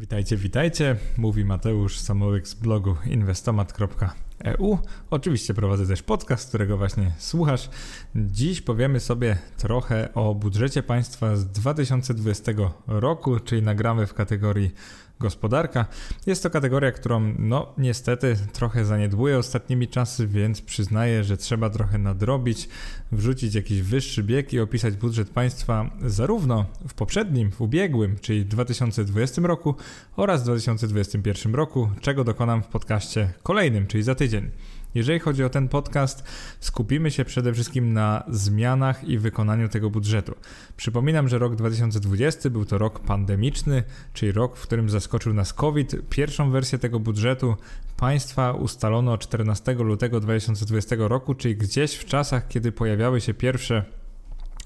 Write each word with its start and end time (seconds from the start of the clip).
Witajcie, 0.00 0.36
witajcie. 0.36 0.96
Mówi 1.16 1.44
Mateusz 1.44 1.98
Samołyk 1.98 2.48
z 2.48 2.54
blogu 2.54 2.96
inwestomat.eu. 3.06 4.78
Oczywiście 5.10 5.54
prowadzę 5.54 5.86
też 5.86 6.02
podcast, 6.02 6.48
którego 6.48 6.76
właśnie 6.76 7.12
słuchasz. 7.18 7.70
Dziś 8.16 8.60
powiemy 8.60 9.00
sobie 9.00 9.38
trochę 9.56 10.14
o 10.14 10.34
budżecie 10.34 10.82
państwa 10.82 11.36
z 11.36 11.46
2020 11.46 12.52
roku, 12.86 13.40
czyli 13.40 13.62
nagramy 13.62 14.06
w 14.06 14.14
kategorii 14.14 14.70
gospodarka. 15.20 15.86
Jest 16.26 16.42
to 16.42 16.50
kategoria, 16.50 16.92
którą 16.92 17.34
no 17.38 17.74
niestety 17.78 18.36
trochę 18.52 18.84
zaniedbuję 18.84 19.38
ostatnimi 19.38 19.88
czasy, 19.88 20.26
więc 20.26 20.60
przyznaję, 20.60 21.24
że 21.24 21.36
trzeba 21.36 21.70
trochę 21.70 21.98
nadrobić, 21.98 22.68
wrzucić 23.12 23.54
jakiś 23.54 23.82
wyższy 23.82 24.22
bieg 24.22 24.52
i 24.52 24.60
opisać 24.60 24.96
budżet 24.96 25.30
państwa 25.30 25.90
zarówno 26.06 26.66
w 26.88 26.94
poprzednim, 26.94 27.50
w 27.50 27.60
ubiegłym, 27.60 28.16
czyli 28.20 28.44
w 28.44 28.48
2020 28.48 29.42
roku 29.42 29.74
oraz 30.16 30.40
w 30.40 30.44
2021 30.44 31.54
roku, 31.54 31.90
czego 32.00 32.24
dokonam 32.24 32.62
w 32.62 32.66
podcaście 32.66 33.32
kolejnym, 33.42 33.86
czyli 33.86 34.02
za 34.02 34.14
tydzień. 34.14 34.50
Jeżeli 34.94 35.18
chodzi 35.18 35.44
o 35.44 35.50
ten 35.50 35.68
podcast, 35.68 36.24
skupimy 36.60 37.10
się 37.10 37.24
przede 37.24 37.52
wszystkim 37.52 37.92
na 37.92 38.24
zmianach 38.28 39.04
i 39.04 39.18
wykonaniu 39.18 39.68
tego 39.68 39.90
budżetu. 39.90 40.34
Przypominam, 40.76 41.28
że 41.28 41.38
rok 41.38 41.56
2020 41.56 42.50
był 42.50 42.64
to 42.64 42.78
rok 42.78 43.00
pandemiczny, 43.00 43.82
czyli 44.14 44.32
rok, 44.32 44.56
w 44.56 44.62
którym 44.62 44.90
zaskoczył 44.90 45.34
nas 45.34 45.52
COVID. 45.52 45.96
Pierwszą 46.10 46.50
wersję 46.50 46.78
tego 46.78 47.00
budżetu 47.00 47.56
państwa 47.96 48.52
ustalono 48.52 49.18
14 49.18 49.74
lutego 49.74 50.20
2020 50.20 50.96
roku, 50.98 51.34
czyli 51.34 51.56
gdzieś 51.56 51.94
w 51.94 52.04
czasach, 52.04 52.48
kiedy 52.48 52.72
pojawiały 52.72 53.20
się 53.20 53.34
pierwsze 53.34 53.84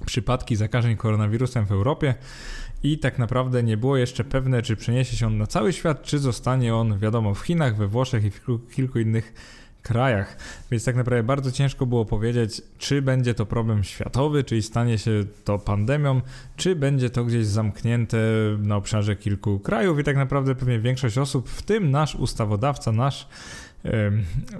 przypadki 0.06 0.56
zakażeń 0.56 0.96
koronawirusem 0.96 1.66
w 1.66 1.73
Europie 1.73 2.15
i 2.82 2.98
tak 2.98 3.18
naprawdę 3.18 3.62
nie 3.62 3.77
było 3.77 3.96
jeszcze 3.96 4.24
pewne, 4.24 4.62
czy 4.62 4.77
przeniesie 4.77 5.16
się 5.16 5.27
on 5.27 5.38
na 5.38 5.46
cały 5.46 5.73
świat, 5.73 6.02
czy 6.02 6.18
zostanie 6.18 6.74
on, 6.74 6.98
wiadomo, 6.98 7.34
w 7.34 7.41
Chinach, 7.41 7.77
we 7.77 7.88
Włoszech 7.88 8.24
i 8.24 8.30
w 8.30 8.41
kilku 8.74 8.98
innych 8.98 9.32
krajach. 9.85 10.37
Więc 10.71 10.85
tak 10.85 10.96
naprawdę 10.96 11.23
bardzo 11.23 11.52
ciężko 11.52 11.87
było 11.87 12.04
powiedzieć, 12.04 12.63
czy 12.79 13.02
będzie 13.02 13.35
to 13.35 13.46
problem 13.46 13.85
światowy, 13.85 14.45
czyli 14.45 14.63
stanie 14.63 14.99
się 14.99 15.10
to 15.45 15.59
pandemią, 15.59 16.21
czy 16.57 16.77
będzie 16.77 17.10
to 17.10 17.24
gdzieś 17.24 17.46
zamknięte 17.46 18.18
na 18.59 18.77
obszarze 18.77 19.16
kilku 19.16 19.59
krajów 19.59 19.99
i 19.99 20.05
tak 20.05 20.16
naprawdę 20.16 20.55
pewnie 20.55 20.79
większość 20.79 21.18
osób, 21.18 21.49
w 21.49 21.62
tym 21.62 21.90
nasz 21.90 22.15
ustawodawca, 22.15 22.93
nasz 22.93 23.29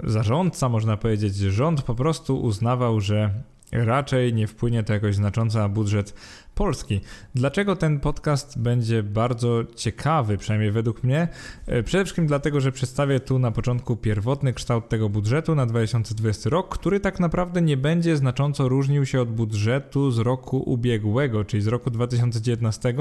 zarządca, 0.03 0.69
można 0.69 0.97
powiedzieć, 0.97 1.35
rząd 1.35 1.81
po 1.81 1.95
prostu 1.95 2.41
uznawał, 2.41 3.01
że 3.01 3.29
raczej 3.71 4.33
nie 4.33 4.47
wpłynie 4.47 4.83
to 4.83 4.93
jakoś 4.93 5.15
znacząco 5.15 5.59
na 5.59 5.69
budżet 5.69 6.13
Polski. 6.55 7.01
Dlaczego 7.35 7.75
ten 7.75 7.99
podcast 7.99 8.59
będzie 8.59 9.03
bardzo 9.03 9.63
ciekawy, 9.75 10.37
przynajmniej 10.37 10.71
według 10.71 11.03
mnie? 11.03 11.27
E, 11.67 11.83
przede 11.83 12.03
wszystkim 12.03 12.27
dlatego, 12.27 12.61
że 12.61 12.71
przedstawię 12.71 13.19
tu 13.19 13.39
na 13.39 13.51
początku 13.51 13.95
pierwotny 13.95 14.53
kształt 14.53 14.89
tego 14.89 15.09
budżetu 15.09 15.55
na 15.55 15.65
2020 15.65 16.49
rok, 16.49 16.77
który 16.77 16.99
tak 16.99 17.19
naprawdę 17.19 17.61
nie 17.61 17.77
będzie 17.77 18.17
znacząco 18.17 18.69
różnił 18.69 19.05
się 19.05 19.21
od 19.21 19.31
budżetu 19.31 20.11
z 20.11 20.19
roku 20.19 20.57
ubiegłego, 20.57 21.45
czyli 21.45 21.63
z 21.63 21.67
roku 21.67 21.91
2019. 21.91 22.93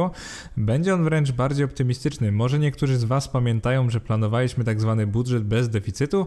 Będzie 0.56 0.94
on 0.94 1.04
wręcz 1.04 1.32
bardziej 1.32 1.64
optymistyczny. 1.64 2.32
Może 2.32 2.58
niektórzy 2.58 2.98
z 2.98 3.04
Was 3.04 3.28
pamiętają, 3.28 3.90
że 3.90 4.00
planowaliśmy 4.00 4.64
tak 4.64 4.80
zwany 4.80 5.06
budżet 5.06 5.44
bez 5.44 5.68
deficytu 5.68 6.26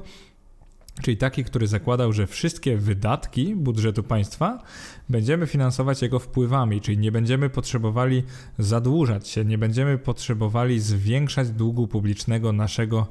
czyli 1.02 1.18
taki, 1.18 1.44
który 1.44 1.68
zakładał, 1.68 2.14
że 2.14 2.28
wszystkie 2.28 2.78
wydatki 2.78 3.56
budżetu 3.56 4.04
państwa 4.04 4.64
będziemy 5.10 5.48
finansować 5.48 6.02
jego 6.02 6.20
wpływami, 6.20 6.82
czyli 6.82 6.98
nie 6.98 7.12
będziemy 7.12 7.50
potrzebowali 7.50 8.24
zadłużać 8.60 9.28
się, 9.28 9.46
nie 9.46 9.58
będziemy 9.58 9.98
potrzebowali 9.98 10.80
zwiększać 10.80 11.50
długu 11.50 11.88
publicznego 11.88 12.54
naszego 12.54 13.08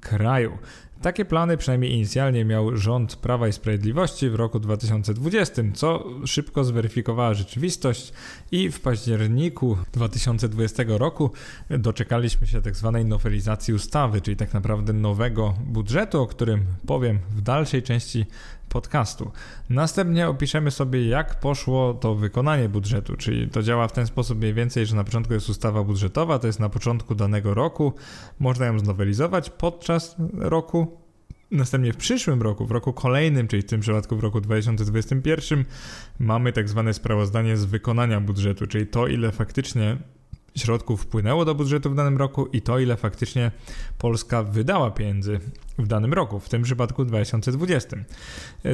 kraju. 0.00 0.58
Takie 1.02 1.24
plany 1.24 1.56
przynajmniej 1.56 1.92
inicjalnie 1.92 2.44
miał 2.44 2.76
rząd 2.76 3.16
Prawa 3.16 3.48
i 3.48 3.52
Sprawiedliwości 3.52 4.30
w 4.30 4.34
roku 4.34 4.60
2020, 4.60 5.62
co 5.74 6.04
szybko 6.26 6.64
zweryfikowała 6.64 7.34
rzeczywistość 7.34 8.12
i 8.52 8.70
w 8.70 8.80
październiku 8.80 9.78
2020 9.92 10.82
roku 10.86 11.30
doczekaliśmy 11.70 12.46
się 12.46 12.62
tak 12.62 12.76
zwanej 12.76 13.04
nowelizacji 13.04 13.74
ustawy, 13.74 14.20
czyli 14.20 14.36
tak 14.36 14.54
naprawdę 14.54 14.92
nowego 14.92 15.54
budżetu, 15.66 16.22
o 16.22 16.26
którym 16.26 16.64
powiem 16.86 17.18
w 17.30 17.40
dalszej 17.40 17.82
części 17.82 18.26
podcastu. 18.70 19.30
Następnie 19.70 20.28
opiszemy 20.28 20.70
sobie, 20.70 21.08
jak 21.08 21.40
poszło 21.40 21.94
to 21.94 22.14
wykonanie 22.14 22.68
budżetu, 22.68 23.16
czyli 23.16 23.48
to 23.48 23.62
działa 23.62 23.88
w 23.88 23.92
ten 23.92 24.06
sposób 24.06 24.38
mniej 24.38 24.54
więcej, 24.54 24.86
że 24.86 24.96
na 24.96 25.04
początku 25.04 25.34
jest 25.34 25.48
ustawa 25.48 25.84
budżetowa, 25.84 26.38
to 26.38 26.46
jest 26.46 26.60
na 26.60 26.68
początku 26.68 27.14
danego 27.14 27.54
roku, 27.54 27.92
można 28.38 28.66
ją 28.66 28.78
znowelizować 28.78 29.50
podczas 29.50 30.16
roku. 30.34 31.00
Następnie 31.50 31.92
w 31.92 31.96
przyszłym 31.96 32.42
roku, 32.42 32.66
w 32.66 32.70
roku 32.70 32.92
kolejnym, 32.92 33.48
czyli 33.48 33.62
w 33.62 33.66
tym 33.66 33.80
przypadku 33.80 34.16
w 34.16 34.20
roku 34.20 34.40
2021, 34.40 35.64
mamy 36.18 36.52
tak 36.52 36.68
zwane 36.68 36.94
sprawozdanie 36.94 37.56
z 37.56 37.64
wykonania 37.64 38.20
budżetu, 38.20 38.66
czyli 38.66 38.86
to, 38.86 39.06
ile 39.06 39.32
faktycznie 39.32 39.96
środków 40.56 41.02
wpłynęło 41.02 41.44
do 41.44 41.54
budżetu 41.54 41.90
w 41.90 41.94
danym 41.94 42.16
roku 42.16 42.46
i 42.46 42.62
to, 42.62 42.78
ile 42.78 42.96
faktycznie 42.96 43.50
Polska 43.98 44.42
wydała 44.42 44.90
pieniędzy 44.90 45.40
w 45.78 45.86
danym 45.86 46.14
roku, 46.14 46.40
w 46.40 46.48
tym 46.48 46.62
przypadku 46.62 47.04
2020. 47.04 47.96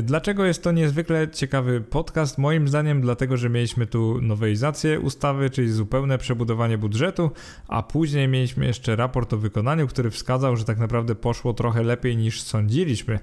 Dlaczego 0.03 0.45
jest 0.45 0.63
to 0.63 0.73
niezwykle 0.73 1.29
ciekawy 1.29 1.81
podcast? 1.81 2.39
Moim 2.39 2.69
zdaniem 2.69 3.01
dlatego, 3.01 3.37
że 3.37 3.49
mieliśmy 3.49 3.87
tu 3.87 4.21
nowelizację 4.23 5.01
ustawy, 5.01 5.51
czyli 5.51 5.73
zupełne 5.73 6.19
przebudowanie 6.19 6.79
budżetu, 6.79 7.31
a 7.69 7.83
później 7.83 8.29
mieliśmy 8.29 8.67
jeszcze 8.67 8.97
raport 8.97 9.33
o 9.33 9.37
wykonaniu, 9.37 9.87
który 9.87 10.11
wskazał, 10.11 10.57
że 10.57 10.65
tak 10.65 10.79
naprawdę 10.79 11.15
poszło 11.15 11.55
trochę 11.55 11.83
lepiej 11.83 12.17
niż 12.17 12.43
sądziliśmy. 12.43 13.19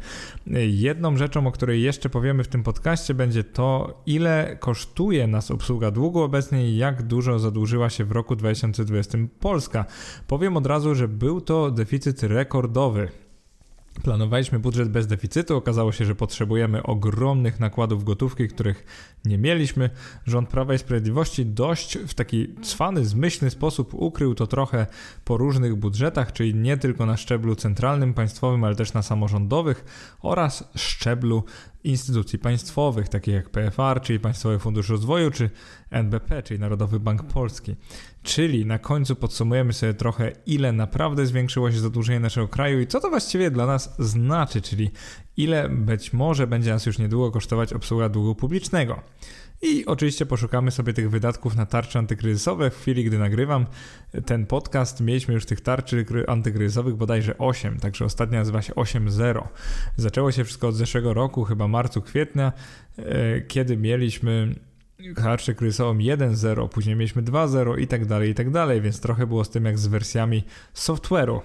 Jedną 0.68 1.18
rzeczą, 1.18 1.48
o 1.48 1.52
której 1.52 1.82
jeszcze 1.82 2.10
powiemy 2.10 2.44
w 2.44 2.48
tym 2.48 2.64
podcaście 2.64 3.14
będzie 3.14 3.44
to, 3.44 4.02
ile 4.06 4.58
kosztuje 4.60 5.28
nas 5.28 5.52
obsługa 5.52 5.92
długu 5.92 6.22
obecnie 6.22 6.70
i 6.70 6.78
jak 6.78 7.04
dużo 7.04 7.40
zadłużyła 7.40 7.90
się 7.90 8.06
w 8.06 8.12
roku 8.12 8.36
2020 8.44 9.18
Polska. 9.40 9.86
Powiem 10.28 10.58
od 10.58 10.66
razu, 10.66 10.96
że 10.96 11.08
był 11.08 11.42
to 11.42 11.72
deficyt 11.72 12.24
rekordowy. 12.24 13.12
Planowaliśmy 14.04 14.60
budżet 14.60 14.90
bez 14.90 15.08
deficytu, 15.08 15.58
okazało 15.58 15.92
się, 15.92 16.06
że 16.06 16.16
potrzebujemy 16.16 16.84
ogromnych 16.84 17.60
nakładów 17.60 18.04
gotówki, 18.04 18.48
których 18.48 18.86
nie 19.26 19.38
mieliśmy. 19.38 19.90
Rząd 20.26 20.50
Prawa 20.50 20.74
i 20.74 20.78
Sprawiedliwości 20.78 21.46
dość 21.46 21.98
w 21.98 22.14
taki 22.14 22.56
cwany, 22.62 23.06
zmyślny 23.06 23.50
sposób 23.50 23.94
ukrył 23.94 24.36
to 24.36 24.48
trochę 24.48 24.88
po 25.26 25.38
różnych 25.38 25.76
budżetach, 25.76 26.34
czyli 26.34 26.56
nie 26.56 26.78
tylko 26.78 27.06
na 27.06 27.18
szczeblu 27.18 27.56
centralnym, 27.56 28.14
państwowym, 28.14 28.64
ale 28.64 28.76
też 28.76 28.94
na 28.94 29.02
samorządowych 29.02 29.86
oraz 30.22 30.70
szczeblu 30.76 31.44
instytucji 31.84 32.40
państwowych, 32.40 33.10
takich 33.10 33.34
jak 33.34 33.50
PFR, 33.50 34.02
czyli 34.02 34.20
Państwowy 34.20 34.60
Fundusz 34.60 34.90
Rozwoju, 34.90 35.32
czy 35.32 35.50
NBP, 35.90 36.44
czyli 36.44 36.60
Narodowy 36.60 37.00
Bank 37.00 37.24
Polski. 37.24 37.76
Czyli 38.24 38.66
na 38.66 38.80
końcu 38.80 39.16
podsumujemy 39.16 39.74
sobie 39.74 39.94
trochę, 39.94 40.32
ile 40.46 40.72
naprawdę 40.72 41.26
zwiększyło 41.26 41.72
się 41.72 41.80
zadłużenie 41.80 42.20
naszego 42.20 42.48
kraju 42.48 42.82
i 42.82 42.88
co 42.88 43.00
to 43.00 43.10
właściwie 43.10 43.52
dla 43.52 43.66
nas 43.66 43.96
znaczy, 44.00 44.62
czyli 44.62 44.92
ile 45.38 45.70
być 45.70 46.14
może 46.14 46.48
będzie 46.48 46.72
nas 46.72 46.86
już 46.86 47.00
niedługo 47.00 47.32
kosztować 47.32 47.74
obsługa 47.74 48.10
długu 48.10 48.36
publicznego. 48.36 49.02
I 49.62 49.86
oczywiście 49.86 50.26
poszukamy 50.26 50.72
sobie 50.72 50.94
tych 50.94 51.10
wydatków 51.10 51.56
na 51.56 51.66
tarcze 51.66 52.00
antykryzysowe. 52.00 52.70
W 52.70 52.78
chwili, 52.78 53.04
gdy 53.04 53.20
nagrywam 53.20 53.66
ten 54.26 54.46
podcast, 54.46 55.02
mieliśmy 55.02 55.34
już 55.34 55.46
tych 55.46 55.62
tarczy 55.62 56.06
antykryzysowych 56.28 56.96
bodajże 56.96 57.38
8, 57.38 57.80
także 57.80 58.06
ostatnia 58.06 58.40
nazywa 58.40 58.62
się 58.62 58.74
8.0. 58.74 59.44
Zaczęło 59.98 60.32
się 60.32 60.44
wszystko 60.44 60.68
od 60.68 60.76
zeszłego 60.76 61.14
roku, 61.14 61.44
chyba 61.44 61.68
marcu, 61.68 62.02
kwietnia, 62.02 62.52
e, 62.98 63.42
kiedy 63.42 63.78
mieliśmy 63.78 64.56
tarczę 65.16 65.56
kryzysową 65.56 65.98
1.0, 65.98 66.70
później 66.70 66.96
mieliśmy 66.96 67.24
2.0 67.24 67.80
i 67.80 67.88
tak 67.88 68.06
dalej, 68.06 68.30
i 68.30 68.36
tak 68.36 68.52
dalej, 68.52 68.82
więc 68.82 69.00
trochę 69.00 69.28
było 69.28 69.44
z 69.44 69.50
tym 69.50 69.66
jak 69.66 69.80
z 69.80 69.88
wersjami 69.88 70.44
software'u. 70.74 71.40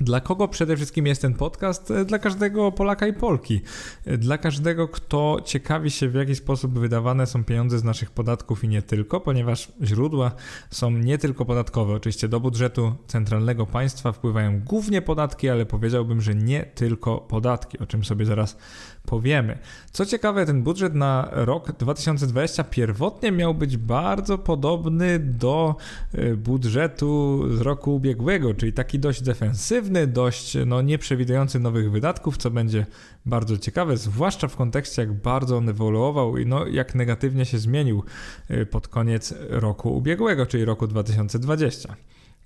Dla 0.00 0.20
kogo 0.20 0.48
przede 0.48 0.76
wszystkim 0.76 1.06
jest 1.06 1.22
ten 1.22 1.34
podcast? 1.34 1.90
E, 1.90 2.04
dla 2.04 2.18
każdego 2.18 2.72
Polaka 2.72 3.06
i 3.06 3.12
Polki. 3.12 3.60
E, 4.04 4.18
dla 4.18 4.38
każdego, 4.38 4.88
kto 4.88 5.40
ciekawi 5.44 5.90
się, 5.90 6.08
w 6.08 6.14
jaki 6.14 6.34
sposób 6.34 6.78
wydawane 6.78 7.26
są 7.26 7.44
pieniądze 7.44 7.78
z 7.78 7.84
naszych 7.84 8.10
podatków 8.10 8.64
i 8.64 8.68
nie 8.68 8.82
tylko, 8.82 9.20
ponieważ 9.20 9.72
źródła 9.82 10.32
są 10.70 10.90
nie 10.90 11.18
tylko 11.18 11.44
podatkowe. 11.44 11.94
Oczywiście 11.94 12.28
do 12.28 12.40
budżetu 12.40 12.94
centralnego 13.06 13.66
państwa 13.66 14.12
wpływają 14.12 14.60
głównie 14.60 15.02
podatki, 15.02 15.48
ale 15.48 15.66
powiedziałbym, 15.66 16.20
że 16.20 16.34
nie 16.34 16.62
tylko 16.74 17.18
podatki, 17.18 17.78
o 17.78 17.86
czym 17.86 18.04
sobie 18.04 18.26
zaraz 18.26 18.56
powiemy. 19.08 19.58
Co 19.92 20.06
ciekawe, 20.06 20.46
ten 20.46 20.62
budżet 20.62 20.94
na 20.94 21.28
rok 21.32 21.72
2020 21.72 22.64
pierwotnie 22.64 23.32
miał 23.32 23.54
być 23.54 23.76
bardzo 23.76 24.38
podobny 24.38 25.18
do 25.18 25.76
e, 26.12 26.34
budżetu 26.34 27.44
z 27.56 27.60
roku 27.60 27.94
ubiegłego, 27.94 28.54
czyli 28.54 28.72
taki 28.72 28.98
dość 28.98 29.22
defensywny, 29.22 30.06
dość 30.06 30.56
no, 30.66 30.82
nieprzewidujący 30.82 31.60
nowych 31.60 31.90
wydatków, 31.90 32.36
co 32.36 32.50
będzie 32.50 32.86
bardzo 33.26 33.58
ciekawe, 33.58 33.96
zwłaszcza 33.96 34.48
w 34.48 34.56
kontekście 34.56 35.02
jak 35.02 35.12
bardzo 35.12 35.56
on 35.56 35.68
ewoluował 35.68 36.38
i 36.38 36.46
no, 36.46 36.66
jak 36.66 36.94
negatywnie 36.94 37.44
się 37.44 37.58
zmienił 37.58 38.02
e, 38.48 38.66
pod 38.66 38.88
koniec 38.88 39.34
roku 39.48 39.96
ubiegłego, 39.96 40.46
czyli 40.46 40.64
roku 40.64 40.86
2020. 40.86 41.96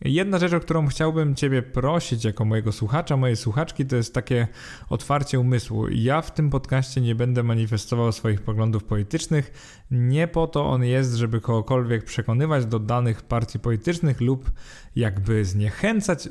Jedna 0.04 0.38
rzecz, 0.38 0.52
o 0.52 0.60
którą 0.60 0.86
chciałbym 0.86 1.34
Ciebie 1.34 1.62
prosić 1.62 2.24
jako 2.24 2.44
mojego 2.44 2.72
słuchacza, 2.72 3.16
mojej 3.16 3.36
słuchaczki, 3.36 3.86
to 3.86 3.96
jest 3.96 4.14
takie 4.14 4.48
otwarcie 4.90 5.40
umysłu. 5.40 5.88
Ja 5.88 6.22
w 6.22 6.34
tym 6.34 6.50
podcaście 6.50 7.00
nie 7.00 7.14
będę 7.14 7.42
manifestował 7.42 8.12
swoich 8.12 8.42
poglądów 8.42 8.84
politycznych. 8.84 9.52
Nie 9.90 10.28
po 10.28 10.46
to 10.46 10.66
on 10.66 10.84
jest, 10.84 11.14
żeby 11.14 11.40
kogokolwiek 11.40 12.04
przekonywać 12.04 12.66
do 12.66 12.78
danych 12.78 13.22
partii 13.22 13.58
politycznych 13.58 14.20
lub 14.20 14.50
jakby 14.96 15.44
zniechęcać. 15.44 16.28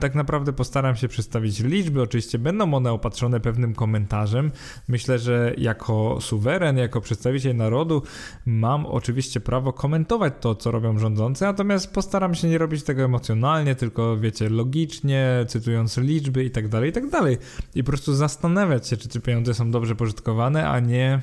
Tak 0.00 0.14
naprawdę 0.14 0.52
postaram 0.52 0.96
się 0.96 1.08
przedstawić 1.08 1.60
liczby. 1.60 2.02
Oczywiście 2.02 2.38
będą 2.38 2.74
one 2.74 2.92
opatrzone 2.92 3.40
pewnym 3.40 3.74
komentarzem. 3.74 4.50
Myślę, 4.88 5.18
że 5.18 5.54
jako 5.58 6.18
suweren, 6.20 6.76
jako 6.76 7.00
przedstawiciel 7.00 7.56
narodu 7.56 8.02
mam 8.46 8.86
oczywiście 8.86 9.40
prawo 9.40 9.72
komentować 9.72 10.34
to, 10.40 10.54
co 10.54 10.70
robią 10.70 10.98
rządzący, 10.98 11.44
natomiast 11.44 11.94
postaram 11.94 12.34
się 12.34 12.48
nie 12.48 12.58
robić 12.58 12.82
tego 12.82 13.01
emocjonalnie, 13.04 13.74
tylko 13.74 14.16
wiecie, 14.16 14.48
logicznie, 14.48 15.44
cytując 15.48 15.96
liczby 15.96 16.44
i 16.44 16.50
tak 16.50 16.68
dalej, 16.68 16.90
i 16.90 16.92
tak 16.92 17.10
dalej. 17.10 17.38
I 17.74 17.84
po 17.84 17.88
prostu 17.88 18.14
zastanawiać 18.14 18.88
się, 18.88 18.96
czy 18.96 19.08
te 19.08 19.20
pieniądze 19.20 19.54
są 19.54 19.70
dobrze 19.70 19.94
pożytkowane, 19.94 20.68
a 20.68 20.80
nie 20.80 21.22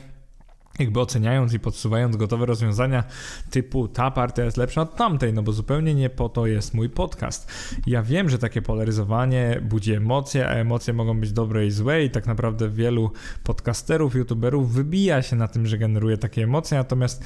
jakby 0.80 1.00
oceniając 1.00 1.54
i 1.54 1.60
podsuwając 1.60 2.16
gotowe 2.16 2.46
rozwiązania 2.46 3.04
typu 3.50 3.88
ta 3.88 4.12
partia 4.12 4.44
jest 4.44 4.58
lepsza 4.58 4.82
od 4.82 4.96
tamtej, 4.96 5.34
no 5.34 5.44
bo 5.44 5.52
zupełnie 5.52 5.96
nie 5.96 6.10
po 6.10 6.30
to 6.30 6.48
jest 6.48 6.74
mój 6.74 6.90
podcast. 6.90 7.52
Ja 7.88 8.04
wiem, 8.04 8.30
że 8.30 8.38
takie 8.38 8.62
polaryzowanie 8.62 9.62
budzi 9.70 9.94
emocje, 9.94 10.48
a 10.48 10.52
emocje 10.52 10.94
mogą 10.94 11.20
być 11.20 11.32
dobre 11.32 11.66
i 11.66 11.72
złe 11.72 12.04
i 12.04 12.10
tak 12.10 12.28
naprawdę 12.28 12.70
wielu 12.70 13.12
podcasterów, 13.44 14.16
youtuberów 14.16 14.74
wybija 14.74 15.22
się 15.22 15.36
na 15.36 15.48
tym, 15.48 15.68
że 15.68 15.78
generuje 15.78 16.18
takie 16.18 16.44
emocje, 16.44 16.78
natomiast 16.78 17.24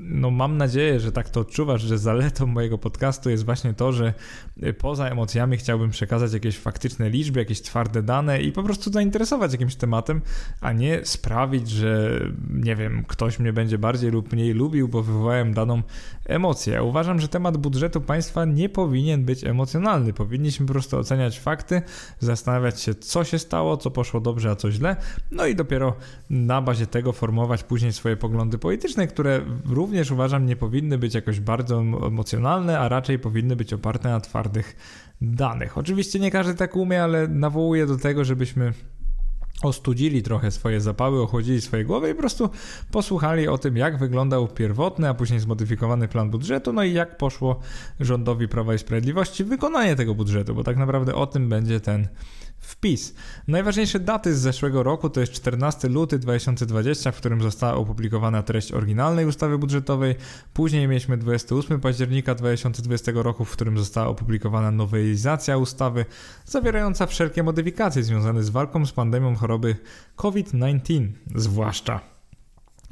no 0.00 0.30
mam 0.30 0.56
nadzieję, 0.56 1.00
że 1.00 1.12
tak 1.12 1.30
to 1.30 1.40
odczuwasz, 1.40 1.82
że 1.82 1.98
zaletą 1.98 2.46
mojego 2.46 2.78
podcastu 2.78 3.30
jest 3.30 3.44
właśnie 3.44 3.74
to, 3.74 3.92
że 3.92 4.14
y, 4.62 4.72
poza 4.72 5.08
emocjami 5.08 5.56
chciałbym 5.56 5.90
przekazać 5.90 6.32
jakieś 6.32 6.58
faktyczne 6.58 7.10
liczby, 7.10 7.40
jakieś 7.40 7.62
twarde 7.62 8.02
dane 8.02 8.42
i 8.42 8.52
po 8.52 8.62
prostu 8.62 8.92
zainteresować 8.92 9.52
jakimś 9.52 9.74
tematem, 9.74 10.22
a 10.60 10.72
nie 10.72 11.04
sprawić, 11.04 11.70
że 11.70 12.20
nie 12.50 12.69
nie 12.70 12.76
wiem, 12.76 13.04
ktoś 13.08 13.38
mnie 13.38 13.52
będzie 13.52 13.78
bardziej 13.78 14.10
lub 14.10 14.32
mniej 14.32 14.52
lubił, 14.52 14.88
bo 14.88 15.02
wywołałem 15.02 15.54
daną 15.54 15.82
emocję. 16.26 16.72
Ja 16.72 16.82
uważam, 16.82 17.20
że 17.20 17.28
temat 17.28 17.56
budżetu 17.56 18.00
państwa 18.00 18.44
nie 18.44 18.68
powinien 18.68 19.24
być 19.24 19.44
emocjonalny. 19.44 20.12
Powinniśmy 20.12 20.66
po 20.66 20.72
prostu 20.72 20.98
oceniać 20.98 21.40
fakty, 21.40 21.82
zastanawiać 22.18 22.80
się, 22.80 22.94
co 22.94 23.24
się 23.24 23.38
stało, 23.38 23.76
co 23.76 23.90
poszło 23.90 24.20
dobrze, 24.20 24.50
a 24.50 24.56
co 24.56 24.70
źle, 24.70 24.96
no 25.30 25.46
i 25.46 25.54
dopiero 25.54 25.96
na 26.30 26.62
bazie 26.62 26.86
tego 26.86 27.12
formować 27.12 27.64
później 27.64 27.92
swoje 27.92 28.16
poglądy 28.16 28.58
polityczne, 28.58 29.06
które 29.06 29.40
również 29.66 30.10
uważam 30.10 30.46
nie 30.46 30.56
powinny 30.56 30.98
być 30.98 31.14
jakoś 31.14 31.40
bardzo 31.40 31.80
emocjonalne, 31.80 32.78
a 32.78 32.88
raczej 32.88 33.18
powinny 33.18 33.56
być 33.56 33.72
oparte 33.72 34.08
na 34.08 34.20
twardych 34.20 34.76
danych. 35.20 35.78
Oczywiście 35.78 36.20
nie 36.20 36.30
każdy 36.30 36.54
tak 36.54 36.76
umie, 36.76 37.02
ale 37.02 37.28
nawołuję 37.28 37.86
do 37.86 37.96
tego, 37.96 38.24
żebyśmy 38.24 38.72
ostudzili 39.62 40.22
trochę 40.22 40.50
swoje 40.50 40.80
zapały, 40.80 41.22
ochłodzili 41.22 41.60
swoje 41.60 41.84
głowy 41.84 42.10
i 42.10 42.14
po 42.14 42.20
prostu 42.20 42.50
posłuchali 42.90 43.48
o 43.48 43.58
tym, 43.58 43.76
jak 43.76 43.98
wyglądał 43.98 44.48
pierwotny, 44.48 45.08
a 45.08 45.14
później 45.14 45.40
zmodyfikowany 45.40 46.08
plan 46.08 46.30
budżetu, 46.30 46.72
no 46.72 46.84
i 46.84 46.92
jak 46.92 47.16
poszło 47.16 47.60
rządowi 48.00 48.48
Prawa 48.48 48.74
i 48.74 48.78
Sprawiedliwości 48.78 49.44
wykonanie 49.44 49.96
tego 49.96 50.14
budżetu, 50.14 50.54
bo 50.54 50.64
tak 50.64 50.76
naprawdę 50.76 51.14
o 51.14 51.26
tym 51.26 51.48
będzie 51.48 51.80
ten 51.80 52.08
wpis. 52.60 53.14
Najważniejsze 53.48 54.00
daty 54.00 54.34
z 54.34 54.38
zeszłego 54.38 54.82
roku 54.82 55.10
to 55.10 55.20
jest 55.20 55.32
14 55.32 55.88
luty 55.88 56.18
2020, 56.18 57.12
w 57.12 57.16
którym 57.16 57.42
została 57.42 57.74
opublikowana 57.74 58.42
treść 58.42 58.72
oryginalnej 58.72 59.26
ustawy 59.26 59.58
budżetowej. 59.58 60.14
Później 60.54 60.88
mieliśmy 60.88 61.16
28 61.16 61.80
października 61.80 62.34
2020 62.34 63.12
roku, 63.14 63.44
w 63.44 63.52
którym 63.52 63.78
została 63.78 64.06
opublikowana 64.06 64.70
nowelizacja 64.70 65.56
ustawy 65.56 66.04
zawierająca 66.46 67.06
wszelkie 67.06 67.42
modyfikacje 67.42 68.02
związane 68.02 68.42
z 68.42 68.50
walką 68.50 68.86
z 68.86 68.92
pandemią 68.92 69.36
choroby 69.36 69.76
COVID-19 70.16 71.08
zwłaszcza. 71.34 72.09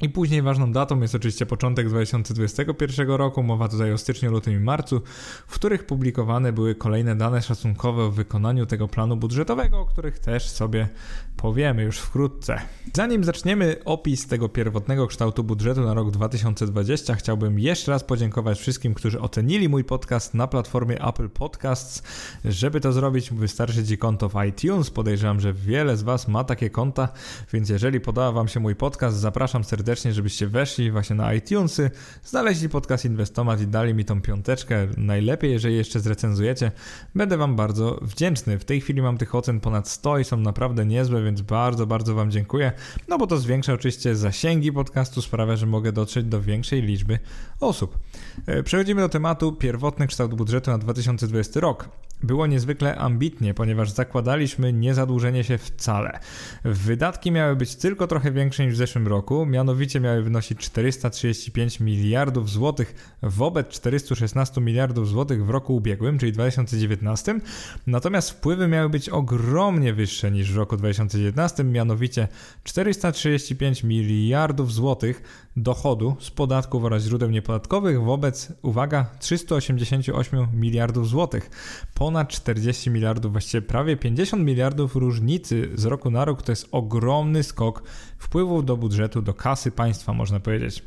I 0.03 0.09
później 0.09 0.43
ważną 0.43 0.73
datą 0.73 1.01
jest 1.01 1.15
oczywiście 1.15 1.47
początek 1.47 1.89
2021 1.89 3.11
roku, 3.11 3.43
mowa 3.43 3.69
tutaj 3.69 3.93
o 3.93 3.99
styczniu, 3.99 4.31
lutym 4.31 4.55
i 4.55 4.59
marcu, 4.59 5.03
w 5.47 5.55
których 5.55 5.87
publikowane 5.87 6.53
były 6.53 6.75
kolejne 6.75 7.17
dane 7.17 7.43
szacunkowe 7.43 8.03
o 8.03 8.11
wykonaniu 8.11 8.67
tego 8.67 8.89
planu 8.89 9.17
budżetowego, 9.17 9.81
o 9.81 9.87
których 9.87 10.19
też 10.19 10.49
sobie 10.49 10.89
powiemy 11.37 11.83
już 11.83 11.99
wkrótce. 11.99 12.61
Zanim 12.95 13.25
zaczniemy 13.25 13.77
opis 13.85 14.27
tego 14.27 14.49
pierwotnego 14.49 15.07
kształtu 15.07 15.45
budżetu 15.45 15.81
na 15.81 15.95
rok 15.95 16.11
2020, 16.11 17.15
chciałbym 17.15 17.59
jeszcze 17.59 17.93
raz 17.93 18.05
podziękować 18.05 18.59
wszystkim, 18.59 18.95
którzy 18.95 19.21
ocenili 19.21 19.69
mój 19.69 19.85
podcast 19.85 20.35
na 20.35 20.47
platformie 20.47 21.05
Apple 21.05 21.29
Podcasts. 21.29 22.03
Żeby 22.45 22.81
to 22.81 22.93
zrobić, 22.93 23.31
wystarczy 23.31 23.87
Ci 23.87 23.99
konto 23.99 24.29
w 24.29 24.35
iTunes. 24.49 24.91
Podejrzewam, 24.91 25.41
że 25.41 25.53
wiele 25.53 25.97
z 25.97 26.03
Was 26.03 26.29
ma 26.29 26.45
takie 26.45 26.71
konta, 26.71 27.09
więc 27.53 27.69
jeżeli 27.69 28.01
podoba 28.01 28.33
Wam 28.33 28.49
się 28.49 28.61
mój 28.61 28.77
podcast, 28.77 29.17
zapraszam 29.17 29.65
serdecznie, 29.65 29.88
żebyście 29.97 30.47
weszli 30.47 30.91
właśnie 30.91 31.17
na 31.17 31.35
iTunesy, 31.35 31.91
znaleźli 32.25 32.69
podcast 32.69 33.05
Inwestomat 33.05 33.61
i 33.61 33.67
dali 33.67 33.95
mi 33.95 34.05
tą 34.05 34.23
piąteczkę. 34.23 34.89
Najlepiej, 34.97 35.53
jeżeli 35.53 35.77
jeszcze 35.77 36.01
zrecenzujecie. 36.01 36.73
Będę 37.15 37.37
Wam 37.37 37.57
bardzo 37.57 37.99
wdzięczny. 38.03 38.59
W 38.59 38.65
tej 38.65 38.81
chwili 38.81 39.03
mam 39.03 39.19
tych 39.19 39.35
ocen 39.35 39.61
ponad 39.61 39.89
100 39.89 40.19
i 40.19 40.25
są 40.25 40.37
naprawdę 40.37 40.87
niezłe, 40.87 41.23
więc 41.23 41.41
bardzo, 41.41 41.87
bardzo 41.87 42.15
Wam 42.15 42.31
dziękuję. 42.31 42.73
No 43.09 43.19
bo 43.19 43.27
to 43.27 43.39
zwiększa 43.39 43.73
oczywiście 43.73 44.17
zasięgi 44.17 44.73
podcastu, 44.73 45.23
sprawia, 45.23 45.57
że 45.57 45.67
mogę 45.67 45.93
dotrzeć 45.93 46.27
do 46.27 46.43
większej 46.43 46.83
liczby 46.83 47.19
osób. 47.61 47.99
E, 48.47 48.63
przechodzimy 48.63 49.01
do 49.01 49.09
tematu 49.09 49.53
pierwotny 49.53 50.07
kształt 50.07 50.35
budżetu 50.35 50.71
na 50.71 50.79
2020 50.79 51.61
rok. 51.61 51.89
Było 52.23 52.47
niezwykle 52.47 52.97
ambitnie, 52.97 53.55
ponieważ 53.55 53.91
zakładaliśmy 53.91 54.73
niezadłużenie 54.73 55.45
się 55.45 55.59
wcale. 55.59 56.19
Wydatki 56.65 57.31
miały 57.31 57.57
być 57.57 57.77
tylko 57.77 58.07
trochę 58.07 58.33
większe 58.33 58.67
niż 58.67 58.75
w 58.75 58.77
zeszłym 58.77 59.09
roku, 59.09 59.47
mianowicie 59.47 60.01
miały 60.01 60.23
wynosić 60.23 60.59
435 60.59 61.81
miliardów 61.81 62.51
złotych 62.51 63.19
wobec 63.23 63.69
416 63.69 64.61
miliardów 64.61 65.09
złotych 65.09 65.47
w 65.47 65.51
roku 65.51 65.77
ubiegłym, 65.77 66.19
czyli 66.19 66.33
2019. 66.33 67.41
Natomiast 67.87 68.31
wpływy 68.31 68.69
miały 68.69 68.89
być 68.89 69.09
ogromnie 69.09 69.93
wyższe 69.95 70.31
niż 70.31 70.53
w 70.53 70.57
roku 70.57 70.77
2019, 70.77 71.65
mianowicie 71.65 72.29
435 72.65 73.85
miliardów 73.85 74.73
złotych 74.73 75.48
dochodu 75.63 76.17
z 76.21 76.31
podatków 76.31 76.85
oraz 76.85 77.03
źródeł 77.03 77.31
niepodatkowych 77.31 78.03
wobec, 78.03 78.53
uwaga, 78.63 79.07
388 79.19 80.47
miliardów 80.55 81.09
złotych. 81.09 81.51
Ponad 81.95 82.29
40 82.29 82.91
miliardów, 82.91 83.33
właściwie 83.33 83.63
prawie 83.63 83.97
50 83.97 84.43
miliardów 84.43 84.97
różnicy 84.97 85.71
z 85.75 85.85
roku 85.85 86.11
na 86.11 86.25
rok 86.25 86.43
to 86.43 86.53
jest 86.53 86.69
ogromny 86.73 87.43
skok 87.43 87.83
wpływów 88.19 88.65
do 88.65 88.77
budżetu, 88.77 89.23
do 89.23 89.35
kasy 89.35 89.71
państwa, 89.71 90.13
można 90.13 90.41
powiedzieć. 90.41 90.83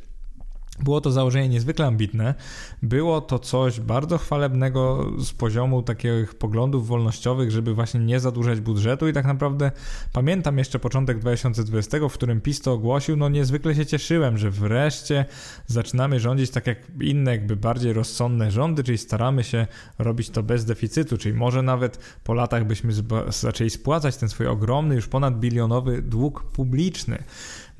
Było 0.83 1.01
to 1.01 1.11
założenie 1.11 1.49
niezwykle 1.49 1.85
ambitne. 1.85 2.35
Było 2.83 3.21
to 3.21 3.39
coś 3.39 3.79
bardzo 3.79 4.17
chwalebnego 4.17 5.11
z 5.19 5.31
poziomu 5.31 5.83
takich 5.83 6.35
poglądów 6.35 6.87
wolnościowych, 6.87 7.51
żeby 7.51 7.73
właśnie 7.73 7.99
nie 7.99 8.19
zadłużać 8.19 8.59
budżetu 8.59 9.07
i 9.07 9.13
tak 9.13 9.25
naprawdę 9.25 9.71
pamiętam 10.13 10.57
jeszcze 10.57 10.79
początek 10.79 11.19
2020, 11.19 11.97
w 12.09 12.13
którym 12.13 12.41
PiS 12.41 12.61
to 12.61 12.73
ogłosił, 12.73 13.17
no 13.17 13.29
niezwykle 13.29 13.75
się 13.75 13.85
cieszyłem, 13.85 14.37
że 14.37 14.51
wreszcie 14.51 15.25
zaczynamy 15.67 16.19
rządzić 16.19 16.51
tak 16.51 16.67
jak 16.67 16.77
inne 17.01 17.31
jakby 17.31 17.55
bardziej 17.55 17.93
rozsądne 17.93 18.51
rządy, 18.51 18.83
czyli 18.83 18.97
staramy 18.97 19.43
się 19.43 19.67
robić 19.99 20.29
to 20.29 20.43
bez 20.43 20.65
deficytu, 20.65 21.17
czyli 21.17 21.35
może 21.35 21.61
nawet 21.61 22.19
po 22.23 22.33
latach 22.33 22.65
byśmy 22.65 22.93
zaczęli 23.29 23.69
spłacać 23.69 24.17
ten 24.17 24.29
swój 24.29 24.47
ogromny, 24.47 24.95
już 24.95 25.07
ponad 25.07 25.39
bilionowy 25.39 26.01
dług 26.01 26.43
publiczny. 26.43 27.23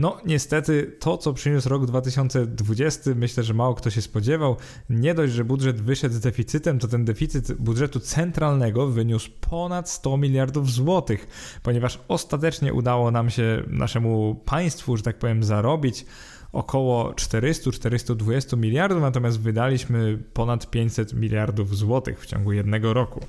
No, 0.02 0.18
niestety 0.26 0.96
to, 1.00 1.18
co 1.18 1.34
przyniósł 1.34 1.70
rok 1.70 1.86
2020, 1.86 3.12
myślę, 3.16 3.44
że 3.44 3.54
mało 3.54 3.76
kto 3.76 3.90
się 3.90 4.02
spodziewał. 4.02 4.56
Nie 4.90 5.14
dość, 5.14 5.34
że 5.34 5.46
budżet 5.46 5.82
wyszedł 5.82 6.16
z 6.16 6.20
deficytem, 6.20 6.80
to 6.80 6.88
ten 6.88 7.06
deficyt 7.06 7.54
budżetu 7.54 8.00
centralnego 8.00 8.88
wyniósł 8.88 9.32
ponad 9.50 9.90
100 9.90 10.18
miliardów 10.18 10.72
złotych, 10.72 11.28
ponieważ 11.64 12.00
ostatecznie 12.08 12.74
udało 12.74 13.12
nam 13.12 13.30
się 13.30 13.64
naszemu 13.68 14.36
państwu, 14.46 14.98
że 14.98 15.04
tak 15.04 15.20
powiem, 15.20 15.44
zarobić 15.44 16.06
około 16.52 17.12
400-420 17.12 18.58
miliardów, 18.58 19.02
natomiast 19.02 19.40
wydaliśmy 19.40 20.18
ponad 20.34 20.70
500 20.70 21.14
miliardów 21.14 21.78
złotych 21.78 22.22
w 22.22 22.26
ciągu 22.26 22.52
jednego 22.52 22.94
roku. 22.94 23.26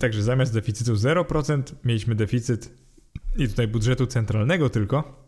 Także 0.00 0.22
zamiast 0.22 0.54
deficytu 0.54 0.94
0% 0.94 1.62
mieliśmy 1.84 2.14
deficyt 2.14 2.70
i 3.36 3.48
tutaj 3.48 3.68
budżetu 3.68 4.06
centralnego 4.06 4.70
tylko 4.70 5.21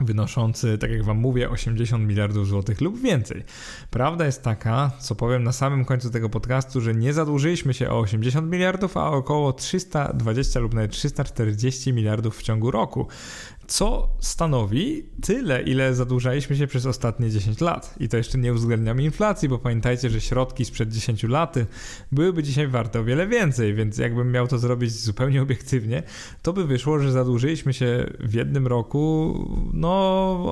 wynoszący, 0.00 0.78
tak 0.78 0.90
jak 0.90 1.04
Wam 1.04 1.16
mówię, 1.16 1.50
80 1.50 2.08
miliardów 2.08 2.46
złotych 2.48 2.80
lub 2.80 3.00
więcej. 3.00 3.44
Prawda 3.90 4.26
jest 4.26 4.42
taka, 4.42 4.90
co 4.98 5.14
powiem 5.14 5.44
na 5.44 5.52
samym 5.52 5.84
końcu 5.84 6.10
tego 6.10 6.28
podcastu, 6.28 6.80
że 6.80 6.94
nie 6.94 7.12
zadłużyliśmy 7.12 7.74
się 7.74 7.90
o 7.90 7.98
80 7.98 8.50
miliardów, 8.50 8.96
a 8.96 9.10
około 9.10 9.52
320 9.52 10.60
lub 10.60 10.74
nawet 10.74 10.90
340 10.90 11.92
miliardów 11.92 12.38
w 12.38 12.42
ciągu 12.42 12.70
roku. 12.70 13.08
Co 13.66 14.08
stanowi 14.20 15.02
tyle, 15.22 15.62
ile 15.62 15.94
zadłużaliśmy 15.94 16.56
się 16.56 16.66
przez 16.66 16.86
ostatnie 16.86 17.30
10 17.30 17.60
lat. 17.60 17.94
I 18.00 18.08
to 18.08 18.16
jeszcze 18.16 18.38
nie 18.38 18.52
uwzględniamy 18.52 19.02
inflacji, 19.02 19.48
bo 19.48 19.58
pamiętajcie, 19.58 20.10
że 20.10 20.20
środki 20.20 20.64
sprzed 20.64 20.92
10 20.92 21.22
lat 21.22 21.54
byłyby 22.12 22.42
dzisiaj 22.42 22.68
warte 22.68 23.00
o 23.00 23.04
wiele 23.04 23.26
więcej, 23.26 23.74
więc 23.74 23.98
jakbym 23.98 24.32
miał 24.32 24.46
to 24.46 24.58
zrobić 24.58 24.92
zupełnie 24.92 25.42
obiektywnie, 25.42 26.02
to 26.42 26.52
by 26.52 26.64
wyszło, 26.64 26.98
że 26.98 27.12
zadłużyliśmy 27.12 27.72
się 27.72 28.06
w 28.20 28.34
jednym 28.34 28.66
roku 28.66 29.34
no 29.72 29.90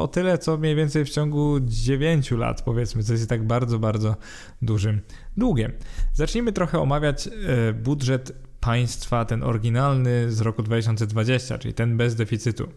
o 0.03 0.09
tyle, 0.09 0.39
co 0.39 0.57
mniej 0.57 0.77
więcej 0.77 1.05
w 1.05 1.11
ciągu 1.11 1.61
9 1.61 2.31
lat, 2.31 2.63
powiedzmy, 2.63 3.03
co 3.03 3.13
jest 3.13 3.29
tak 3.29 3.47
bardzo, 3.47 3.79
bardzo 3.79 4.17
dużym 4.63 5.01
długiem. 5.37 5.73
Zacznijmy 6.15 6.53
trochę 6.53 6.81
omawiać 6.81 7.29
e, 7.29 7.73
budżet 7.73 8.52
państwa, 8.63 9.25
ten 9.25 9.43
oryginalny 9.43 10.33
z 10.33 10.41
roku 10.41 10.63
2020, 10.63 11.59
czyli 11.59 11.75
ten 11.75 11.97
bez 11.97 12.15
deficytu. 12.15 12.69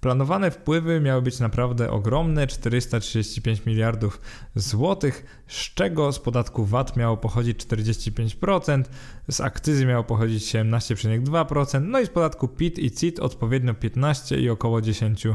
Planowane 0.00 0.50
wpływy 0.50 1.00
miały 1.00 1.22
być 1.22 1.40
naprawdę 1.40 1.90
ogromne 1.90 2.46
435 2.46 3.66
miliardów 3.66 4.20
złotych, 4.54 5.44
z 5.48 5.74
czego 5.74 6.12
z 6.12 6.18
podatku 6.18 6.64
VAT 6.64 6.96
miało 6.96 7.16
pochodzić 7.16 7.66
45%, 7.66 8.82
z 9.30 9.40
akcyzy 9.40 9.86
miało 9.86 10.04
pochodzić 10.04 10.44
17,2%, 10.44 11.82
no 11.82 12.00
i 12.00 12.06
z 12.06 12.10
podatku 12.10 12.48
PIT 12.48 12.78
i 12.78 12.90
CIT 12.90 13.20
odpowiednio 13.20 13.74
15 13.74 14.40
i 14.40 14.50
około 14.50 14.80
10%. 14.80 15.34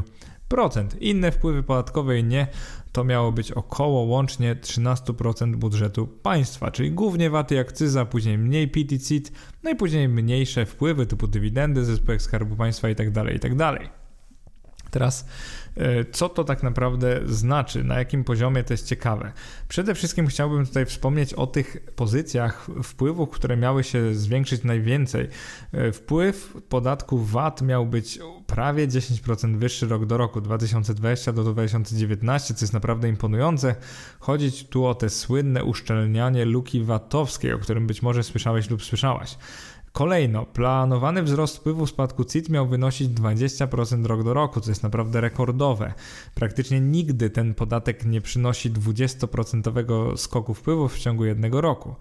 Inne 1.00 1.32
wpływy 1.32 1.62
podatkowe 1.62 2.18
i 2.18 2.24
nie 2.24 2.46
to 2.92 3.04
miało 3.04 3.32
być 3.32 3.52
około 3.52 4.02
łącznie 4.02 4.54
13% 4.54 5.56
budżetu 5.56 6.06
państwa, 6.06 6.70
czyli 6.70 6.92
głównie 6.92 7.30
VAT 7.30 7.52
i 7.52 7.58
akcyza, 7.58 8.04
później 8.04 8.38
mniej 8.38 8.70
CIT, 9.08 9.32
no 9.62 9.70
i 9.70 9.76
później 9.76 10.08
mniejsze 10.08 10.66
wpływy 10.66 11.06
typu 11.06 11.26
dywidendy 11.26 11.84
ze 11.84 11.96
spółek 11.96 12.22
Skarbu 12.22 12.56
Państwa 12.56 12.88
itd., 12.88 13.24
tak 13.24 13.32
itd. 13.32 13.56
Tak 13.58 14.00
Teraz 14.90 15.28
co 16.12 16.28
to 16.28 16.44
tak 16.44 16.62
naprawdę 16.62 17.20
znaczy, 17.26 17.84
na 17.84 17.98
jakim 17.98 18.24
poziomie 18.24 18.64
to 18.64 18.74
jest 18.74 18.88
ciekawe. 18.88 19.32
Przede 19.68 19.94
wszystkim 19.94 20.26
chciałbym 20.26 20.66
tutaj 20.66 20.86
wspomnieć 20.86 21.34
o 21.34 21.46
tych 21.46 21.76
pozycjach 21.96 22.66
wpływów, 22.82 23.30
które 23.30 23.56
miały 23.56 23.84
się 23.84 24.14
zwiększyć 24.14 24.64
najwięcej. 24.64 25.28
E, 25.72 25.92
wpływ 25.92 26.56
podatku 26.68 27.18
VAT 27.18 27.62
miał 27.62 27.86
być 27.86 28.18
prawie 28.46 28.88
10% 28.88 29.56
wyższy 29.56 29.88
rok 29.88 30.06
do 30.06 30.16
roku 30.16 30.40
2020 30.40 31.32
do 31.32 31.44
2019, 31.44 32.54
co 32.54 32.64
jest 32.64 32.72
naprawdę 32.72 33.08
imponujące. 33.08 33.74
Chodzić 34.20 34.68
tu 34.68 34.86
o 34.86 34.94
te 34.94 35.10
słynne 35.10 35.64
uszczelnianie 35.64 36.44
luki 36.44 36.84
VAT-owskiej, 36.84 37.52
o 37.52 37.58
którym 37.58 37.86
być 37.86 38.02
może 38.02 38.22
słyszałeś 38.22 38.70
lub 38.70 38.84
słyszałaś. 38.84 39.36
Kolejno, 39.92 40.46
planowany 40.46 41.22
wzrost 41.22 41.56
wpływu 41.56 41.86
spadku 41.86 42.24
CIT 42.24 42.48
miał 42.48 42.66
wynosić 42.66 43.08
20% 43.08 44.06
rok 44.06 44.22
do 44.22 44.34
roku, 44.34 44.60
co 44.60 44.70
jest 44.70 44.82
naprawdę 44.82 45.20
rekordowe. 45.20 45.92
Praktycznie 46.34 46.80
nigdy 46.80 47.30
ten 47.30 47.54
podatek 47.54 48.04
nie 48.06 48.20
przynosi 48.20 48.70
20% 48.70 50.16
skoku 50.16 50.54
wpływów 50.54 50.94
w 50.94 50.98
ciągu 50.98 51.24
jednego 51.24 51.60
roku. 51.60 51.94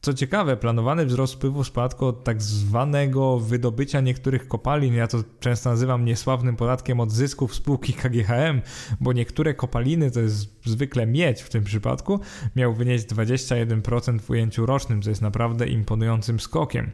Co 0.00 0.14
ciekawe, 0.14 0.56
planowany 0.56 1.06
wzrost 1.06 1.34
wpływu 1.34 1.64
spadku 1.64 2.06
od 2.06 2.24
tak 2.24 2.42
zwanego 2.42 3.38
wydobycia 3.38 4.00
niektórych 4.00 4.48
kopalin, 4.48 4.94
ja 4.94 5.06
to 5.06 5.18
często 5.40 5.70
nazywam 5.70 6.04
niesławnym 6.04 6.56
podatkiem 6.56 7.00
od 7.00 7.12
zysków 7.12 7.54
spółki 7.54 7.92
KGHM, 7.92 8.62
bo 9.00 9.12
niektóre 9.12 9.54
kopaliny, 9.54 10.10
to 10.10 10.20
jest 10.20 10.64
zwykle 10.64 11.06
miedź 11.06 11.42
w 11.42 11.48
tym 11.50 11.64
przypadku, 11.64 12.20
miał 12.56 12.74
wynieść 12.74 13.06
21% 13.06 14.20
w 14.20 14.30
ujęciu 14.30 14.66
rocznym, 14.66 15.02
co 15.02 15.10
jest 15.10 15.22
naprawdę 15.22 15.66
imponującym 15.66 16.40
skokiem. 16.40 16.90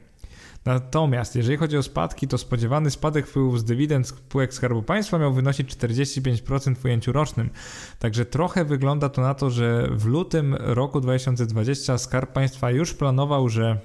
Natomiast 0.64 1.36
jeżeli 1.36 1.56
chodzi 1.56 1.76
o 1.76 1.82
spadki, 1.82 2.28
to 2.28 2.38
spodziewany 2.38 2.90
spadek 2.90 3.26
wpływów 3.26 3.60
z 3.60 3.64
dywidend 3.64 4.08
spółek 4.08 4.54
Skarbu 4.54 4.82
Państwa 4.82 5.18
miał 5.18 5.32
wynosić 5.32 5.76
45% 5.76 6.76
w 6.76 6.84
ujęciu 6.84 7.12
rocznym. 7.12 7.50
Także 7.98 8.26
trochę 8.26 8.64
wygląda 8.64 9.08
to 9.08 9.22
na 9.22 9.34
to, 9.34 9.50
że 9.50 9.88
w 9.90 10.06
lutym 10.06 10.54
roku 10.54 11.00
2020 11.00 11.98
Skarb 11.98 12.32
Państwa 12.32 12.70
już 12.70 12.94
planował, 12.94 13.48
że 13.48 13.78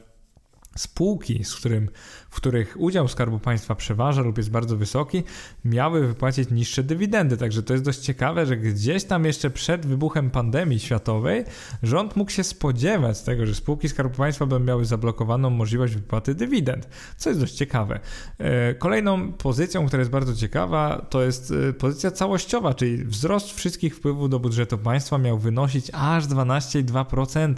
spółki, 0.78 1.44
z 1.44 1.56
którym 1.56 1.90
w 2.30 2.36
których 2.36 2.76
udział 2.80 3.08
Skarbu 3.08 3.40
Państwa 3.40 3.76
przeważa 3.76 4.22
lub 4.22 4.38
jest 4.38 4.52
bardzo 4.52 4.78
wysoki, 4.78 5.24
miały 5.66 6.08
wypłacić 6.08 6.52
niższe 6.52 6.84
dywidendy. 6.84 7.38
Także 7.38 7.64
to 7.64 7.74
jest 7.74 7.86
dość 7.86 8.00
ciekawe, 8.00 8.46
że 8.46 8.58
gdzieś 8.58 9.04
tam 9.04 9.26
jeszcze 9.26 9.50
przed 9.50 9.86
wybuchem 9.86 10.30
pandemii 10.30 10.80
światowej 10.80 11.46
rząd 11.84 12.16
mógł 12.16 12.32
się 12.32 12.44
spodziewać 12.44 13.22
tego, 13.22 13.46
że 13.46 13.56
spółki 13.56 13.90
Skarbu 13.90 14.18
Państwa 14.18 14.46
będą 14.46 14.66
miały 14.66 14.86
zablokowaną 14.86 15.50
możliwość 15.50 15.94
wypłaty 15.94 16.36
dywidend, 16.36 16.90
co 17.18 17.30
jest 17.30 17.42
dość 17.42 17.54
ciekawe. 17.54 18.00
E, 18.38 18.74
kolejną 18.74 19.34
pozycją, 19.34 19.88
która 19.88 20.00
jest 20.00 20.12
bardzo 20.12 20.36
ciekawa, 20.36 21.06
to 21.10 21.24
jest 21.24 21.54
e, 21.70 21.74
pozycja 21.74 22.12
całościowa, 22.12 22.74
czyli 22.74 23.06
wzrost 23.06 23.54
wszystkich 23.54 23.96
wpływów 23.96 24.30
do 24.30 24.40
budżetu 24.40 24.78
państwa 24.78 25.18
miał 25.18 25.40
wynosić 25.40 25.92
aż 25.94 26.26
12,2% 26.26 27.54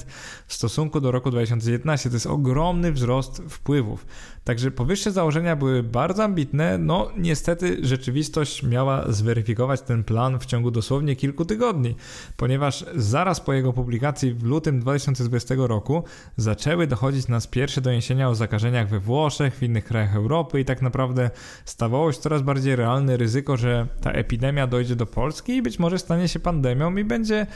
w 0.47 0.53
stosunku 0.53 1.01
do 1.01 1.11
roku 1.11 1.31
2019. 1.31 2.09
To 2.09 2.15
jest 2.15 2.27
ogromny 2.27 2.91
wzrost 2.91 3.41
wpływów. 3.49 4.05
Także 4.43 4.60
powyższe 4.71 5.11
założenia 5.11 5.55
były 5.55 5.83
bardzo 5.83 6.23
ambitne, 6.23 6.77
no 6.77 7.11
niestety 7.17 7.77
rzeczywistość 7.81 8.63
miała 8.63 9.11
zweryfikować 9.11 9.81
ten 9.81 10.03
plan 10.03 10.39
w 10.39 10.45
ciągu 10.45 10.71
dosłownie 10.71 11.15
kilku 11.15 11.45
tygodni, 11.45 11.95
ponieważ 12.37 12.85
zaraz 12.95 13.41
po 13.41 13.53
jego 13.53 13.73
publikacji 13.73 14.33
w 14.33 14.43
lutym 14.43 14.79
2020 14.79 15.55
roku 15.57 16.03
zaczęły 16.37 16.87
dochodzić 16.87 17.27
nas 17.27 17.47
pierwsze 17.47 17.81
doniesienia 17.81 18.29
o 18.29 18.35
zakażeniach 18.35 18.89
we 18.89 18.99
Włoszech, 18.99 19.55
w 19.55 19.63
innych 19.63 19.85
krajach 19.85 20.15
Europy 20.15 20.59
i 20.59 20.65
tak 20.65 20.81
naprawdę 20.81 21.29
stawało 21.65 22.11
się 22.11 22.19
coraz 22.19 22.41
bardziej 22.41 22.75
realne 22.75 23.17
ryzyko, 23.17 23.57
że 23.57 23.87
ta 24.01 24.11
epidemia 24.11 24.67
dojdzie 24.67 24.95
do 24.95 25.05
Polski 25.05 25.55
i 25.55 25.61
być 25.61 25.79
może 25.79 25.99
stanie 25.99 26.27
się 26.27 26.39
pandemią 26.39 26.97
i 26.97 27.03
będzie 27.03 27.47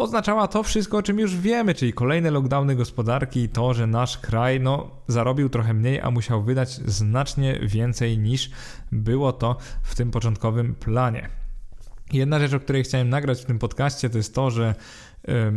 oznaczała 0.00 0.48
to 0.48 0.62
wszystko, 0.62 0.96
o 0.96 1.02
czym 1.02 1.18
już 1.18 1.36
wiemy, 1.36 1.74
czyli 1.74 1.92
kolejne 1.92 2.30
lockdowny 2.30 2.76
gospodarki 2.76 3.40
i 3.40 3.48
to, 3.48 3.74
że 3.74 3.86
nasz 3.86 4.18
kraj 4.18 4.60
no, 4.60 4.90
zarobił 5.08 5.48
trochę 5.48 5.74
mniej, 5.74 6.00
a 6.00 6.10
musiał 6.10 6.42
wydać 6.42 6.74
znacznie 6.74 7.58
więcej 7.62 8.18
niż 8.18 8.50
było 8.92 9.32
to 9.32 9.56
w 9.82 9.94
tym 9.94 10.10
początkowym 10.10 10.74
planie. 10.74 11.28
Jedna 12.12 12.38
rzecz, 12.38 12.54
o 12.54 12.60
której 12.60 12.84
chciałem 12.84 13.08
nagrać 13.08 13.42
w 13.42 13.44
tym 13.44 13.58
podcaście, 13.58 14.10
to 14.10 14.16
jest 14.16 14.34
to, 14.34 14.50
że 14.50 14.74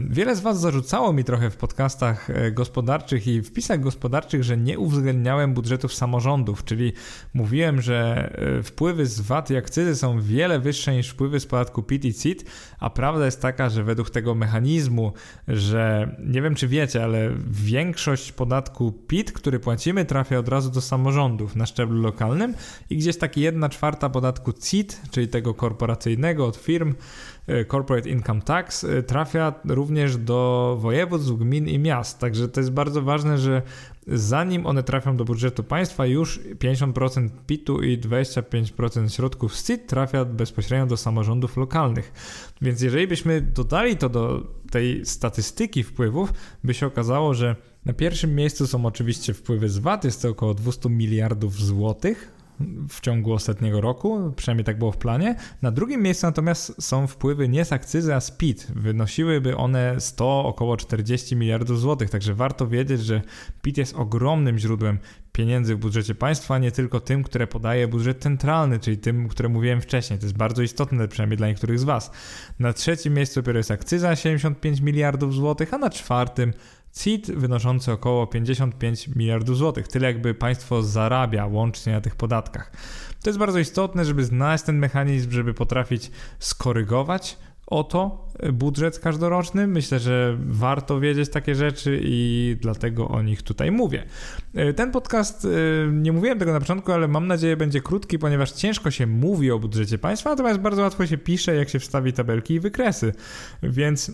Wiele 0.10 0.36
z 0.36 0.40
Was 0.40 0.60
zarzucało 0.60 1.14
mi 1.14 1.24
trochę 1.24 1.50
w 1.50 1.58
podcastach 1.58 2.30
e, 2.30 2.52
gospodarczych 2.52 3.28
i 3.28 3.42
wpisach 3.42 3.80
gospodarczych, 3.80 4.44
że 4.44 4.58
nie 4.58 4.80
uwzględniałem 4.80 5.54
budżetów 5.54 5.94
samorządów, 5.94 6.64
czyli 6.64 6.94
mówiłem, 7.34 7.82
że 7.82 8.30
e, 8.60 8.64
wpływy 8.64 9.06
z 9.06 9.22
VAT 9.22 9.52
i 9.52 9.56
akcyzy 9.56 9.96
są 9.96 10.22
wiele 10.22 10.60
wyższe 10.60 10.96
niż 10.96 11.10
wpływy 11.10 11.40
z 11.40 11.46
podatku 11.46 11.84
PIT 11.84 12.06
i 12.06 12.14
CIT, 12.14 12.46
a 12.80 12.90
prawda 12.90 13.26
jest 13.26 13.42
taka, 13.42 13.70
że 13.70 13.84
według 13.84 14.10
tego 14.10 14.36
mechanizmu, 14.36 15.14
że 15.48 16.16
nie 16.26 16.42
wiem 16.42 16.56
czy 16.56 16.68
wiecie, 16.68 17.04
ale 17.04 17.30
większość 17.48 18.32
podatku 18.32 18.92
PIT, 18.92 19.32
który 19.32 19.60
płacimy, 19.60 20.06
trafia 20.06 20.40
od 20.40 20.48
razu 20.48 20.70
do 20.70 20.82
samorządów 20.82 21.56
na 21.56 21.66
szczeblu 21.66 22.02
lokalnym 22.02 22.54
i 22.90 22.98
gdzieś 22.98 23.18
taki 23.18 23.42
jedna 23.42 23.70
czwarta 23.70 24.10
podatku 24.10 24.54
CIT, 24.54 25.02
czyli 25.12 25.28
tego 25.28 25.54
korporacyjnego 25.54 26.48
od 26.48 26.56
firm, 26.56 26.96
corporate 27.68 28.10
Income 28.10 28.42
Tax 28.42 28.84
e, 28.84 29.04
trafia 29.04 29.54
również 29.66 30.18
do 30.18 30.78
województw, 30.80 31.32
gmin 31.32 31.68
i 31.68 31.80
miast. 31.80 32.20
Także 32.20 32.48
to 32.48 32.60
jest 32.60 32.72
bardzo 32.72 33.02
ważne, 33.02 33.38
że 33.38 33.62
zanim 34.08 34.66
one 34.66 34.84
trafią 34.84 35.18
do 35.18 35.26
budżetu 35.26 35.64
państwa, 35.64 36.06
już 36.06 36.40
50% 36.40 37.30
PIT-u 37.48 37.82
i 37.82 37.98
25% 37.98 39.16
środków 39.16 39.56
z 39.56 39.68
CIT 39.68 39.88
trafia 39.88 40.26
bezpośrednio 40.26 40.86
do 40.86 40.98
samorządów 40.98 41.58
lokalnych. 41.58 42.14
Więc 42.62 42.82
jeżeli 42.82 43.08
byśmy 43.08 43.42
dodali 43.42 43.98
to 43.98 44.10
do 44.10 44.48
tej 44.72 45.06
statystyki 45.06 45.84
wpływów, 45.84 46.34
by 46.64 46.74
się 46.74 46.88
okazało, 46.88 47.34
że 47.34 47.56
na 47.86 47.94
pierwszym 47.94 48.36
miejscu 48.36 48.68
są 48.68 48.86
oczywiście 48.86 49.34
wpływy 49.34 49.70
z 49.70 49.78
VAT, 49.78 50.04
jest 50.04 50.22
to 50.22 50.30
około 50.30 50.54
200 50.54 50.90
miliardów 50.90 51.56
złotych 51.56 52.43
w 52.90 53.02
ciągu 53.02 53.34
ostatniego 53.34 53.82
roku, 53.82 54.34
przynajmniej 54.36 54.66
tak 54.66 54.80
było 54.80 54.92
w 54.92 54.98
planie. 54.98 55.36
Na 55.62 55.72
drugim 55.72 56.02
miejscu 56.02 56.28
natomiast 56.28 56.84
są 56.84 57.08
wpływy 57.08 57.50
nie 57.50 57.66
z 57.66 57.74
akcyzy, 57.74 58.16
a 58.16 58.20
z 58.20 58.32
PIT. 58.32 58.68
Wynosiłyby 58.76 59.58
one 59.58 59.96
100, 60.00 60.46
około 60.46 60.78
40 60.78 61.36
miliardów 61.36 61.80
złotych, 61.80 62.10
także 62.10 62.34
warto 62.34 62.68
wiedzieć, 62.68 63.02
że 63.02 63.22
PIT 63.62 63.78
jest 63.78 63.96
ogromnym 63.96 64.58
źródłem 64.60 65.00
pieniędzy 65.32 65.76
w 65.76 65.80
budżecie 65.80 66.16
państwa, 66.16 66.58
nie 66.58 66.72
tylko 66.72 67.00
tym, 67.00 67.24
które 67.24 67.48
podaje 67.48 67.88
budżet 67.88 68.22
centralny, 68.22 68.80
czyli 68.80 68.98
tym, 68.98 69.28
które 69.28 69.50
mówiłem 69.50 69.82
wcześniej. 69.82 70.20
To 70.20 70.26
jest 70.26 70.38
bardzo 70.38 70.62
istotne, 70.62 71.08
przynajmniej 71.08 71.38
dla 71.38 71.48
niektórych 71.48 71.80
z 71.80 71.84
Was. 71.84 72.12
Na 72.60 72.74
trzecim 72.74 73.14
miejscu 73.14 73.42
dopiero 73.42 73.58
jest 73.58 73.72
akcyza 73.72 74.16
75 74.16 74.82
miliardów 74.82 75.34
złotych, 75.34 75.74
a 75.74 75.78
na 75.78 75.90
czwartym 75.90 76.54
CIT 76.94 77.32
wynoszący 77.32 77.92
około 77.92 78.28
55 78.28 79.08
miliardów 79.08 79.58
złotych. 79.58 79.88
Tyle 79.88 80.08
jakby 80.08 80.34
państwo 80.34 80.84
zarabia 80.84 81.46
łącznie 81.46 81.94
na 81.94 82.02
tych 82.02 82.16
podatkach. 82.16 82.72
To 83.24 83.30
jest 83.30 83.40
bardzo 83.40 83.60
istotne, 83.60 84.06
żeby 84.06 84.26
znaleźć 84.26 84.64
ten 84.64 84.78
mechanizm, 84.78 85.32
żeby 85.32 85.54
potrafić 85.54 86.12
skorygować 86.40 87.38
oto 87.68 88.28
budżet 88.54 89.00
każdoroczny. 89.00 89.68
Myślę, 89.68 90.00
że 90.00 90.38
warto 90.46 91.00
wiedzieć 91.00 91.30
takie 91.30 91.56
rzeczy 91.56 92.00
i 92.04 92.58
dlatego 92.62 93.08
o 93.08 93.22
nich 93.22 93.42
tutaj 93.42 93.72
mówię. 93.72 94.04
E, 94.54 94.74
ten 94.74 94.92
podcast, 94.92 95.46
e, 95.46 95.50
nie 95.92 96.12
mówiłem 96.12 96.40
tego 96.40 96.54
na 96.54 96.60
początku, 96.60 96.92
ale 96.92 97.08
mam 97.08 97.28
nadzieję 97.28 97.58
będzie 97.58 97.82
krótki, 97.82 98.20
ponieważ 98.20 98.52
ciężko 98.52 98.92
się 98.92 99.08
mówi 99.08 99.52
o 99.52 99.60
budżecie 99.60 99.98
państwa, 99.98 100.30
natomiast 100.30 100.60
bardzo 100.60 100.82
łatwo 100.82 101.08
się 101.08 101.18
pisze, 101.18 101.56
jak 101.56 101.70
się 101.70 101.80
wstawi 101.80 102.14
tabelki 102.14 102.54
i 102.54 102.60
wykresy. 102.60 103.14
Więc 103.64 104.12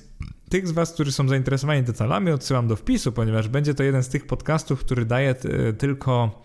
tych 0.50 0.68
z 0.68 0.72
Was, 0.72 0.94
którzy 0.94 1.12
są 1.12 1.28
zainteresowani 1.28 1.84
detalami, 1.84 2.32
odsyłam 2.32 2.68
do 2.68 2.76
wpisu, 2.76 3.12
ponieważ 3.12 3.48
będzie 3.48 3.74
to 3.74 3.84
jeden 3.84 4.04
z 4.04 4.10
tych 4.10 4.28
podcastów, 4.28 4.80
który 4.80 5.06
daje 5.06 5.30
e, 5.30 5.74
tylko 5.74 6.44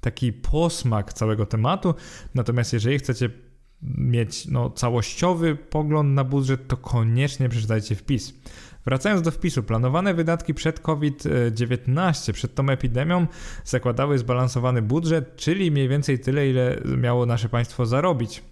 taki 0.00 0.32
posmak 0.32 1.12
całego 1.12 1.46
tematu. 1.46 1.94
Natomiast 2.34 2.72
jeżeli 2.72 2.98
chcecie 2.98 3.30
mieć 3.82 4.46
no, 4.46 4.70
całościowy 4.70 5.56
pogląd 5.56 6.14
na 6.14 6.24
budżet, 6.24 6.68
to 6.68 6.76
koniecznie 6.76 7.48
przeczytajcie 7.48 7.94
wpis. 7.94 8.34
Wracając 8.86 9.22
do 9.22 9.30
wpisu, 9.30 9.62
planowane 9.62 10.14
wydatki 10.14 10.54
przed 10.54 10.80
COVID-19, 10.80 12.32
przed 12.32 12.54
tą 12.54 12.68
epidemią, 12.68 13.26
zakładały 13.64 14.18
zbalansowany 14.18 14.82
budżet, 14.82 15.36
czyli 15.36 15.70
mniej 15.70 15.88
więcej 15.88 16.18
tyle, 16.18 16.48
ile 16.50 16.80
miało 16.96 17.26
nasze 17.26 17.48
państwo 17.48 17.86
zarobić 17.86 18.42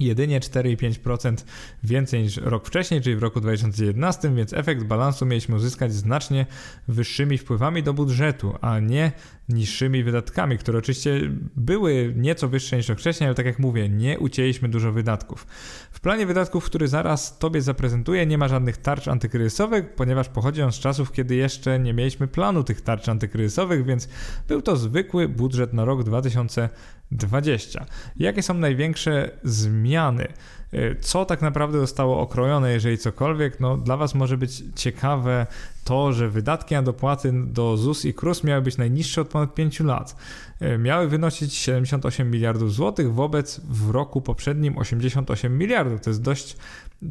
jedynie 0.00 0.40
4,5% 0.40 1.44
więcej 1.84 2.22
niż 2.22 2.36
rok 2.36 2.66
wcześniej, 2.66 3.00
czyli 3.00 3.16
w 3.16 3.22
roku 3.22 3.40
2011, 3.40 4.34
więc 4.34 4.52
efekt 4.52 4.84
balansu 4.84 5.26
mieliśmy 5.26 5.56
uzyskać 5.56 5.92
znacznie 5.92 6.46
wyższymi 6.88 7.38
wpływami 7.38 7.82
do 7.82 7.94
budżetu, 7.94 8.54
a 8.60 8.78
nie 8.78 9.12
niższymi 9.54 10.04
wydatkami, 10.04 10.58
które 10.58 10.78
oczywiście 10.78 11.20
były 11.56 12.14
nieco 12.16 12.48
wyższe 12.48 12.76
niż 12.76 12.86
wcześniej, 12.86 13.26
ale 13.26 13.34
tak 13.34 13.46
jak 13.46 13.58
mówię, 13.58 13.88
nie 13.88 14.18
ucięliśmy 14.18 14.68
dużo 14.68 14.92
wydatków. 14.92 15.46
W 15.90 16.00
planie 16.00 16.26
wydatków, 16.26 16.64
który 16.64 16.88
zaraz 16.88 17.38
Tobie 17.38 17.62
zaprezentuję, 17.62 18.26
nie 18.26 18.38
ma 18.38 18.48
żadnych 18.48 18.76
tarcz 18.76 19.08
antykryzysowych, 19.08 19.94
ponieważ 19.94 20.28
pochodzi 20.28 20.62
on 20.62 20.72
z 20.72 20.78
czasów, 20.78 21.12
kiedy 21.12 21.34
jeszcze 21.34 21.78
nie 21.78 21.94
mieliśmy 21.94 22.28
planu 22.28 22.64
tych 22.64 22.80
tarcz 22.80 23.08
antykryzysowych, 23.08 23.84
więc 23.84 24.08
był 24.48 24.62
to 24.62 24.76
zwykły 24.76 25.28
budżet 25.28 25.72
na 25.72 25.84
rok 25.84 26.04
2020. 26.04 27.86
Jakie 28.16 28.42
są 28.42 28.54
największe 28.54 29.30
zmiany? 29.44 30.28
Y, 30.74 30.96
co 31.00 31.24
tak 31.24 31.42
naprawdę 31.42 31.78
zostało 31.78 32.20
okrojone, 32.20 32.72
jeżeli 32.72 32.98
cokolwiek? 32.98 33.60
No, 33.60 33.76
dla 33.76 33.96
Was 33.96 34.14
może 34.14 34.36
być 34.36 34.62
ciekawe 34.74 35.46
to, 35.84 36.12
że 36.12 36.28
wydatki 36.28 36.74
na 36.74 36.82
dopłaty 36.82 37.32
do 37.46 37.76
ZUS 37.76 38.04
i 38.04 38.14
KRUS 38.14 38.44
miały 38.44 38.62
być 38.62 38.76
najniższe 38.76 39.20
od 39.20 39.28
ponad 39.28 39.54
5 39.54 39.80
lat. 39.80 40.16
E, 40.60 40.78
miały 40.78 41.08
wynosić 41.08 41.54
78 41.54 42.30
miliardów 42.30 42.72
złotych, 42.72 43.14
wobec 43.14 43.60
w 43.64 43.90
roku 43.90 44.20
poprzednim 44.20 44.78
88 44.78 45.58
miliardów. 45.58 46.00
To 46.00 46.10
jest 46.10 46.22
dość 46.22 46.56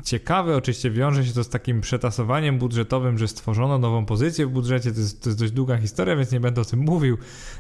ciekawe, 0.04 0.56
oczywiście 0.56 0.92
wiąże 0.92 1.26
się 1.26 1.34
to 1.34 1.44
z 1.44 1.50
takim 1.50 1.82
przetasowaniem 1.82 2.58
budżetowym, 2.58 3.18
że 3.18 3.28
stworzono 3.28 3.78
nową 3.78 4.06
pozycję 4.06 4.48
w 4.48 4.50
budżecie, 4.50 4.92
to 4.92 5.00
jest, 5.00 5.24
to 5.24 5.30
jest 5.30 5.40
dość 5.40 5.52
długa 5.52 5.78
historia, 5.78 6.16
więc 6.16 6.32
nie 6.32 6.40
będę 6.40 6.62
o 6.62 6.66
tym 6.66 6.80
mówił, 6.80 7.18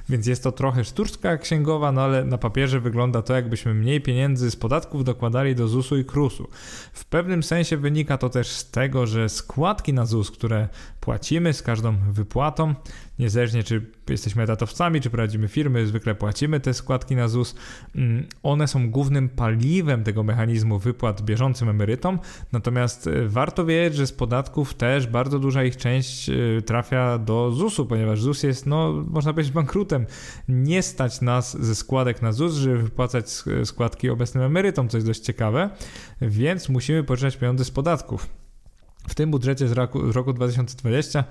więc 0.09 0.27
jest 0.27 0.43
to 0.43 0.51
trochę 0.51 0.83
sztuczka 0.83 1.37
księgowa, 1.37 1.91
no 1.91 2.01
ale 2.01 2.25
na 2.25 2.37
papierze 2.37 2.79
wygląda 2.79 3.21
to, 3.21 3.33
jakbyśmy 3.33 3.73
mniej 3.73 4.01
pieniędzy 4.01 4.51
z 4.51 4.55
podatków 4.55 5.03
dokładali 5.03 5.55
do 5.55 5.67
ZUS-u 5.67 5.97
i 5.97 6.05
KRUS-u. 6.05 6.47
W 6.93 7.05
pewnym 7.05 7.43
sensie 7.43 7.77
wynika 7.77 8.17
to 8.17 8.29
też 8.29 8.47
z 8.47 8.71
tego, 8.71 9.07
że 9.07 9.29
składki 9.29 9.93
na 9.93 10.05
ZUS, 10.05 10.31
które 10.31 10.67
płacimy 10.99 11.53
z 11.53 11.61
każdą 11.61 11.95
wypłatą, 12.11 12.75
niezależnie 13.19 13.63
czy 13.63 13.81
jesteśmy 14.09 14.43
etatowcami, 14.43 15.01
czy 15.01 15.09
prowadzimy 15.09 15.47
firmy, 15.47 15.87
zwykle 15.87 16.15
płacimy 16.15 16.59
te 16.59 16.73
składki 16.73 17.15
na 17.15 17.27
ZUS. 17.27 17.55
Mm, 17.95 18.27
one 18.43 18.67
są 18.67 18.91
głównym 18.91 19.29
paliwem 19.29 20.03
tego 20.03 20.23
mechanizmu 20.23 20.79
wypłat 20.79 21.21
bieżącym 21.21 21.69
emerytom, 21.69 22.19
natomiast 22.51 23.07
e, 23.07 23.27
warto 23.27 23.65
wiedzieć, 23.65 23.97
że 23.97 24.07
z 24.07 24.11
podatków 24.11 24.73
też 24.73 25.07
bardzo 25.07 25.39
duża 25.39 25.63
ich 25.63 25.77
część 25.77 26.29
e, 26.29 26.61
trafia 26.61 27.17
do 27.17 27.51
ZUS-u, 27.51 27.85
ponieważ 27.85 28.21
ZUS 28.21 28.43
jest, 28.43 28.65
no, 28.65 29.05
można 29.09 29.33
powiedzieć, 29.33 29.53
bankrutem. 29.53 30.05
Nie 30.47 30.81
stać 30.81 31.21
nas 31.21 31.61
ze 31.61 31.75
składek 31.75 32.21
na 32.21 32.31
ZUS, 32.31 32.53
żeby 32.53 32.77
wypłacać 32.77 33.29
składki 33.63 34.09
obecnym 34.09 34.43
emerytom, 34.43 34.89
co 34.89 34.97
jest 34.97 35.07
dość 35.07 35.19
ciekawe, 35.19 35.69
więc 36.21 36.69
musimy 36.69 37.03
pożyczać 37.03 37.37
pieniądze 37.37 37.65
z 37.65 37.71
podatków. 37.71 38.29
W 39.09 39.15
tym 39.15 39.31
budżecie 39.31 39.67
z 39.67 39.71
roku, 39.71 40.11
z 40.11 40.15
roku 40.15 40.33
2020 40.33 41.23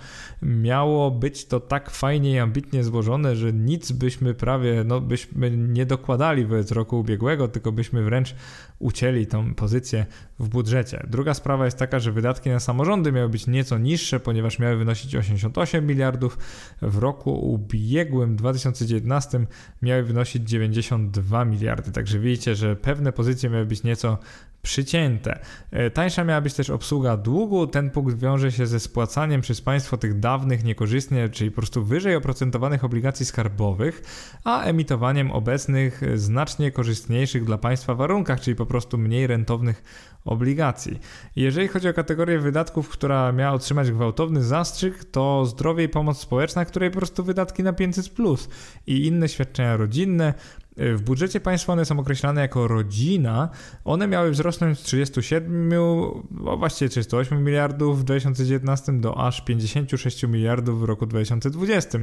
miało 0.43 1.11
być 1.11 1.47
to 1.47 1.61
tak 1.61 1.91
fajnie 1.91 2.33
i 2.33 2.39
ambitnie 2.39 2.85
złożone, 2.85 3.37
że 3.37 3.53
nic 3.53 3.93
byśmy 3.93 4.35
prawie, 4.35 4.85
no 4.85 5.01
byśmy 5.01 5.51
nie 5.51 5.87
dokładali 5.87 6.47
wobec 6.47 6.73
roku 6.73 7.01
ubiegłego, 7.01 7.49
tylko 7.49 7.73
byśmy 7.73 8.03
wręcz 8.03 8.35
ucięli 8.79 9.27
tą 9.27 9.55
pozycję 9.55 10.07
w 10.39 10.49
budżecie. 10.49 11.07
Druga 11.11 11.35
sprawa 11.35 11.65
jest 11.65 11.79
taka, 11.79 11.99
że 11.99 12.13
wydatki 12.13 12.51
na 12.51 12.61
samorządy 12.61 13.13
miały 13.13 13.29
być 13.29 13.47
nieco 13.47 13.79
niższe, 13.79 14.21
ponieważ 14.21 14.59
miały 14.59 14.77
wynosić 14.77 15.17
88 15.17 15.87
miliardów. 15.87 16.39
W 16.83 16.99
roku 16.99 17.51
ubiegłym 17.53 18.37
2019 18.37 19.47
miały 19.83 20.03
wynosić 20.03 20.49
92 20.49 21.45
miliardy. 21.45 21.93
Także 21.93 22.19
widzicie, 22.19 22.55
że 22.55 22.77
pewne 22.77 23.13
pozycje 23.13 23.51
miały 23.51 23.67
być 23.67 23.83
nieco 23.83 24.19
przycięte. 24.63 25.41
E, 25.71 25.91
tańsza 25.91 26.25
miała 26.25 26.41
być 26.41 26.55
też 26.55 26.71
obsługa 26.71 27.17
długu. 27.17 27.67
Ten 27.67 27.91
punkt 27.91 28.19
wiąże 28.19 28.53
się 28.53 28.67
ze 28.67 28.81
spłacaniem 28.81 29.41
przez 29.41 29.61
państwo 29.61 29.97
tych 29.97 30.19
dawnych 30.19 30.65
niekorzystnie, 30.65 31.29
czyli 31.29 31.51
po 31.51 31.57
prostu 31.57 31.85
wyżej 31.85 32.17
oprocentowanych 32.17 32.85
obligacji 32.85 33.27
skarbowych, 33.27 34.03
a 34.45 34.63
emitowaniem 34.63 35.31
obecnych 35.31 36.01
znacznie 36.15 36.71
korzystniejszych 36.71 37.45
dla 37.45 37.59
państwa 37.59 37.95
warunkach, 37.95 38.41
czyli 38.41 38.57
po 38.57 38.67
prostu 38.67 38.99
mniej 38.99 39.27
rentownych 39.27 39.83
obligacji. 40.25 40.99
Jeżeli 41.37 41.69
chodzi 41.69 41.89
o 41.89 41.95
kategorię 41.95 42.39
wydatków, 42.39 42.89
która 42.89 43.33
miała 43.33 43.53
otrzymać 43.53 43.91
gwałtowny 43.91 44.43
zastrzyk, 44.43 45.05
to 45.05 45.47
zdrowie 45.47 45.85
i 45.85 45.89
pomoc 45.89 46.19
społeczna, 46.19 46.65
której 46.65 46.91
po 46.91 46.97
prostu 46.97 47.25
wydatki 47.25 47.63
na 47.63 47.73
500 47.73 48.09
plus 48.09 48.49
i 48.87 49.07
inne 49.07 49.29
świadczenia 49.29 49.77
rodzinne, 49.77 50.35
w 50.79 51.03
budżecie 51.05 51.41
państwa 51.41 51.73
one 51.73 51.85
są 51.85 51.99
określane 51.99 52.41
jako 52.41 52.69
rodzina. 52.69 53.49
One 53.85 54.07
miały 54.07 54.31
wzrosnąć 54.31 54.79
z 54.79 54.83
37, 54.83 55.69
no 55.69 56.57
właściwie 56.57 56.89
38 56.89 57.45
miliardów 57.45 58.01
w 58.01 58.05
2019 58.05 58.93
do 58.93 59.27
aż 59.27 59.45
56 59.45 60.23
miliardów 60.23 60.81
w 60.81 60.85
roku 60.85 61.07
2020. 61.07 61.99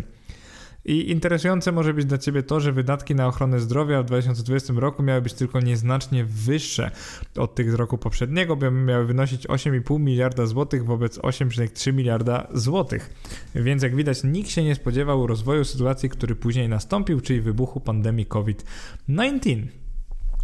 I 0.86 1.12
interesujące 1.12 1.72
może 1.72 1.94
być 1.94 2.06
dla 2.06 2.18
Ciebie 2.18 2.44
to, 2.44 2.60
że 2.60 2.72
wydatki 2.72 3.16
na 3.16 3.28
ochronę 3.28 3.60
zdrowia 3.60 4.04
w 4.04 4.06
2020 4.06 4.74
roku 4.78 5.04
miały 5.04 5.22
być 5.22 5.34
tylko 5.34 5.60
nieznacznie 5.60 6.26
wyższe 6.26 6.92
od 7.38 7.56
tych 7.56 7.72
z 7.72 7.74
roku 7.74 7.98
poprzedniego, 7.98 8.56
bo 8.56 8.72
miały 8.72 9.06
wynosić 9.06 9.48
8,5 9.48 10.00
miliarda 10.00 10.46
złotych 10.46 10.86
wobec 10.86 11.20
8,3 11.20 11.94
miliarda 11.94 12.48
złotych. 12.54 13.14
Więc 13.56 13.84
jak 13.84 13.96
widać, 13.96 14.24
nikt 14.24 14.50
się 14.50 14.64
nie 14.64 14.76
spodziewał 14.76 15.28
rozwoju 15.28 15.64
sytuacji, 15.64 16.10
który 16.10 16.36
później 16.36 16.70
nastąpił, 16.70 17.22
czyli 17.22 17.42
wybuchu 17.42 17.80
pandemii 17.80 18.26
COVID-19. 18.26 19.85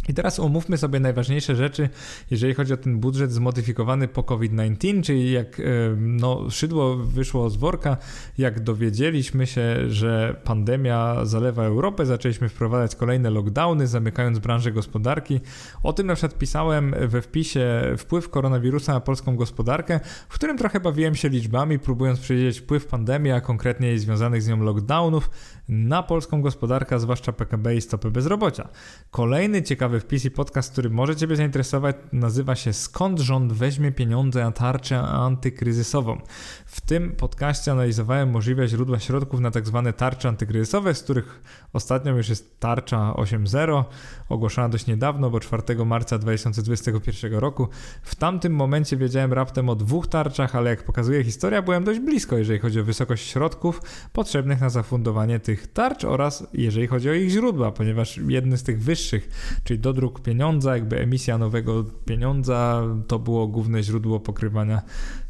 I 0.08 0.14
teraz 0.14 0.40
omówmy 0.40 0.78
sobie 0.78 1.00
najważniejsze 1.00 1.56
rzeczy, 1.56 1.88
jeżeli 2.30 2.54
chodzi 2.54 2.72
o 2.72 2.76
ten 2.76 2.98
budżet 2.98 3.32
zmodyfikowany 3.32 4.08
po 4.08 4.22
COVID-19, 4.22 5.02
czyli 5.02 5.32
jak 5.32 5.60
e, 5.60 5.62
no, 5.96 6.50
szydło 6.50 6.96
wyszło 6.96 7.50
z 7.50 7.56
worka, 7.56 7.96
jak 8.38 8.60
dowiedzieliśmy 8.60 9.46
się, 9.46 9.90
że 9.90 10.40
pandemia 10.44 11.24
zalewa 11.24 11.64
Europę, 11.64 12.06
zaczęliśmy 12.06 12.48
wprowadzać 12.48 12.96
kolejne 12.96 13.30
lockdowny, 13.30 13.86
zamykając 13.86 14.38
branżę 14.38 14.72
gospodarki. 14.72 15.40
O 15.82 15.92
tym 15.92 16.06
na 16.06 16.14
przykład 16.14 16.38
pisałem 16.38 16.94
we 17.00 17.22
wpisie 17.22 17.94
wpływ 17.98 18.28
koronawirusa 18.28 18.92
na 18.92 19.00
polską 19.00 19.36
gospodarkę, 19.36 20.00
w 20.28 20.34
którym 20.34 20.58
trochę 20.58 20.80
bawiłem 20.80 21.14
się 21.14 21.28
liczbami, 21.28 21.78
próbując 21.78 22.20
przewidzieć 22.20 22.60
wpływ 22.60 22.86
pandemii, 22.86 23.32
a 23.32 23.40
konkretnie 23.40 23.98
związanych 23.98 24.42
z 24.42 24.48
nią 24.48 24.62
lockdownów 24.62 25.30
na 25.68 26.02
polską 26.02 26.42
gospodarkę, 26.42 27.00
zwłaszcza 27.00 27.32
PKB 27.32 27.76
i 27.76 27.80
stopy 27.80 28.10
bezrobocia. 28.10 28.68
Kolejny 29.10 29.62
ciekawy 29.62 30.00
wpis 30.00 30.24
i 30.24 30.30
podcast, 30.30 30.72
który 30.72 30.90
może 30.90 31.16
Ciebie 31.16 31.36
zainteresować, 31.36 31.96
nazywa 32.12 32.54
się 32.54 32.72
Skąd 32.72 33.20
rząd 33.20 33.52
weźmie 33.52 33.92
pieniądze 33.92 34.44
na 34.44 34.52
tarczę 34.52 35.00
antykryzysową. 35.00 36.18
W 36.66 36.80
tym 36.80 37.12
podcaście 37.12 37.72
analizowałem 37.72 38.30
możliwe 38.30 38.68
źródła 38.68 38.98
środków 38.98 39.40
na 39.40 39.50
tak 39.50 39.66
zwane 39.66 39.92
tarcze 39.92 40.28
antykryzysowe, 40.28 40.94
z 40.94 41.02
których 41.02 41.42
ostatnią 41.72 42.16
już 42.16 42.28
jest 42.28 42.60
tarcza 42.60 43.12
8.0, 43.16 43.84
ogłoszona 44.28 44.68
dość 44.68 44.86
niedawno, 44.86 45.30
bo 45.30 45.40
4 45.40 45.84
marca 45.84 46.18
2021 46.18 47.34
roku. 47.34 47.68
W 48.02 48.14
tamtym 48.14 48.54
momencie 48.54 48.96
wiedziałem 48.96 49.32
raptem 49.32 49.68
o 49.68 49.76
dwóch 49.76 50.06
tarczach, 50.06 50.56
ale 50.56 50.70
jak 50.70 50.84
pokazuje 50.84 51.24
historia, 51.24 51.62
byłem 51.62 51.84
dość 51.84 52.00
blisko, 52.00 52.38
jeżeli 52.38 52.58
chodzi 52.58 52.80
o 52.80 52.84
wysokość 52.84 53.30
środków 53.30 53.82
potrzebnych 54.12 54.60
na 54.60 54.70
zafundowanie 54.70 55.40
tych 55.40 55.51
tarcz 55.58 56.04
oraz 56.04 56.46
jeżeli 56.52 56.86
chodzi 56.86 57.10
o 57.10 57.12
ich 57.12 57.30
źródła, 57.30 57.72
ponieważ 57.72 58.20
jedny 58.28 58.56
z 58.56 58.62
tych 58.62 58.82
wyższych, 58.82 59.28
czyli 59.64 59.80
dodruk 59.80 60.20
pieniądza, 60.20 60.76
jakby 60.76 61.00
emisja 61.00 61.38
nowego 61.38 61.84
pieniądza, 62.04 62.82
to 63.06 63.18
było 63.18 63.46
główne 63.46 63.82
źródło 63.82 64.20
pokrywania 64.20 64.82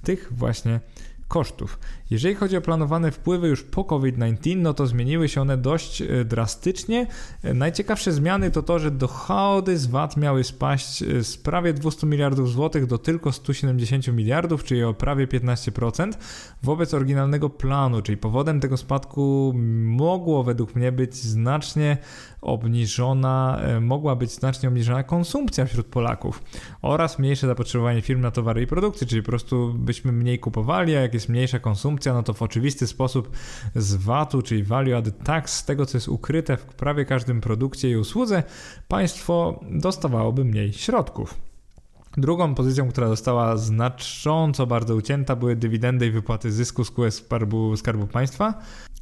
tych 0.02 0.32
właśnie 0.32 0.80
kosztów. 1.28 1.78
Jeżeli 2.12 2.34
chodzi 2.34 2.56
o 2.56 2.60
planowane 2.60 3.10
wpływy 3.10 3.48
już 3.48 3.62
po 3.62 3.84
COVID-19, 3.84 4.56
no 4.56 4.74
to 4.74 4.86
zmieniły 4.86 5.28
się 5.28 5.40
one 5.40 5.56
dość 5.56 6.02
e, 6.02 6.24
drastycznie. 6.24 7.06
E, 7.42 7.54
najciekawsze 7.54 8.12
zmiany 8.12 8.50
to 8.50 8.62
to, 8.62 8.78
że 8.78 8.90
dochody 8.90 9.78
z 9.78 9.86
VAT 9.86 10.16
miały 10.16 10.44
spaść 10.44 11.02
e, 11.02 11.24
z 11.24 11.36
prawie 11.36 11.72
200 11.72 12.06
miliardów 12.06 12.50
złotych 12.50 12.86
do 12.86 12.98
tylko 12.98 13.32
170 13.32 14.08
miliardów, 14.08 14.64
czyli 14.64 14.84
o 14.84 14.94
prawie 14.94 15.26
15% 15.26 16.12
wobec 16.62 16.94
oryginalnego 16.94 17.50
planu, 17.50 18.02
czyli 18.02 18.18
powodem 18.18 18.60
tego 18.60 18.76
spadku 18.76 19.52
mogło 19.84 20.44
według 20.44 20.74
mnie 20.74 20.92
być 20.92 21.14
znacznie 21.14 21.96
obniżona, 22.40 23.60
mogła 23.80 24.16
być 24.16 24.32
znacznie 24.32 24.68
obniżona 24.68 25.02
konsumpcja 25.02 25.66
wśród 25.66 25.86
Polaków 25.86 26.42
oraz 26.82 27.18
mniejsze 27.18 27.46
zapotrzebowanie 27.46 28.02
firm 28.02 28.20
na 28.20 28.30
towary 28.30 28.62
i 28.62 28.66
produkty, 28.66 29.06
czyli 29.06 29.22
po 29.22 29.28
prostu 29.28 29.74
byśmy 29.78 30.12
mniej 30.12 30.38
kupowali, 30.38 30.96
a 30.96 31.00
jak 31.00 31.14
jest 31.14 31.28
mniejsza 31.28 31.58
konsumpcja, 31.58 32.01
no 32.06 32.22
to 32.22 32.32
w 32.32 32.42
oczywisty 32.42 32.86
sposób 32.86 33.30
z 33.74 33.94
VAT-u, 33.94 34.42
czyli 34.42 34.62
Value 34.62 34.96
Added 34.96 35.24
Tax, 35.24 35.54
z 35.54 35.64
tego 35.64 35.86
co 35.86 35.96
jest 35.96 36.08
ukryte 36.08 36.56
w 36.56 36.64
prawie 36.64 37.04
każdym 37.04 37.40
produkcie 37.40 37.90
i 37.90 37.96
usłudze, 37.96 38.42
państwo 38.88 39.60
dostawałoby 39.70 40.44
mniej 40.44 40.72
środków. 40.72 41.34
Drugą 42.16 42.54
pozycją, 42.54 42.88
która 42.88 43.08
została 43.08 43.56
znacząco 43.56 44.66
bardzo 44.66 44.94
ucięta, 44.94 45.36
były 45.36 45.56
dywidendy 45.56 46.06
i 46.06 46.10
wypłaty 46.10 46.52
zysku 46.52 46.84
z 46.84 46.92
skarbu, 47.10 47.76
skarbu 47.76 48.06
państwa, 48.06 48.54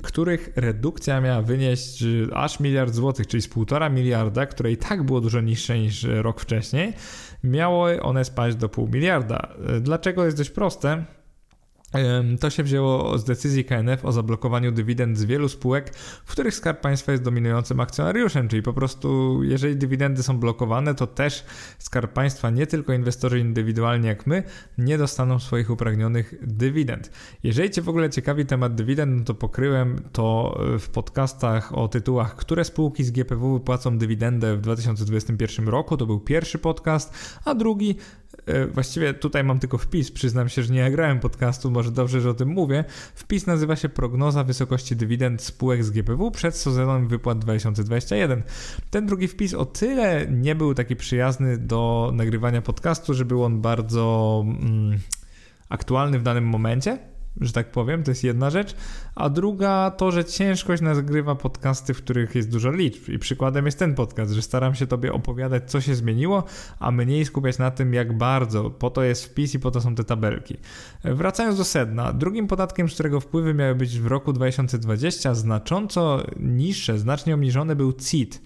których 0.02 0.52
redukcja 0.56 1.20
miała 1.20 1.42
wynieść 1.42 2.04
aż 2.34 2.60
miliard 2.60 2.94
złotych, 2.94 3.26
czyli 3.26 3.42
z 3.42 3.48
półtora 3.48 3.88
miliarda, 3.88 4.46
które 4.46 4.72
i 4.72 4.76
tak 4.76 5.02
było 5.02 5.20
dużo 5.20 5.40
niższe 5.40 5.78
niż 5.78 6.02
rok 6.02 6.40
wcześniej, 6.40 6.92
miały 7.44 8.02
one 8.02 8.24
spaść 8.24 8.56
do 8.56 8.68
pół 8.68 8.88
miliarda. 8.88 9.48
Dlaczego 9.80 10.24
jest 10.24 10.36
dość 10.36 10.50
proste? 10.50 11.04
To 12.40 12.50
się 12.50 12.62
wzięło 12.62 13.18
z 13.18 13.24
decyzji 13.24 13.64
KNF 13.64 14.04
o 14.04 14.12
zablokowaniu 14.12 14.72
dywidend 14.72 15.18
z 15.18 15.24
wielu 15.24 15.48
spółek, 15.48 15.94
w 16.24 16.32
których 16.32 16.54
Skarb 16.54 16.80
Państwa 16.80 17.12
jest 17.12 17.24
dominującym 17.24 17.80
akcjonariuszem, 17.80 18.48
czyli 18.48 18.62
po 18.62 18.72
prostu 18.72 19.40
jeżeli 19.44 19.76
dywidendy 19.76 20.22
są 20.22 20.38
blokowane, 20.38 20.94
to 20.94 21.06
też 21.06 21.44
Skarb 21.78 22.12
Państwa, 22.12 22.50
nie 22.50 22.66
tylko 22.66 22.92
inwestorzy 22.92 23.38
indywidualni 23.38 24.06
jak 24.06 24.26
my, 24.26 24.42
nie 24.78 24.98
dostaną 24.98 25.38
swoich 25.38 25.70
upragnionych 25.70 26.34
dywidend. 26.42 27.10
Jeżeli 27.42 27.70
Cię 27.70 27.82
w 27.82 27.88
ogóle 27.88 28.10
ciekawi 28.10 28.46
temat 28.46 28.74
dywidend, 28.74 29.18
no 29.18 29.24
to 29.24 29.34
pokryłem 29.34 29.96
to 30.12 30.58
w 30.78 30.88
podcastach 30.88 31.78
o 31.78 31.88
tytułach, 31.88 32.36
które 32.36 32.64
spółki 32.64 33.04
z 33.04 33.10
GPW 33.10 33.54
wypłacą 33.54 33.98
dywidendę 33.98 34.56
w 34.56 34.60
2021 34.60 35.68
roku. 35.68 35.96
To 35.96 36.06
był 36.06 36.20
pierwszy 36.20 36.58
podcast, 36.58 37.38
a 37.44 37.54
drugi 37.54 37.90
E, 37.90 38.19
właściwie 38.72 39.14
tutaj 39.14 39.44
mam 39.44 39.58
tylko 39.58 39.78
wpis, 39.78 40.10
przyznam 40.10 40.48
się, 40.48 40.62
że 40.62 40.74
nie 40.74 40.82
nagrałem 40.82 41.20
podcastu, 41.20 41.70
może 41.70 41.90
dobrze, 41.90 42.20
że 42.20 42.30
o 42.30 42.34
tym 42.34 42.48
mówię. 42.48 42.84
Wpis 43.14 43.46
nazywa 43.46 43.76
się 43.76 43.88
Prognoza 43.88 44.44
wysokości 44.44 44.96
dywidend 44.96 45.42
spółek 45.42 45.84
z 45.84 45.90
GPW 45.90 46.30
przed 46.30 46.56
sezonem 46.56 47.08
wypłat 47.08 47.38
2021. 47.38 48.42
Ten 48.90 49.06
drugi 49.06 49.28
wpis 49.28 49.54
o 49.54 49.64
tyle 49.64 50.26
nie 50.30 50.54
był 50.54 50.74
taki 50.74 50.96
przyjazny 50.96 51.58
do 51.58 52.10
nagrywania 52.14 52.62
podcastu, 52.62 53.14
że 53.14 53.24
był 53.24 53.44
on 53.44 53.60
bardzo 53.60 54.44
mm, 54.46 54.98
aktualny 55.68 56.18
w 56.18 56.22
danym 56.22 56.44
momencie 56.44 56.98
że 57.40 57.52
tak 57.52 57.70
powiem, 57.72 58.02
to 58.02 58.10
jest 58.10 58.24
jedna 58.24 58.50
rzecz, 58.50 58.76
a 59.14 59.28
druga 59.28 59.90
to, 59.90 60.10
że 60.10 60.24
ciężkość 60.24 60.82
nagrywa 60.82 61.34
podcasty, 61.34 61.94
w 61.94 62.02
których 62.02 62.34
jest 62.34 62.50
dużo 62.50 62.70
liczb 62.70 63.08
i 63.08 63.18
przykładem 63.18 63.66
jest 63.66 63.78
ten 63.78 63.94
podcast, 63.94 64.32
że 64.32 64.42
staram 64.42 64.74
się 64.74 64.86
tobie 64.86 65.12
opowiadać, 65.12 65.70
co 65.70 65.80
się 65.80 65.94
zmieniło, 65.94 66.44
a 66.78 66.90
mniej 66.90 67.24
skupiać 67.24 67.58
na 67.58 67.70
tym, 67.70 67.94
jak 67.94 68.18
bardzo, 68.18 68.70
po 68.70 68.90
to 68.90 69.02
jest 69.02 69.24
wpis 69.24 69.54
i 69.54 69.58
po 69.58 69.70
to 69.70 69.80
są 69.80 69.94
te 69.94 70.04
tabelki. 70.04 70.56
Wracając 71.04 71.58
do 71.58 71.64
sedna, 71.64 72.12
drugim 72.12 72.46
podatkiem, 72.46 72.88
z 72.88 72.94
którego 72.94 73.20
wpływy 73.20 73.54
miały 73.54 73.74
być 73.74 74.00
w 74.00 74.06
roku 74.06 74.32
2020 74.32 75.34
znacząco 75.34 76.22
niższe, 76.40 76.98
znacznie 76.98 77.34
obniżone 77.34 77.76
był 77.76 77.92
CIT, 77.92 78.42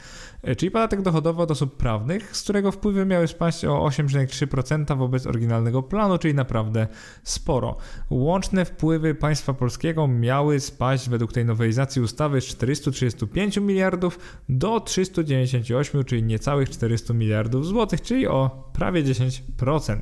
czyli 0.57 0.71
podatek 0.71 1.03
dochodowy 1.03 1.43
od 1.43 1.51
osób 1.51 1.77
prawnych, 1.77 2.37
z 2.37 2.43
którego 2.43 2.73
wpływy 2.73 3.07
miały 3.07 3.29
spaść 3.29 3.65
o 3.65 3.89
8,3% 3.89 4.99
wobec 4.99 5.27
oryginalnego 5.27 5.83
planu, 5.83 6.19
czyli 6.19 6.35
naprawdę 6.35 6.87
sporo. 7.23 7.77
Łączne 8.11 8.65
wpływy 8.65 9.15
państwa 9.15 9.55
polskiego 9.55 10.09
miały 10.09 10.54
spaść 10.61 11.09
według 11.09 11.33
tej 11.33 11.45
nowelizacji 11.45 12.03
ustawy 12.03 12.41
z 12.41 12.45
435 12.45 13.57
miliardów 13.57 14.19
do 14.49 14.81
398, 14.81 16.05
czyli 16.05 16.23
niecałych 16.23 16.71
400 16.71 17.15
miliardów 17.15 17.67
złotych, 17.67 18.03
czyli 18.03 18.27
o 18.27 18.71
prawie 18.73 19.05
10%. 19.05 19.99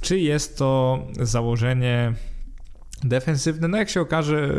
Czy 0.00 0.18
jest 0.18 0.58
to 0.58 0.98
założenie 1.20 2.14
defensywne. 3.04 3.68
No 3.68 3.78
jak 3.78 3.88
się 3.88 4.00
okaże, 4.00 4.54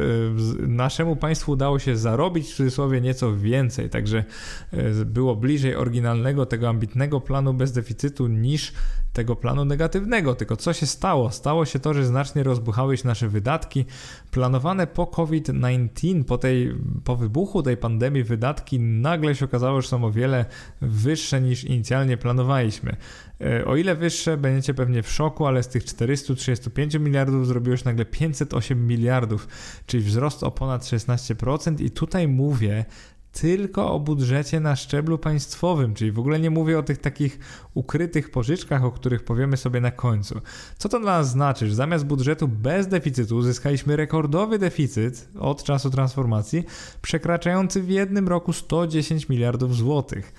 e, 0.60 0.68
naszemu 0.68 1.16
państwu 1.16 1.52
udało 1.52 1.80
się 1.80 1.98
zarobić 1.98 2.48
w 2.48 2.56
cudzysłowie 2.56 3.02
nieco 3.02 3.38
więcej, 3.38 3.90
także 3.90 4.24
e, 4.72 5.06
było 5.06 5.36
bliżej 5.36 5.76
oryginalnego, 5.76 6.46
tego 6.46 6.70
ambitnego 6.70 7.22
planu 7.22 7.54
bez 7.54 7.72
deficytu 7.72 8.28
niż 8.28 8.74
tego 9.14 9.36
planu 9.36 9.66
negatywnego. 9.66 10.36
Tylko 10.36 10.58
co 10.58 10.74
się 10.74 10.86
stało? 10.86 11.32
Stało 11.32 11.66
się 11.66 11.80
to, 11.80 11.94
że 11.94 12.06
znacznie 12.06 12.44
rozbuchały 12.44 12.98
się 12.98 13.08
nasze 13.08 13.28
wydatki. 13.28 13.86
Planowane 14.32 14.88
po 14.88 15.08
COVID-19, 15.08 16.24
po, 16.24 16.38
tej, 16.38 16.76
po 17.04 17.16
wybuchu 17.16 17.64
tej 17.64 17.78
pandemii 17.78 18.24
wydatki 18.24 18.80
nagle 18.80 19.36
się 19.36 19.46
okazało, 19.46 19.82
że 19.82 19.88
są 19.88 20.06
o 20.06 20.12
wiele 20.12 20.46
wyższe 20.82 21.42
niż 21.42 21.64
inicjalnie 21.64 22.18
planowaliśmy. 22.18 22.96
E, 23.42 23.66
o 23.66 23.76
ile 23.76 23.96
wyższe, 23.96 24.38
będziecie 24.38 24.74
pewnie 24.74 25.04
w 25.04 25.12
szoku, 25.12 25.46
ale 25.46 25.64
z 25.64 25.68
tych 25.68 25.86
435 25.86 26.96
miliardów 26.96 27.48
zrobiło 27.48 27.78
się 27.78 27.86
nagle 27.86 28.06
508 28.06 28.88
miliardów, 28.88 29.48
czyli 29.86 30.04
wzrost 30.04 30.44
o 30.44 30.52
ponad 30.52 30.82
16%. 30.82 31.82
I 31.82 31.92
tutaj 31.92 32.28
mówię 32.28 32.86
tylko 33.34 33.92
o 33.94 34.00
budżecie 34.00 34.60
na 34.60 34.76
szczeblu 34.76 35.18
państwowym, 35.18 35.94
czyli 35.94 36.12
w 36.12 36.20
ogóle 36.20 36.40
nie 36.40 36.50
mówię 36.50 36.80
o 36.80 36.84
tych 36.84 36.98
takich 36.98 37.40
ukrytych 37.74 38.32
pożyczkach, 38.32 38.84
o 38.84 38.92
których 38.92 39.24
powiemy 39.24 39.58
sobie 39.58 39.82
na 39.82 39.92
końcu. 39.92 40.42
Co 40.78 40.90
to 40.90 41.00
dla 41.00 41.18
nas 41.18 41.30
znaczy, 41.30 41.68
że 41.68 41.76
zamiast 41.76 42.06
budżetu 42.06 42.48
bez 42.48 42.88
deficytu 42.88 43.38
uzyskaliśmy 43.38 43.96
rekordowy 43.96 44.60
deficyt 44.60 45.30
od 45.40 45.64
czasu 45.64 45.90
transformacji, 45.90 46.64
przekraczający 47.02 47.84
w 47.84 47.90
jednym 47.90 48.28
roku 48.28 48.54
110 48.54 49.30
miliardów 49.30 49.76
złotych. 49.76 50.34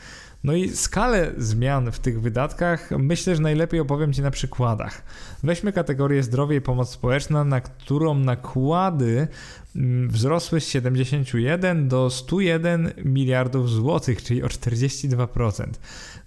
No 0.45 0.53
i 0.53 0.69
skalę 0.69 1.33
zmian 1.37 1.93
w 1.93 1.99
tych 1.99 2.21
wydatkach 2.21 2.91
myślę, 2.99 3.37
że 3.37 3.43
najlepiej 3.43 3.81
opowiem 3.81 4.13
Ci 4.13 4.23
na 4.23 4.31
przykładach. 4.31 5.03
Weźmy 5.43 5.73
kategorię 5.73 6.23
zdrowie 6.23 6.57
i 6.57 6.61
pomoc 6.61 6.91
społeczna, 6.91 7.45
na 7.45 7.61
którą 7.61 8.15
nakłady 8.15 9.29
mm, 9.77 10.09
wzrosły 10.09 10.61
z 10.61 10.69
71 10.69 11.89
do 11.89 12.11
101 12.11 12.93
miliardów 13.05 13.71
złotych, 13.71 14.23
czyli 14.23 14.43
o 14.43 14.47
42%. 14.47 15.65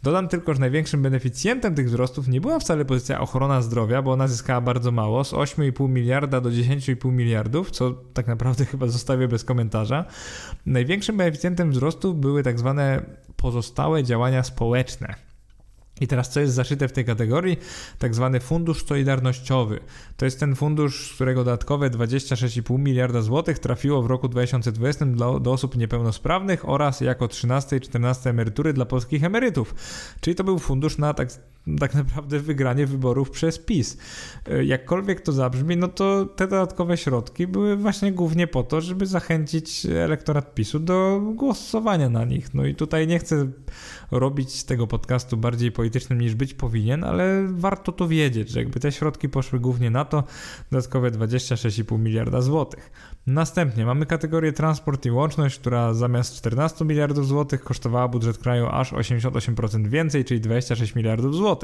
Dodam 0.04 0.28
tylko, 0.28 0.54
że 0.54 0.60
największym 0.60 1.02
beneficjentem 1.02 1.76
tych 1.76 1.88
wzrostów 1.88 2.28
nie 2.28 2.42
była 2.42 2.60
wcale 2.60 2.86
pozycja 2.86 3.20
ochrona 3.20 3.62
zdrowia, 3.62 4.02
bo 4.02 4.12
ona 4.12 4.28
zyskała 4.28 4.62
bardzo 4.62 4.92
mało, 4.92 5.24
z 5.24 5.34
8,5 5.34 5.90
miliarda 5.90 6.42
do 6.42 6.50
10,5 6.50 7.12
miliardów, 7.12 7.72
co 7.72 7.92
tak 7.92 8.28
naprawdę 8.28 8.66
chyba 8.72 8.88
zostawię 8.88 9.28
bez 9.28 9.44
komentarza. 9.44 10.06
Największym 10.66 11.18
beneficjentem 11.18 11.72
wzrostu 11.72 12.14
były 12.14 12.44
tak 12.44 12.60
zwane 12.60 13.06
pozostałe 13.38 14.04
działania 14.04 14.44
społeczne. 14.44 15.28
I 16.02 16.08
teraz 16.08 16.30
co 16.30 16.40
jest 16.40 16.54
zaszyte 16.54 16.88
w 16.88 16.92
tej 16.92 17.06
kategorii? 17.06 17.58
Tak 18.00 18.16
zwany 18.16 18.40
fundusz 18.40 18.86
solidarnościowy. 18.86 19.80
To 20.18 20.26
jest 20.26 20.40
ten 20.40 20.56
fundusz, 20.56 21.12
z 21.12 21.16
którego 21.16 21.44
dodatkowe 21.44 21.90
26,5 21.90 22.80
miliarda 22.80 23.22
złotych 23.22 23.60
trafiło 23.60 24.02
w 24.02 24.06
roku 24.06 24.28
2020 24.28 25.06
do, 25.06 25.40
do 25.40 25.52
osób 25.52 25.76
niepełnosprawnych 25.76 26.70
oraz 26.70 27.02
jako 27.02 27.28
13 27.28 27.78
i 27.78 27.82
14 27.82 28.30
emerytury 28.30 28.74
dla 28.74 28.86
polskich 28.86 29.24
emerytów. 29.24 29.76
Czyli 30.22 30.36
to 30.36 30.44
był 30.44 30.60
fundusz 30.60 30.98
na 30.98 31.14
tak 31.14 31.30
tak 31.80 31.96
naprawdę 31.96 32.40
wygranie 32.40 32.86
wyborów 32.86 33.32
przez 33.32 33.60
PiS. 33.60 33.98
E, 34.50 34.66
jakkolwiek 34.66 35.22
to 35.22 35.32
zabrzmi, 35.32 35.78
no 35.78 35.88
to 35.88 36.26
te 36.26 36.48
dodatkowe 36.48 36.98
środki 36.98 37.48
były 37.48 37.76
właśnie 37.76 38.12
głównie 38.12 38.48
po 38.48 38.64
to, 38.64 38.82
żeby 38.82 39.06
zachęcić 39.06 39.86
elektorat 39.86 40.56
PiSu 40.56 40.80
do 40.80 41.22
głosowania 41.36 42.10
na 42.10 42.26
nich. 42.26 42.54
No 42.54 42.66
i 42.66 42.76
tutaj 42.76 43.08
nie 43.08 43.20
chcę 43.20 43.48
robić 44.12 44.64
tego 44.64 44.88
podcastu 44.88 45.38
bardziej 45.38 45.72
politycznym 45.72 46.22
niż 46.22 46.36
być 46.36 46.54
powinien, 46.54 47.04
ale 47.04 47.48
warto 47.50 47.92
to 47.92 48.08
wiedzieć, 48.08 48.50
że 48.50 48.60
jakby 48.60 48.80
te 48.80 48.92
środki 48.92 49.30
poszły 49.30 49.60
głównie 49.60 49.90
na 49.90 50.06
to, 50.06 50.24
dodatkowe 50.72 51.12
26,5 51.12 52.00
miliarda 52.00 52.42
złotych. 52.42 52.92
Następnie 53.28 53.86
mamy 53.86 54.06
kategorię 54.06 54.54
transport 54.54 55.06
i 55.06 55.12
łączność, 55.12 55.60
która 55.60 55.94
zamiast 55.94 56.36
14 56.36 56.86
miliardów 56.86 57.28
złotych 57.28 57.64
kosztowała 57.64 58.08
budżet 58.08 58.38
kraju 58.38 58.68
aż 58.72 58.94
88% 58.94 59.88
więcej, 59.88 60.26
czyli 60.26 60.42
26 60.42 60.96
miliardów 60.96 61.36
złotych. 61.36 61.57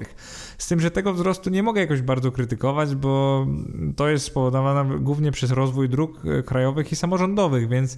Z 0.57 0.67
tym, 0.67 0.79
że 0.79 0.91
tego 0.91 1.13
wzrostu 1.13 1.49
nie 1.49 1.63
mogę 1.63 1.81
jakoś 1.81 2.01
bardzo 2.01 2.31
krytykować, 2.31 2.95
bo 2.95 3.47
to 3.95 4.09
jest 4.09 4.25
spowodowane 4.25 4.99
głównie 4.99 5.31
przez 5.31 5.51
rozwój 5.51 5.89
dróg 5.89 6.25
e, 6.25 6.43
krajowych 6.43 6.91
i 6.91 6.95
samorządowych, 6.95 7.69
więc 7.69 7.97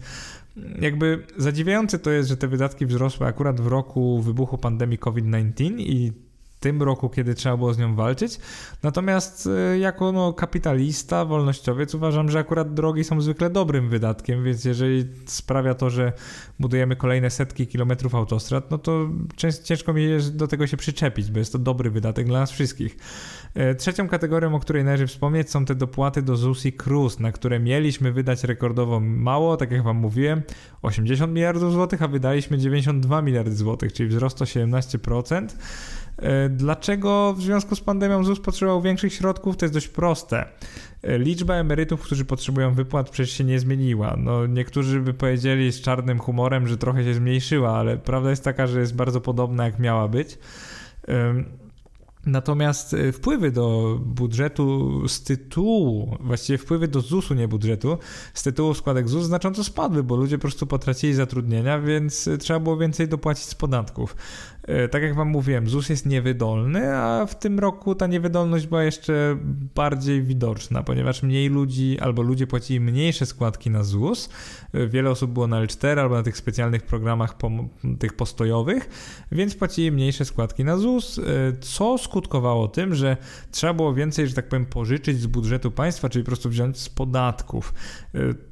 jakby 0.82 1.28
zadziwiające 1.38 2.00
to 2.00 2.12
jest, 2.12 2.30
że 2.30 2.38
te 2.38 2.48
wydatki 2.48 2.86
wzrosły 2.86 3.28
akurat 3.28 3.62
w 3.62 3.68
roku 3.68 4.22
wybuchu 4.22 4.58
pandemii 4.58 4.98
COVID-19 4.98 5.74
i 5.78 6.25
tym 6.66 6.84
roku, 6.84 7.10
kiedy 7.10 7.36
trzeba 7.36 7.58
było 7.58 7.74
z 7.74 7.78
nią 7.78 7.96
walczyć. 7.96 8.40
Natomiast 8.84 9.48
e, 9.48 9.80
jako 9.80 10.12
no, 10.12 10.34
kapitalista, 10.34 11.26
wolnościowiec 11.26 11.96
uważam, 11.96 12.32
że 12.32 12.40
akurat 12.40 12.74
drogi 12.74 13.04
są 13.04 13.22
zwykle 13.22 13.50
dobrym 13.50 13.90
wydatkiem, 13.90 14.44
więc 14.44 14.66
jeżeli 14.66 15.06
sprawia 15.26 15.74
to, 15.74 15.90
że 15.90 16.14
budujemy 16.60 16.96
kolejne 16.96 17.30
setki 17.30 17.68
kilometrów 17.68 18.16
autostrad, 18.16 18.72
no 18.72 18.78
to 18.78 19.10
ciężko 19.64 19.94
mi 19.94 20.04
jest 20.04 20.36
do 20.36 20.48
tego 20.48 20.68
się 20.68 20.78
przyczepić, 20.78 21.32
bo 21.32 21.40
jest 21.40 21.52
to 21.52 21.60
dobry 21.60 21.90
wydatek 21.90 22.28
dla 22.28 22.40
nas 22.40 22.52
wszystkich. 22.52 22.98
E, 23.54 23.76
trzecią 23.76 24.08
kategorią, 24.08 24.56
o 24.56 24.60
której 24.60 24.84
należy 24.84 25.08
wspomnieć, 25.08 25.52
są 25.52 25.66
te 25.66 25.76
dopłaty 25.76 26.22
do 26.22 26.36
ZUS 26.36 26.66
i 26.66 26.74
KRUS, 26.74 27.20
na 27.20 27.32
które 27.32 27.60
mieliśmy 27.60 28.12
wydać 28.12 28.44
rekordowo 28.44 29.00
mało, 29.00 29.58
tak 29.58 29.72
jak 29.72 29.84
Wam 29.84 29.98
mówiłem, 29.98 30.42
80 30.82 31.34
miliardów 31.34 31.74
złotych, 31.74 32.02
a 32.02 32.08
wydaliśmy 32.08 32.58
92 32.58 33.22
miliardy 33.22 33.56
złotych, 33.56 33.94
czyli 33.94 34.10
wzrost 34.10 34.42
o 34.42 34.46
17%. 34.46 35.48
E, 36.18 36.50
dlaczego 36.50 37.34
w 37.34 37.42
związku 37.42 37.76
z 37.76 37.82
pandemią 37.82 38.24
ZUS 38.24 38.40
potrzebował 38.40 38.82
większych 38.82 39.14
środków? 39.14 39.58
To 39.58 39.66
jest 39.66 39.74
dość 39.74 39.88
proste. 39.88 40.46
E, 41.04 41.20
liczba 41.20 41.54
emerytów, 41.54 42.02
którzy 42.02 42.26
potrzebują 42.26 42.74
wypłat, 42.74 43.10
przecież 43.10 43.38
się 43.38 43.44
nie 43.44 43.60
zmieniła. 43.60 44.16
No, 44.18 44.48
niektórzy 44.48 45.00
by 45.00 45.14
powiedzieli 45.14 45.72
z 45.72 45.82
czarnym 45.82 46.20
humorem, 46.20 46.68
że 46.68 46.78
trochę 46.78 47.04
się 47.04 47.14
zmniejszyła, 47.14 47.78
ale 47.78 47.98
prawda 47.98 48.30
jest 48.30 48.44
taka, 48.44 48.68
że 48.68 48.80
jest 48.80 48.96
bardzo 48.96 49.22
podobna, 49.22 49.66
jak 49.66 49.80
miała 49.80 50.08
być. 50.08 50.38
Natomiast 52.26 52.94
e, 52.94 53.12
wpływy 53.12 53.52
do 53.52 53.98
budżetu 54.06 55.02
z 55.08 55.24
tytułu, 55.24 56.18
właściwie 56.20 56.58
wpływy 56.58 56.88
do 56.88 57.02
ZUS-u, 57.02 57.34
nie 57.34 57.48
budżetu, 57.48 57.98
z 58.34 58.44
tytułu 58.44 58.74
składek 58.74 59.10
ZUS 59.10 59.26
znacząco 59.26 59.64
spadły, 59.64 60.04
bo 60.04 60.16
ludzie 60.16 60.38
po 60.38 60.42
prostu 60.42 60.68
potracili 60.68 61.14
zatrudnienia, 61.14 61.80
więc 61.80 62.30
trzeba 62.40 62.60
było 62.60 62.78
więcej 62.78 63.08
dopłacić 63.08 63.46
z 63.46 63.56
podatków. 63.56 64.16
E, 64.68 64.88
tak 64.90 65.04
jak 65.04 65.16
Wam 65.16 65.28
mówiłem, 65.28 65.70
ZUS 65.70 65.90
jest 65.90 66.06
niewydolny, 66.06 66.96
a 66.96 67.26
w 67.26 67.40
tym 67.40 67.60
roku 67.60 67.96
ta 67.96 68.08
niewydolność 68.08 68.68
była 68.68 68.84
jeszcze 68.84 69.38
bardziej 69.76 70.24
widoczna, 70.24 70.84
ponieważ 70.84 71.24
mniej 71.24 71.50
ludzi 71.50 72.00
albo 72.00 72.22
ludzie 72.22 72.48
płacili 72.48 72.80
mniejsze 72.80 73.26
składki 73.26 73.70
na 73.70 73.84
ZUS. 73.84 74.30
E, 74.74 74.88
wiele 74.88 75.10
osób 75.10 75.32
było 75.32 75.48
na 75.48 75.66
L4 75.66 76.00
albo 76.00 76.16
na 76.16 76.24
tych 76.24 76.38
specjalnych 76.38 76.84
programach 76.84 77.36
tych 78.00 78.14
postojowych, 78.14 78.90
więc 79.32 79.56
płacili 79.56 79.92
mniejsze 79.92 80.26
składki 80.26 80.64
na 80.64 80.78
ZUS, 80.78 81.20
e, 81.20 81.22
co 81.60 81.98
skutkowało 81.98 82.68
tym, 82.68 82.96
że 82.96 83.18
trzeba 83.52 83.74
było 83.74 83.94
więcej, 83.94 84.28
że 84.28 84.34
tak 84.34 84.50
powiem, 84.50 84.66
pożyczyć 84.66 85.22
z 85.22 85.28
budżetu 85.28 85.72
państwa, 85.72 86.10
czyli 86.10 86.24
po 86.24 86.30
prostu 86.30 86.50
wziąć 86.50 86.80
z 86.80 86.90
podatków. 86.90 87.74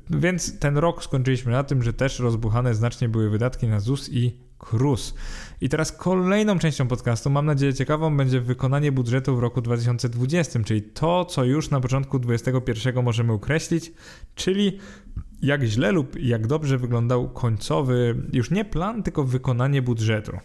Więc 0.09 0.59
ten 0.59 0.77
rok 0.77 1.03
skończyliśmy 1.03 1.51
na 1.51 1.63
tym, 1.63 1.83
że 1.83 1.93
też 1.93 2.19
rozbuchane 2.19 2.75
znacznie 2.75 3.09
były 3.09 3.29
wydatki 3.29 3.67
na 3.67 3.79
ZUS 3.79 4.09
i 4.11 4.37
KRUS. 4.63 5.15
I 5.63 5.69
teraz 5.69 5.91
kolejną 5.91 6.59
częścią 6.59 6.87
podcastu, 6.87 7.29
mam 7.29 7.45
nadzieję 7.45 7.73
ciekawą, 7.73 8.17
będzie 8.17 8.41
wykonanie 8.41 8.91
budżetu 8.91 9.35
w 9.35 9.39
roku 9.39 9.61
2020, 9.61 10.59
czyli 10.63 10.81
to, 10.81 11.25
co 11.25 11.43
już 11.43 11.69
na 11.69 11.79
początku 11.79 12.19
2021 12.19 13.03
możemy 13.03 13.33
określić, 13.33 13.91
czyli 14.35 14.79
jak 15.41 15.63
źle 15.63 15.91
lub 15.91 16.19
jak 16.19 16.47
dobrze 16.47 16.77
wyglądał 16.77 17.29
końcowy, 17.29 18.15
już 18.33 18.51
nie 18.51 18.65
plan, 18.65 19.03
tylko 19.03 19.23
wykonanie 19.23 19.81
budżetu. 19.81 20.37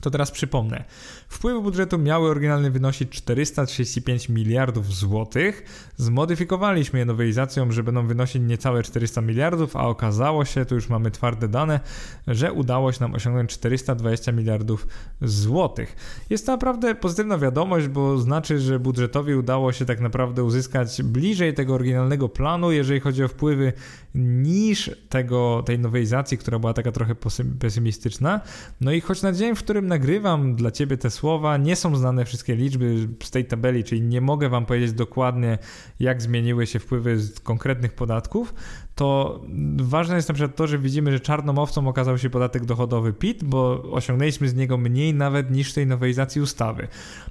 To 0.00 0.10
teraz 0.10 0.30
przypomnę. 0.30 0.84
Wpływy 1.32 1.60
budżetu 1.60 1.98
miały 1.98 2.30
oryginalnie 2.30 2.70
wynosić 2.70 3.10
435 3.10 4.28
miliardów 4.28 4.94
złotych. 4.94 5.64
Zmodyfikowaliśmy 5.96 6.98
je 6.98 7.04
nowelizacją, 7.04 7.72
że 7.72 7.82
będą 7.82 8.06
wynosić 8.06 8.42
niecałe 8.42 8.82
400 8.82 9.20
miliardów, 9.20 9.76
a 9.76 9.86
okazało 9.86 10.44
się, 10.44 10.64
tu 10.64 10.74
już 10.74 10.88
mamy 10.88 11.10
twarde 11.10 11.48
dane, 11.48 11.80
że 12.26 12.52
udało 12.52 12.92
się 12.92 13.00
nam 13.00 13.14
osiągnąć 13.14 13.50
420 13.50 14.32
miliardów 14.32 14.86
złotych. 15.22 15.96
Jest 16.30 16.46
to 16.46 16.52
naprawdę 16.52 16.94
pozytywna 16.94 17.38
wiadomość, 17.38 17.88
bo 17.88 18.18
znaczy, 18.18 18.58
że 18.58 18.78
budżetowi 18.78 19.34
udało 19.34 19.72
się 19.72 19.84
tak 19.84 20.00
naprawdę 20.00 20.44
uzyskać 20.44 21.02
bliżej 21.02 21.54
tego 21.54 21.74
oryginalnego 21.74 22.28
planu, 22.28 22.72
jeżeli 22.72 23.00
chodzi 23.00 23.24
o 23.24 23.28
wpływy, 23.28 23.72
niż 24.14 24.90
tego, 25.08 25.62
tej 25.66 25.78
nowelizacji, 25.78 26.38
która 26.38 26.58
była 26.58 26.74
taka 26.74 26.92
trochę 26.92 27.14
pesymistyczna. 27.60 28.40
No 28.80 28.92
i 28.92 29.00
choć 29.00 29.22
na 29.22 29.32
dzień, 29.32 29.54
w 29.56 29.58
którym 29.58 29.86
nagrywam 29.86 30.54
dla 30.54 30.70
Ciebie 30.70 30.96
te 30.96 31.10
słowa, 31.10 31.21
nie 31.60 31.76
są 31.76 31.96
znane 31.96 32.24
wszystkie 32.24 32.56
liczby 32.56 33.08
z 33.22 33.30
tej 33.30 33.44
tabeli, 33.44 33.84
czyli 33.84 34.02
nie 34.02 34.20
mogę 34.20 34.48
Wam 34.48 34.66
powiedzieć 34.66 34.92
dokładnie, 34.92 35.58
jak 36.00 36.22
zmieniły 36.22 36.66
się 36.66 36.78
wpływy 36.78 37.18
z 37.18 37.40
konkretnych 37.40 37.92
podatków, 37.92 38.54
to 38.94 39.40
ważne 39.76 40.16
jest 40.16 40.28
na 40.28 40.34
przykład 40.34 40.56
to, 40.56 40.66
że 40.66 40.78
widzimy, 40.78 41.12
że 41.12 41.20
czarną 41.20 41.58
owcą 41.58 41.88
okazał 41.88 42.18
się 42.18 42.30
podatek 42.30 42.64
dochodowy 42.64 43.12
PIT, 43.12 43.44
bo 43.44 43.82
osiągnęliśmy 43.92 44.48
z 44.48 44.54
niego 44.54 44.78
mniej 44.78 45.14
nawet 45.14 45.50
niż 45.50 45.72
tej 45.72 45.86
nowelizacji 45.86 46.40
ustawy. 46.40 46.88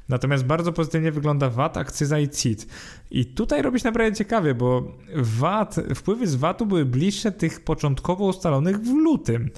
Natomiast 0.10 0.46
bardzo 0.46 0.74
pozytywnie 0.74 1.12
wygląda 1.12 1.50
VAT, 1.50 1.78
akcyza 1.78 2.20
i 2.20 2.30
CIT. 2.30 2.68
I 3.12 3.26
tutaj 3.26 3.62
robić 3.62 3.84
naprawdę 3.84 4.18
ciekawie, 4.18 4.56
bo 4.56 4.98
VAT, 5.16 5.76
wpływy 5.96 6.28
z 6.28 6.36
VAT-u 6.36 6.66
były 6.66 6.86
bliższe 6.86 7.32
tych 7.32 7.64
początkowo 7.64 8.26
ustalonych 8.26 8.78
w 8.78 8.94
lutym. 8.94 9.50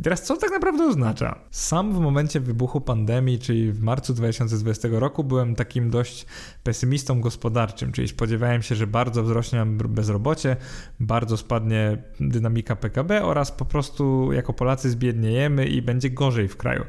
I 0.00 0.02
teraz 0.02 0.22
co 0.22 0.36
tak 0.36 0.50
naprawdę 0.50 0.84
oznacza? 0.84 1.38
Sam 1.50 1.92
w 1.92 1.98
momencie 1.98 2.40
wybuchu 2.40 2.80
pandemii, 2.80 3.38
czyli 3.38 3.72
w 3.72 3.82
marcu 3.82 4.14
2020 4.14 4.88
roku, 4.92 5.24
byłem 5.24 5.54
takim 5.54 5.90
dość 5.90 6.26
pesymistą 6.62 7.20
gospodarczym, 7.20 7.92
czyli 7.92 8.08
spodziewałem 8.08 8.62
się, 8.62 8.74
że 8.74 8.86
bardzo 8.86 9.22
wzrośnie 9.22 9.66
bezrobocie, 9.66 10.56
bardzo 11.00 11.36
spadnie 11.36 12.02
dynamika 12.20 12.76
PKB 12.76 13.24
oraz 13.24 13.52
po 13.52 13.64
prostu 13.64 14.32
jako 14.32 14.52
Polacy 14.52 14.90
zbiedniejemy 14.90 15.66
i 15.66 15.82
będzie 15.82 16.10
gorzej 16.10 16.48
w 16.48 16.56
kraju. 16.56 16.84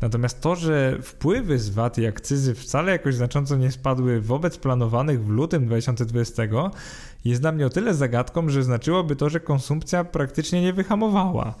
Natomiast 0.00 0.40
to, 0.40 0.56
że 0.56 0.98
wpływy 1.02 1.58
z 1.58 1.70
VAT 1.70 1.98
i 1.98 2.06
akcyzy 2.06 2.54
wcale 2.54 2.92
jakoś 2.92 3.14
znacząco 3.14 3.56
nie 3.56 3.70
spadły 3.70 4.20
wobec 4.20 4.58
planowanych 4.58 5.24
w 5.24 5.28
lutym 5.28 5.66
2020, 5.66 6.42
jest 7.24 7.40
dla 7.40 7.52
mnie 7.52 7.66
o 7.66 7.70
tyle 7.70 7.94
zagadką, 7.94 8.48
że 8.48 8.62
znaczyłoby 8.62 9.16
to, 9.16 9.28
że 9.28 9.40
konsumpcja 9.40 10.04
praktycznie 10.04 10.62
nie 10.62 10.72
wyhamowała. 10.72 11.54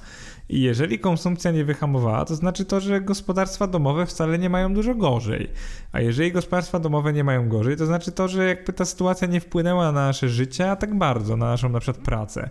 I 0.48 0.60
jeżeli 0.60 0.98
konsumpcja 0.98 1.50
nie 1.50 1.64
wyhamowała, 1.64 2.24
to 2.24 2.34
znaczy 2.34 2.64
to, 2.64 2.80
że 2.80 3.00
gospodarstwa 3.00 3.66
domowe 3.66 4.06
wcale 4.06 4.38
nie 4.38 4.50
mają 4.50 4.74
dużo 4.74 4.94
gorzej. 4.94 5.50
A 5.92 6.00
jeżeli 6.00 6.32
gospodarstwa 6.32 6.78
domowe 6.78 7.12
nie 7.12 7.24
mają 7.24 7.48
gorzej, 7.48 7.76
to 7.76 7.86
znaczy 7.86 8.12
to, 8.12 8.28
że 8.28 8.48
jakby 8.48 8.72
ta 8.72 8.84
sytuacja 8.84 9.28
nie 9.28 9.40
wpłynęła 9.40 9.92
na 9.92 10.06
nasze 10.06 10.28
życie, 10.28 10.70
a 10.70 10.76
tak 10.76 10.98
bardzo, 10.98 11.36
na 11.36 11.46
naszą 11.46 11.68
na 11.68 11.80
przykład 11.80 12.04
pracę. 12.04 12.50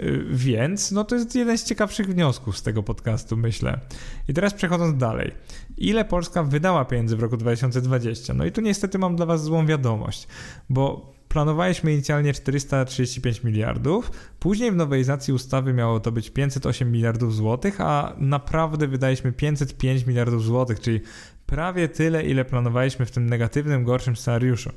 Y, 0.00 0.24
więc 0.30 0.92
no 0.92 1.04
to 1.04 1.14
jest 1.14 1.34
jeden 1.34 1.58
z 1.58 1.64
ciekawszych 1.64 2.06
wniosków 2.06 2.58
z 2.58 2.62
tego 2.62 2.82
podcastu, 2.82 3.36
myślę. 3.36 3.80
I 4.28 4.34
teraz 4.34 4.54
przechodząc 4.54 4.98
dalej. 4.98 5.32
Ile 5.76 6.04
Polska 6.04 6.42
wydała 6.42 6.84
pieniędzy 6.84 7.16
w 7.16 7.20
roku 7.20 7.36
2020? 7.36 8.34
No 8.34 8.44
i 8.44 8.52
tu 8.52 8.60
niestety 8.60 8.98
mam 8.98 9.16
dla 9.16 9.26
Was 9.26 9.44
złą 9.44 9.66
wiadomość, 9.66 10.26
bo 10.70 11.12
planowaliśmy 11.32 11.92
inicjalnie 11.92 12.32
435 12.32 13.44
miliardów, 13.44 14.10
później 14.38 14.72
w 14.72 14.76
nowelizacji 14.76 15.34
ustawy 15.34 15.72
miało 15.72 16.00
to 16.00 16.12
być 16.12 16.30
508 16.30 16.92
miliardów 16.92 17.34
złotych, 17.34 17.80
a 17.80 18.12
naprawdę 18.18 18.86
wydaliśmy 18.86 19.32
505 19.32 20.06
miliardów 20.06 20.44
złotych, 20.44 20.80
czyli 20.80 21.00
prawie 21.46 21.88
tyle, 21.88 22.24
ile 22.24 22.44
planowaliśmy 22.44 23.06
w 23.06 23.10
tym 23.10 23.26
negatywnym, 23.26 23.84
gorszym 23.84 24.16
scenariuszu. 24.16 24.70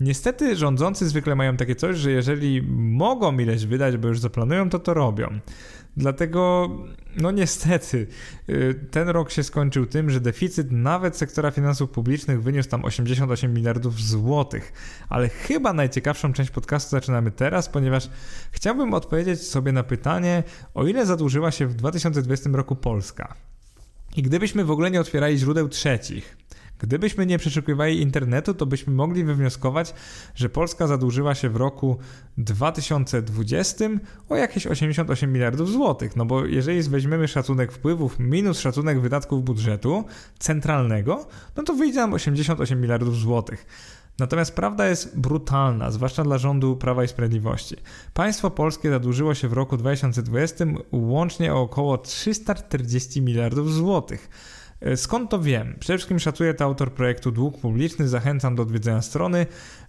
Niestety 0.00 0.56
rządzący 0.56 1.08
zwykle 1.08 1.34
mają 1.34 1.56
takie 1.56 1.74
coś, 1.74 1.96
że 1.96 2.10
jeżeli 2.10 2.62
mogą 2.78 3.38
ileś 3.38 3.66
wydać, 3.66 3.96
bo 3.96 4.08
już 4.08 4.20
zaplanują, 4.20 4.70
to 4.70 4.78
to 4.78 4.94
robią. 4.94 5.38
Dlatego, 5.96 6.70
no 7.16 7.30
niestety, 7.30 8.06
y, 8.48 8.74
ten 8.90 9.08
rok 9.08 9.30
się 9.30 9.42
skończył 9.42 9.86
tym, 9.86 10.10
że 10.10 10.20
deficyt 10.20 10.70
nawet 10.70 11.16
sektora 11.16 11.50
finansów 11.50 11.90
publicznych 11.90 12.42
wyniósł 12.42 12.68
tam 12.68 12.84
88 12.84 13.54
miliardów 13.54 14.02
złotych. 14.02 14.72
Ale 15.08 15.28
chyba 15.28 15.72
najciekawszą 15.72 16.32
część 16.32 16.50
podcastu 16.50 16.90
zaczynamy 16.90 17.30
teraz, 17.30 17.68
ponieważ 17.68 18.10
chciałbym 18.50 18.94
odpowiedzieć 18.94 19.42
sobie 19.42 19.72
na 19.72 19.82
pytanie, 19.82 20.42
o 20.74 20.86
ile 20.86 21.06
zadłużyła 21.06 21.50
się 21.50 21.66
w 21.66 21.74
2020 21.74 22.50
roku 22.52 22.76
Polska. 22.76 23.34
I 24.16 24.22
gdybyśmy 24.22 24.64
w 24.64 24.70
ogóle 24.70 24.90
nie 24.90 25.00
otwierali 25.00 25.38
źródeł 25.38 25.68
trzecich, 25.68 26.36
Gdybyśmy 26.82 27.26
nie 27.26 27.38
przeszukiwali 27.38 28.00
internetu, 28.00 28.54
to 28.54 28.66
byśmy 28.66 28.92
mogli 28.92 29.24
wywnioskować, 29.24 29.94
że 30.34 30.48
Polska 30.48 30.86
zadłużyła 30.86 31.34
się 31.34 31.48
w 31.48 31.56
roku 31.56 31.98
2020 32.38 33.84
o 34.28 34.36
jakieś 34.36 34.66
88 34.66 35.32
miliardów 35.32 35.70
złotych. 35.70 36.16
No 36.16 36.24
bo 36.24 36.44
jeżeli 36.44 36.82
weźmiemy 36.82 37.28
szacunek 37.28 37.72
wpływów 37.72 38.18
minus 38.18 38.60
szacunek 38.60 39.00
wydatków 39.00 39.44
budżetu 39.44 40.04
centralnego, 40.38 41.26
no 41.56 41.62
to 41.62 41.74
wyjdzie 41.74 42.00
nam 42.00 42.14
88 42.14 42.80
miliardów 42.80 43.16
złotych. 43.16 43.66
Natomiast 44.18 44.54
prawda 44.54 44.88
jest 44.88 45.18
brutalna, 45.20 45.90
zwłaszcza 45.90 46.24
dla 46.24 46.38
rządu 46.38 46.76
Prawa 46.76 47.04
i 47.04 47.08
Sprawiedliwości. 47.08 47.76
Państwo 48.14 48.50
polskie 48.50 48.90
zadłużyło 48.90 49.34
się 49.34 49.48
w 49.48 49.52
roku 49.52 49.76
2020 49.76 50.64
łącznie 50.92 51.54
o 51.54 51.60
około 51.60 51.98
340 51.98 53.22
miliardów 53.22 53.72
złotych. 53.72 54.28
E, 54.82 54.96
skąd 54.96 55.30
to 55.30 55.40
wiem? 55.40 55.76
Przede 55.80 55.98
wszystkim 55.98 56.18
szacuje 56.18 56.54
to 56.54 56.64
autor 56.64 56.92
projektu 56.92 57.30
Dług 57.30 57.60
Publiczny, 57.60 58.08
zachęcam 58.08 58.54
do 58.54 58.62
odwiedzenia 58.62 59.02
strony, 59.02 59.46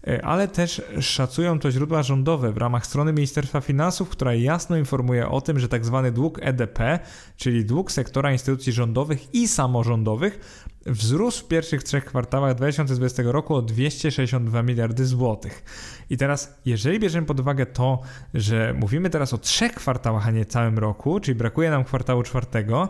e, 0.07 0.25
ale 0.25 0.47
też 0.47 0.81
szacują 0.99 1.59
to 1.59 1.71
źródła 1.71 2.03
rządowe 2.03 2.51
w 2.51 2.57
ramach 2.57 2.85
strony 2.85 3.13
Ministerstwa 3.13 3.61
Finansów, 3.61 4.09
która 4.09 4.33
jasno 4.33 4.77
informuje 4.77 5.29
o 5.29 5.41
tym, 5.41 5.59
że 5.59 5.67
tak 5.67 5.85
zwany 5.85 6.11
dług 6.11 6.39
EDP, 6.41 6.99
czyli 7.37 7.65
dług 7.65 7.91
sektora 7.91 8.31
instytucji 8.31 8.73
rządowych 8.73 9.33
i 9.35 9.47
samorządowych, 9.47 10.39
wzrósł 10.85 11.45
w 11.45 11.47
pierwszych 11.47 11.83
trzech 11.83 12.05
kwartałach 12.05 12.55
2020 12.55 13.23
roku 13.25 13.55
o 13.55 13.61
262 13.61 14.63
miliardy 14.63 15.05
złotych. 15.05 15.63
I 16.09 16.17
teraz, 16.17 16.59
jeżeli 16.65 16.99
bierzemy 16.99 17.27
pod 17.27 17.39
uwagę 17.39 17.65
to, 17.65 18.01
że 18.33 18.73
mówimy 18.73 19.09
teraz 19.09 19.33
o 19.33 19.37
trzech 19.37 19.73
kwartałach, 19.73 20.27
a 20.27 20.31
nie 20.31 20.45
całym 20.45 20.79
roku, 20.79 21.19
czyli 21.19 21.35
brakuje 21.35 21.69
nam 21.69 21.83
kwartału 21.83 22.23
czwartego 22.23 22.89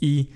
i 0.00 0.26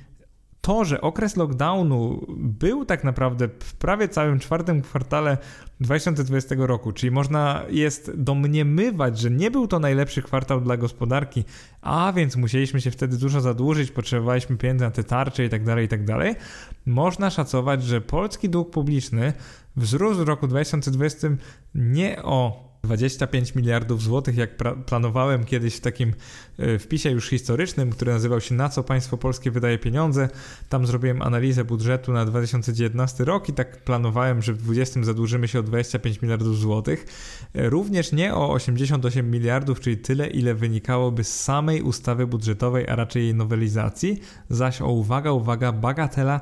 to, 0.61 0.85
że 0.85 1.01
okres 1.01 1.37
lockdownu 1.37 2.27
był 2.39 2.85
tak 2.85 3.05
naprawdę 3.05 3.49
w 3.49 3.75
prawie 3.75 4.09
całym 4.09 4.39
czwartym 4.39 4.83
kwartale 4.83 5.39
2020 5.81 6.55
roku, 6.59 6.93
czyli 6.93 7.11
można 7.11 7.63
jest 7.71 8.13
domniemywać, 8.17 9.19
że 9.19 9.31
nie 9.31 9.51
był 9.51 9.67
to 9.67 9.79
najlepszy 9.79 10.23
kwartał 10.23 10.61
dla 10.61 10.77
gospodarki, 10.77 11.45
a 11.83 12.13
więc 12.17 12.37
musieliśmy 12.37 12.81
się 12.81 12.91
wtedy 12.91 13.17
dużo 13.17 13.41
zadłużyć, 13.41 13.91
potrzebowaliśmy 13.91 14.57
pieniędzy 14.57 14.85
na 14.85 14.91
te 14.91 15.05
tarcze 15.05 15.43
itd., 15.43 15.65
tak 15.65 15.81
itd., 15.81 16.19
tak 16.19 16.43
można 16.87 17.31
szacować, 17.31 17.83
że 17.83 18.01
polski 18.01 18.49
dług 18.49 18.71
publiczny 18.71 19.33
wzrósł 19.77 20.25
w 20.25 20.29
roku 20.29 20.47
2020 20.47 21.29
nie 21.75 22.23
o 22.23 22.70
25 22.83 23.55
miliardów 23.55 24.03
złotych, 24.03 24.37
jak 24.37 24.51
planowałem 24.87 25.45
kiedyś 25.45 25.77
w 25.77 25.81
takim 25.81 26.15
e, 26.59 26.79
wpisie 26.79 27.11
już 27.11 27.29
historycznym, 27.29 27.91
który 27.91 28.13
nazywał 28.13 28.41
się 28.41 28.55
Na 28.55 28.69
co 28.69 28.83
państwo 28.83 29.17
polskie 29.17 29.51
wydaje 29.51 29.79
pieniądze. 29.79 30.29
Tam 30.69 30.87
zrobiłem 30.87 31.23
analizę 31.23 31.65
budżetu 31.65 32.13
na 32.13 32.27
2019 32.27 33.25
rok 33.25 33.49
i 33.49 33.53
tak 33.53 33.85
planowałem, 33.85 34.43
że 34.43 34.53
w 34.53 34.57
2020 34.57 35.05
zadłużymy 35.05 35.49
się 35.49 35.59
o 35.59 35.63
25 35.63 36.23
miliardów 36.23 36.59
złotych. 36.59 37.07
E, 37.55 37.71
również 37.71 38.13
nie 38.13 38.35
o 38.35 38.53
88 38.53 39.31
miliardów, 39.31 39.81
czyli 39.81 39.99
tyle, 39.99 40.27
ile 40.27 40.55
wynikałoby 40.55 41.25
z 41.25 41.41
samej 41.41 41.83
ustawy 41.83 42.27
budżetowej, 42.27 42.89
a 42.89 42.97
raczej 42.97 43.23
jej 43.23 43.35
nowelizacji, 43.35 44.21
zaś 44.51 44.83
o 44.83 44.87
uwaga, 44.87 45.33
uwaga, 45.33 45.73
bagatela 45.73 46.41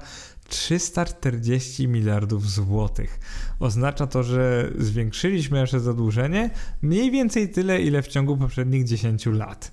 340 0.49 1.89
miliardów 1.89 2.51
złotych. 2.51 3.21
Oznacza 3.61 4.07
to, 4.07 4.23
że 4.23 4.71
zwiększyliśmy 4.79 5.61
nasze 5.61 5.81
zadłużenie 5.81 6.51
mniej 6.83 7.11
więcej 7.11 7.49
tyle, 7.49 7.83
ile 7.83 8.03
w 8.03 8.09
ciągu 8.09 8.37
poprzednich 8.37 8.85
10 8.85 9.27
lat. 9.27 9.73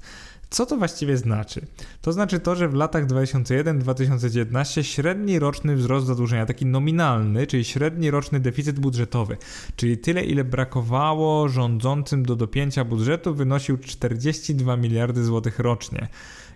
Co 0.49 0.65
to 0.65 0.77
właściwie 0.77 1.17
znaczy? 1.17 1.65
To 2.01 2.13
znaczy 2.13 2.39
to, 2.39 2.55
że 2.55 2.69
w 2.69 2.73
latach 2.73 3.07
2001-2019 3.07 4.83
średni 4.83 5.39
roczny 5.39 5.75
wzrost 5.75 6.07
zadłużenia, 6.07 6.45
taki 6.45 6.65
nominalny, 6.65 7.47
czyli 7.47 7.63
średni 7.63 8.11
roczny 8.11 8.39
deficyt 8.39 8.79
budżetowy, 8.79 9.37
czyli 9.75 9.97
tyle, 9.97 10.23
ile 10.23 10.43
brakowało 10.43 11.49
rządzącym 11.49 12.25
do 12.25 12.35
dopięcia 12.35 12.83
budżetu, 12.83 13.35
wynosił 13.35 13.77
42 13.77 14.77
miliardy 14.77 15.23
złotych 15.23 15.59
rocznie. 15.59 16.07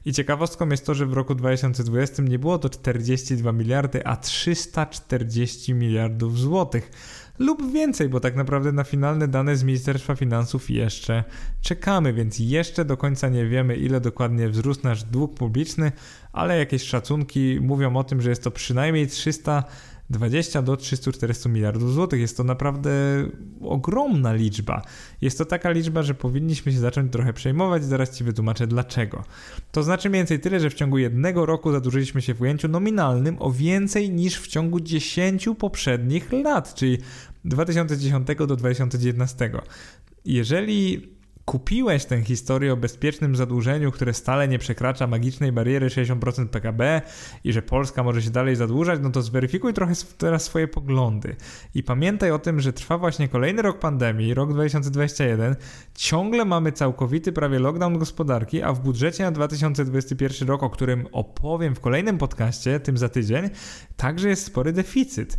I 0.05 0.13
ciekawostką 0.13 0.69
jest 0.69 0.85
to, 0.85 0.93
że 0.93 1.05
w 1.05 1.13
roku 1.13 1.35
2020 1.35 2.23
nie 2.23 2.39
było 2.39 2.59
to 2.59 2.69
42 2.69 3.51
miliardy, 3.51 4.05
a 4.05 4.15
340 4.15 5.73
miliardów 5.73 6.39
złotych. 6.39 6.91
Lub 7.39 7.73
więcej, 7.73 8.09
bo 8.09 8.19
tak 8.19 8.35
naprawdę 8.35 8.71
na 8.71 8.83
finalne 8.83 9.27
dane 9.27 9.55
z 9.55 9.63
Ministerstwa 9.63 10.15
Finansów 10.15 10.69
jeszcze 10.69 11.23
czekamy, 11.61 12.13
więc 12.13 12.39
jeszcze 12.39 12.85
do 12.85 12.97
końca 12.97 13.29
nie 13.29 13.45
wiemy, 13.45 13.75
ile 13.75 14.01
dokładnie 14.01 14.49
wzrósł 14.49 14.79
nasz 14.83 15.03
dług 15.03 15.35
publiczny, 15.35 15.91
ale 16.33 16.57
jakieś 16.57 16.83
szacunki 16.83 17.59
mówią 17.61 17.95
o 17.95 18.03
tym, 18.03 18.21
że 18.21 18.29
jest 18.29 18.43
to 18.43 18.51
przynajmniej 18.51 19.07
300 19.07 19.63
20 20.09 20.61
do 20.61 20.77
340 20.77 21.49
miliardów 21.49 21.93
złotych. 21.93 22.19
Jest 22.19 22.37
to 22.37 22.43
naprawdę 22.43 22.91
ogromna 23.61 24.33
liczba. 24.33 24.81
Jest 25.21 25.37
to 25.37 25.45
taka 25.45 25.71
liczba, 25.71 26.03
że 26.03 26.13
powinniśmy 26.13 26.71
się 26.71 26.79
zacząć 26.79 27.11
trochę 27.11 27.33
przejmować, 27.33 27.85
zaraz 27.85 28.17
Ci 28.17 28.23
wytłumaczę 28.23 28.67
dlaczego. 28.67 29.23
To 29.71 29.83
znaczy 29.83 30.09
mniej 30.09 30.19
więcej 30.19 30.39
tyle, 30.39 30.59
że 30.59 30.69
w 30.69 30.73
ciągu 30.73 30.97
jednego 30.97 31.45
roku 31.45 31.71
zadłużyliśmy 31.71 32.21
się 32.21 32.33
w 32.33 32.41
ujęciu 32.41 32.67
nominalnym 32.67 33.35
o 33.39 33.51
więcej 33.51 34.09
niż 34.09 34.39
w 34.39 34.47
ciągu 34.47 34.79
10 34.79 35.49
poprzednich 35.57 36.31
lat, 36.31 36.73
czyli 36.73 36.97
2010 37.45 38.27
do 38.47 38.55
2019. 38.55 39.51
Jeżeli 40.25 41.09
kupiłeś 41.49 42.05
tę 42.05 42.21
historię 42.21 42.73
o 42.73 42.77
bezpiecznym 42.77 43.35
zadłużeniu, 43.35 43.91
które 43.91 44.13
stale 44.13 44.47
nie 44.47 44.59
przekracza 44.59 45.07
magicznej 45.07 45.51
bariery 45.51 45.87
60% 45.87 46.47
PKB 46.47 47.01
i 47.43 47.53
że 47.53 47.61
Polska 47.61 48.03
może 48.03 48.21
się 48.21 48.29
dalej 48.29 48.55
zadłużać, 48.55 48.99
no 49.03 49.09
to 49.09 49.21
zweryfikuj 49.21 49.73
trochę 49.73 49.93
teraz 50.17 50.43
swoje 50.43 50.67
poglądy. 50.67 51.35
I 51.75 51.83
pamiętaj 51.83 52.31
o 52.31 52.39
tym, 52.39 52.59
że 52.59 52.73
trwa 52.73 52.97
właśnie 52.97 53.27
kolejny 53.27 53.61
rok 53.61 53.79
pandemii, 53.79 54.33
rok 54.33 54.53
2021. 54.53 55.55
Ciągle 55.95 56.45
mamy 56.45 56.71
całkowity 56.71 57.31
prawie 57.31 57.59
lockdown 57.59 57.97
gospodarki, 57.97 58.63
a 58.63 58.73
w 58.73 58.79
budżecie 58.79 59.23
na 59.23 59.31
2021 59.31 60.47
rok, 60.47 60.63
o 60.63 60.69
którym 60.69 61.07
opowiem 61.11 61.75
w 61.75 61.79
kolejnym 61.79 62.17
podcaście, 62.17 62.79
tym 62.79 62.97
za 62.97 63.09
tydzień, 63.09 63.49
także 63.97 64.29
jest 64.29 64.45
spory 64.45 64.73
deficyt 64.73 65.37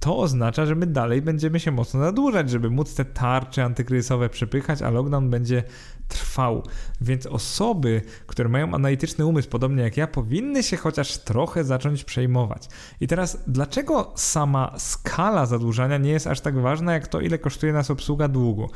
to 0.00 0.18
oznacza, 0.18 0.66
że 0.66 0.74
my 0.74 0.86
dalej 0.86 1.22
będziemy 1.22 1.60
się 1.60 1.70
mocno 1.70 2.00
zadłużać, 2.00 2.50
żeby 2.50 2.70
móc 2.70 2.94
te 2.94 3.04
tarcze 3.04 3.64
antykryzysowe 3.64 4.28
przepychać, 4.28 4.82
a 4.82 4.90
lockdown 4.90 5.30
będzie 5.30 5.62
trwał. 6.08 6.62
Więc 7.00 7.26
osoby, 7.26 8.02
które 8.26 8.48
mają 8.48 8.74
analityczny 8.74 9.26
umysł, 9.26 9.48
podobnie 9.48 9.82
jak 9.82 9.96
ja, 9.96 10.06
powinny 10.06 10.62
się 10.62 10.76
chociaż 10.76 11.18
trochę 11.18 11.64
zacząć 11.64 12.04
przejmować. 12.04 12.68
I 13.00 13.06
teraz, 13.06 13.38
dlaczego 13.46 14.12
sama 14.16 14.74
skala 14.78 15.46
zadłużania 15.46 15.98
nie 15.98 16.10
jest 16.10 16.26
aż 16.26 16.40
tak 16.40 16.60
ważna, 16.60 16.92
jak 16.92 17.08
to, 17.08 17.20
ile 17.20 17.38
kosztuje 17.38 17.72
nas 17.72 17.90
obsługa 17.90 18.28
długu? 18.28 18.70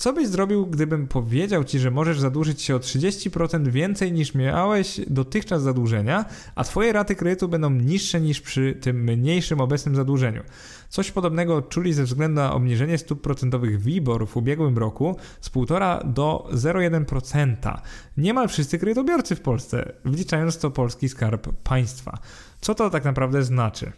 Co 0.00 0.12
byś 0.12 0.28
zrobił, 0.28 0.66
gdybym 0.66 1.08
powiedział 1.08 1.64
ci, 1.64 1.78
że 1.78 1.90
możesz 1.90 2.20
zadłużyć 2.20 2.62
się 2.62 2.76
o 2.76 2.78
30% 2.78 3.68
więcej 3.68 4.12
niż 4.12 4.34
miałeś 4.34 5.00
dotychczas 5.06 5.62
zadłużenia, 5.62 6.24
a 6.54 6.64
twoje 6.64 6.92
raty 6.92 7.14
kredytu 7.14 7.48
będą 7.48 7.70
niższe 7.70 8.20
niż 8.20 8.40
przy 8.40 8.78
tym 8.80 9.04
mniejszym 9.04 9.60
obecnym 9.60 9.96
zadłużeniu? 9.96 10.42
Coś 10.88 11.10
podobnego 11.10 11.62
czuli 11.62 11.92
ze 11.92 12.04
względu 12.04 12.34
na 12.34 12.52
obniżenie 12.52 12.98
stóp 12.98 13.20
procentowych 13.20 13.80
WIBOR 13.80 14.28
w 14.28 14.36
ubiegłym 14.36 14.78
roku 14.78 15.16
z 15.40 15.50
1,5 15.50 16.12
do 16.12 16.48
0,1%. 16.52 17.80
Niemal 18.16 18.48
wszyscy 18.48 18.78
kredytobiorcy 18.78 19.36
w 19.36 19.40
Polsce, 19.40 19.92
wliczając 20.04 20.58
to 20.58 20.70
polski 20.70 21.08
skarb 21.08 21.48
państwa. 21.62 22.18
Co 22.60 22.74
to 22.74 22.90
tak 22.90 23.04
naprawdę 23.04 23.42
znaczy? 23.42 23.92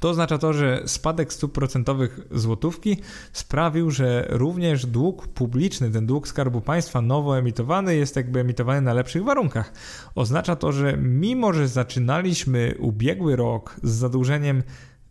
To 0.00 0.10
oznacza 0.10 0.38
to, 0.38 0.52
że 0.52 0.82
spadek 0.86 1.32
stóp 1.32 1.52
procentowych 1.52 2.20
złotówki 2.30 2.96
sprawił, 3.32 3.90
że 3.90 4.26
również 4.28 4.86
dług 4.86 5.28
publiczny, 5.28 5.90
ten 5.90 6.06
dług 6.06 6.28
Skarbu 6.28 6.60
Państwa 6.60 7.00
nowo 7.02 7.38
emitowany, 7.38 7.96
jest 7.96 8.16
jakby 8.16 8.40
emitowany 8.40 8.80
na 8.80 8.94
lepszych 8.94 9.24
warunkach. 9.24 9.72
Oznacza 10.14 10.56
to, 10.56 10.72
że 10.72 10.96
mimo, 10.96 11.52
że 11.52 11.68
zaczynaliśmy 11.68 12.74
ubiegły 12.78 13.36
rok 13.36 13.76
z 13.82 13.90
zadłużeniem 13.90 14.62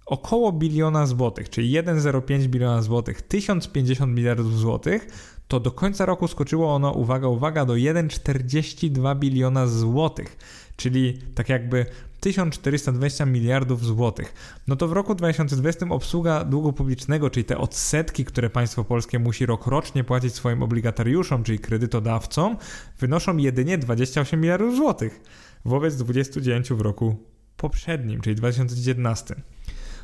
około 0.06 0.52
biliona 0.52 1.06
złotych, 1.06 1.49
czyli 1.49 1.71
1,05 1.71 2.47
biliona 2.47 2.82
złotych, 2.82 3.21
1050 3.21 4.15
miliardów 4.15 4.60
złotych, 4.60 5.08
to 5.47 5.60
do 5.60 5.71
końca 5.71 6.06
roku 6.06 6.28
skoczyło 6.28 6.75
ono, 6.75 6.91
uwaga, 6.91 7.28
uwaga, 7.28 7.65
do 7.65 7.73
1,42 7.73 9.19
biliona 9.19 9.67
złotych, 9.67 10.38
czyli 10.75 11.17
tak 11.36 11.49
jakby 11.49 11.86
1420 12.19 13.25
miliardów 13.25 13.86
złotych. 13.86 14.34
No 14.67 14.75
to 14.75 14.88
w 14.88 14.91
roku 14.91 15.15
2020 15.15 15.86
obsługa 15.89 16.43
długu 16.43 16.73
publicznego, 16.73 17.29
czyli 17.29 17.43
te 17.43 17.58
odsetki, 17.58 18.25
które 18.25 18.49
państwo 18.49 18.84
polskie 18.84 19.19
musi 19.19 19.45
rokrocznie 19.45 20.03
płacić 20.03 20.34
swoim 20.34 20.63
obligatariuszom, 20.63 21.43
czyli 21.43 21.60
kredytodawcom, 21.60 22.58
wynoszą 22.99 23.38
jedynie 23.38 23.77
28 23.77 24.41
miliardów 24.41 24.75
złotych 24.75 25.21
wobec 25.65 25.95
29 25.95 26.69
w 26.69 26.82
roku 26.82 27.15
poprzednim, 27.58 28.21
czyli 28.21 28.36
2019. 28.36 29.36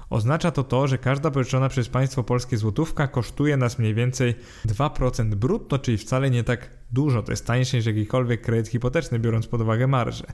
Oznacza 0.10 0.52
to 0.52 0.64
to, 0.64 0.88
że 0.88 0.98
każda 0.98 1.32
pożyczona 1.32 1.70
przez 1.70 1.90
państwo 1.90 2.24
polskie 2.24 2.58
złotówka 2.58 3.08
kosztuje 3.08 3.58
nas 3.58 3.80
mniej 3.80 3.94
więcej 3.94 4.36
2% 4.68 5.36
brutto, 5.36 5.80
czyli 5.80 5.98
wcale 5.98 6.30
nie 6.30 6.44
tak 6.44 6.70
dużo. 6.92 7.24
To 7.24 7.32
jest 7.32 7.46
tańsze 7.46 7.78
niż 7.78 7.86
jakikolwiek 7.86 8.42
kredyt 8.42 8.68
hipoteczny, 8.68 9.20
biorąc 9.20 9.48
pod 9.48 9.62
uwagę 9.62 9.88
marże. 9.88 10.26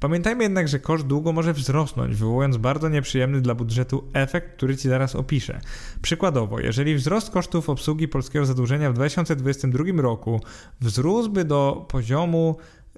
Pamiętajmy 0.00 0.42
jednak, 0.42 0.68
że 0.68 0.78
koszt 0.78 1.06
długu 1.06 1.32
może 1.32 1.52
wzrosnąć, 1.52 2.16
wywołując 2.16 2.56
bardzo 2.56 2.88
nieprzyjemny 2.88 3.40
dla 3.40 3.54
budżetu 3.54 4.04
efekt, 4.12 4.56
który 4.56 4.76
Ci 4.76 4.88
zaraz 4.88 5.14
opiszę. 5.14 5.60
Przykładowo, 6.02 6.60
jeżeli 6.60 6.94
wzrost 6.94 7.30
kosztów 7.30 7.70
obsługi 7.70 8.08
polskiego 8.08 8.46
zadłużenia 8.46 8.90
w 8.90 8.94
2022 8.94 9.84
roku 9.96 10.40
wzrósłby 10.80 11.44
do 11.44 11.86
poziomu 11.88 12.56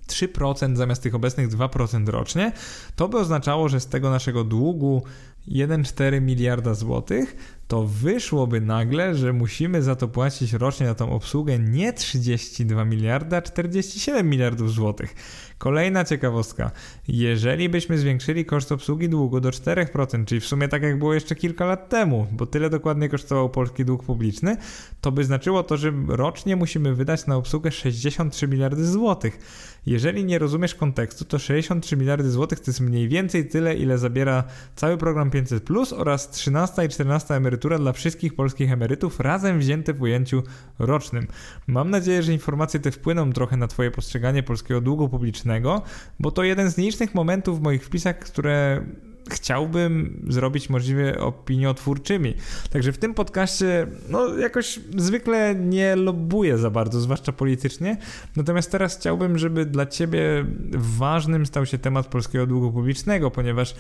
3% 0.09 0.77
zamiast 0.77 1.03
tych 1.03 1.15
obecnych 1.15 1.49
2% 1.49 2.09
rocznie, 2.09 2.53
to 2.97 3.09
by 3.09 3.19
oznaczało, 3.19 3.69
że 3.69 3.81
z 3.81 3.87
tego 3.87 4.11
naszego 4.11 4.45
długu 4.45 5.03
1,4 5.49 6.21
miliarda 6.21 6.75
złotych, 6.75 7.37
to 7.69 7.87
wyszłoby 7.87 8.61
nagle, 8.61 9.15
że 9.15 9.33
musimy 9.33 9.83
za 9.83 9.97
to 9.97 10.09
płacić 10.09 10.53
rocznie 10.53 10.87
na 10.87 10.95
tą 10.95 11.11
obsługę 11.11 11.59
nie 11.59 11.93
32 11.93 12.85
miliarda, 12.85 13.37
a 13.37 13.43
47 13.43 14.31
miliardów 14.31 14.73
złotych. 14.73 15.15
Kolejna 15.59 16.05
ciekawostka. 16.05 16.71
Jeżeli 17.09 17.69
byśmy 17.69 17.99
zwiększyli 17.99 18.45
koszt 18.45 18.73
obsługi 18.73 19.09
długu 19.09 19.41
do 19.41 19.51
4%, 19.51 20.25
czyli 20.25 20.41
w 20.41 20.47
sumie 20.47 20.69
tak 20.69 20.83
jak 20.83 20.99
było 20.99 21.15
jeszcze 21.15 21.35
kilka 21.35 21.67
lat 21.67 21.89
temu, 21.89 22.27
bo 22.33 22.47
tyle 22.47 22.71
dokładnie 22.71 23.09
kosztował 23.09 23.51
polski 23.51 23.85
dług 23.85 24.05
publiczny, 24.05 24.57
to 25.01 25.13
by 25.13 25.25
znaczyło 25.25 25.63
to, 25.63 25.77
że 25.77 25.93
rocznie 26.09 26.57
musimy 26.57 26.95
wydać 26.95 27.27
na 27.27 27.37
obsługę 27.37 27.71
63 27.71 28.49
miliardy 28.49 28.87
złotych. 28.87 29.39
Jeżeli 29.87 30.25
nie 30.25 30.39
rozumiesz 30.39 30.75
kontekstu, 30.75 31.25
to 31.25 31.39
63 31.39 31.97
miliardy 31.97 32.31
złotych 32.31 32.61
to 32.61 32.71
jest 32.71 32.81
mniej 32.81 33.09
więcej 33.09 33.49
tyle, 33.49 33.77
ile 33.77 33.99
zabiera 33.99 34.45
cały 34.77 34.97
program 34.97 35.31
500 35.37 35.65
Plus 35.65 35.93
oraz 35.93 36.31
13 36.31 36.85
i 36.85 36.89
14 36.89 37.35
emerytura 37.35 37.79
dla 37.79 37.93
wszystkich 37.93 38.35
polskich 38.35 38.73
emerytów 38.73 39.21
razem 39.21 39.59
wzięte 39.59 39.93
w 39.93 40.03
ujęciu 40.03 40.43
rocznym. 40.79 41.27
Mam 41.67 41.91
nadzieję, 41.91 42.23
że 42.23 42.33
informacje 42.33 42.81
te 42.81 42.91
wpłyną 42.91 43.33
trochę 43.33 43.57
na 43.57 43.69
Twoje 43.69 43.91
postrzeganie 43.91 44.43
polskiego 44.43 44.81
długu 44.81 45.09
publicznego, 45.09 45.83
bo 46.21 46.31
to 46.31 46.43
jeden 46.43 46.71
z 46.71 46.77
nielicznych 46.77 47.15
momentów 47.15 47.59
w 47.59 47.63
moich 47.63 47.85
wpisach, 47.85 48.19
które 48.19 48.87
chciałbym 49.31 50.23
zrobić 50.29 50.71
możliwie 50.71 51.21
opiniotwórczymi. 51.21 52.35
Także 52.71 52.93
w 52.93 52.99
tym 52.99 53.15
podcaście, 53.15 53.87
no 54.09 54.37
jakoś 54.37 54.81
zwykle 54.97 55.55
nie 55.55 55.97
lobuję 55.97 56.59
za 56.59 56.71
bardzo, 56.71 57.01
zwłaszcza 57.01 57.33
politycznie. 57.33 57.97
Natomiast 58.37 58.71
teraz 58.71 58.97
chciałbym, 58.99 59.39
żeby 59.39 59.65
dla 59.65 59.87
ciebie 59.87 60.47
ważnym 60.79 61.47
stał 61.47 61.67
się 61.67 61.79
temat 61.79 62.07
polskiego 62.07 62.47
długu 62.47 62.73
publicznego, 62.73 63.31
ponieważ 63.31 63.75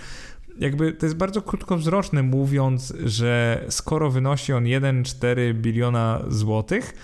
jakby 0.58 0.92
to 0.92 1.06
jest 1.06 1.16
bardzo 1.16 1.42
krótkowzroczne 1.42 2.22
mówiąc, 2.22 2.94
że 3.04 3.64
skoro 3.68 4.10
wynosi 4.10 4.52
on 4.52 4.64
1,4 4.64 5.54
biliona 5.54 6.24
złotych, 6.28 6.94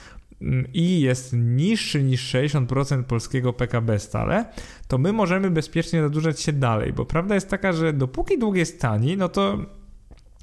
i 0.74 1.00
jest 1.00 1.32
niższy 1.32 2.02
niż 2.02 2.34
60% 2.34 3.02
polskiego 3.02 3.52
PKB 3.52 3.98
stale, 3.98 4.44
to 4.88 4.98
my 4.98 5.12
możemy 5.12 5.50
bezpiecznie 5.50 6.02
zadłużać 6.02 6.40
się 6.40 6.52
dalej, 6.52 6.92
bo 6.92 7.04
prawda 7.04 7.34
jest 7.34 7.48
taka, 7.48 7.72
że 7.72 7.92
dopóki 7.92 8.38
dług 8.38 8.56
jest 8.56 8.80
tani, 8.80 9.16
no 9.16 9.28
to 9.28 9.58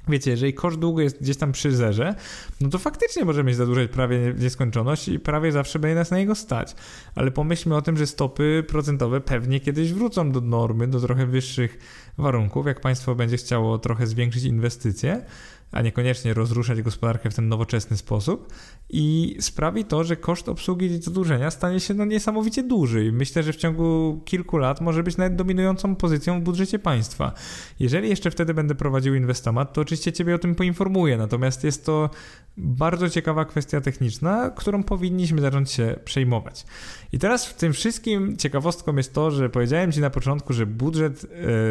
Wiecie, 0.08 0.30
jeżeli 0.30 0.54
koszt 0.54 0.78
długu 0.78 1.00
jest 1.00 1.22
gdzieś 1.22 1.36
tam 1.36 1.52
przy 1.52 1.76
zerze, 1.76 2.14
no 2.60 2.68
to 2.68 2.78
faktycznie 2.78 3.24
możemy 3.24 3.50
się 3.50 3.56
zadłużać 3.56 3.90
prawie 3.90 4.32
w 4.32 4.40
nieskończoność 4.40 5.08
i 5.08 5.18
prawie 5.18 5.52
zawsze 5.52 5.78
będzie 5.78 5.94
nas 5.94 6.10
na 6.10 6.16
niego 6.16 6.34
stać. 6.34 6.74
Ale 7.14 7.30
pomyślmy 7.30 7.76
o 7.76 7.82
tym, 7.82 7.96
że 7.96 8.06
stopy 8.06 8.64
procentowe 8.68 9.20
pewnie 9.20 9.60
kiedyś 9.60 9.92
wrócą 9.92 10.32
do 10.32 10.40
normy, 10.40 10.88
do 10.88 11.00
trochę 11.00 11.26
wyższych 11.26 11.78
warunków, 12.18 12.66
jak 12.66 12.80
państwo 12.80 13.14
będzie 13.14 13.36
chciało 13.36 13.78
trochę 13.78 14.06
zwiększyć 14.06 14.44
inwestycje 14.44 15.24
a 15.72 15.82
niekoniecznie 15.82 16.34
rozruszać 16.34 16.82
gospodarkę 16.82 17.30
w 17.30 17.34
ten 17.34 17.48
nowoczesny 17.48 17.96
sposób 17.96 18.52
i 18.88 19.36
sprawi 19.40 19.84
to, 19.84 20.04
że 20.04 20.16
koszt 20.16 20.48
obsługi 20.48 21.02
zadłużenia 21.02 21.50
stanie 21.50 21.80
się 21.80 21.94
no 21.94 22.04
niesamowicie 22.04 22.62
duży 22.62 23.06
i 23.06 23.12
myślę, 23.12 23.42
że 23.42 23.52
w 23.52 23.56
ciągu 23.56 24.20
kilku 24.24 24.56
lat 24.58 24.80
może 24.80 25.02
być 25.02 25.16
nawet 25.16 25.36
dominującą 25.36 25.96
pozycją 25.96 26.40
w 26.40 26.42
budżecie 26.42 26.78
państwa. 26.78 27.32
Jeżeli 27.80 28.08
jeszcze 28.08 28.30
wtedy 28.30 28.54
będę 28.54 28.74
prowadził 28.74 29.14
inwestomat, 29.14 29.72
to 29.72 29.80
oczywiście 29.80 30.12
Ciebie 30.12 30.34
o 30.34 30.38
tym 30.38 30.54
poinformuję, 30.54 31.16
natomiast 31.16 31.64
jest 31.64 31.86
to 31.86 32.10
bardzo 32.56 33.10
ciekawa 33.10 33.44
kwestia 33.44 33.80
techniczna, 33.80 34.50
którą 34.50 34.82
powinniśmy 34.82 35.40
zacząć 35.40 35.70
się 35.70 35.96
przejmować. 36.04 36.66
I 37.12 37.18
teraz 37.18 37.46
w 37.46 37.54
tym 37.54 37.72
wszystkim 37.72 38.36
ciekawostką 38.36 38.96
jest 38.96 39.14
to, 39.14 39.30
że 39.30 39.50
powiedziałem 39.50 39.92
Ci 39.92 40.00
na 40.00 40.10
początku, 40.10 40.52
że 40.52 40.66
budżet 40.66 41.24
y, 41.24 41.28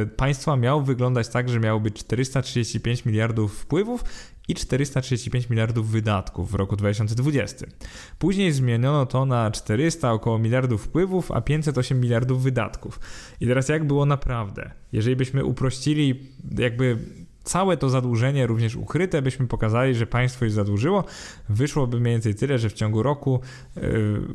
państwa 0.08 0.56
miał 0.58 0.84
wyglądać 0.84 1.28
tak, 1.28 1.50
że 1.50 1.60
miało 1.60 1.80
być 1.80 1.96
435 1.96 3.06
miliardów 3.06 3.66
i 4.48 4.56
435 4.56 5.50
miliardów 5.50 5.90
wydatków 5.90 6.52
w 6.52 6.56
roku 6.56 6.76
2020. 6.76 7.66
Później 8.20 8.52
zmieniono 8.52 9.06
to 9.06 9.26
na 9.26 9.52
400 9.52 10.12
około 10.14 10.40
miliardów 10.40 10.84
wpływów, 10.84 11.32
a 11.32 11.42
508 11.42 12.00
miliardów 12.00 12.44
wydatków. 12.44 13.00
I 13.42 13.48
teraz 13.48 13.70
jak 13.70 13.88
było 13.88 14.06
naprawdę? 14.06 14.72
Jeżeli 14.92 15.16
byśmy 15.16 15.46
uprościli 15.46 16.30
jakby 16.58 16.98
całe 17.44 17.78
to 17.78 17.90
zadłużenie, 17.90 18.48
również 18.48 18.76
ukryte, 18.76 19.22
byśmy 19.22 19.48
pokazali, 19.48 19.96
że 19.96 20.08
państwo 20.08 20.46
już 20.46 20.54
zadłużyło, 20.54 21.04
wyszłoby 21.50 22.00
mniej 22.00 22.14
więcej 22.14 22.36
tyle, 22.36 22.60
że 22.60 22.70
w 22.70 22.74
ciągu 22.74 23.04
roku 23.04 23.40
yy, 23.76 23.82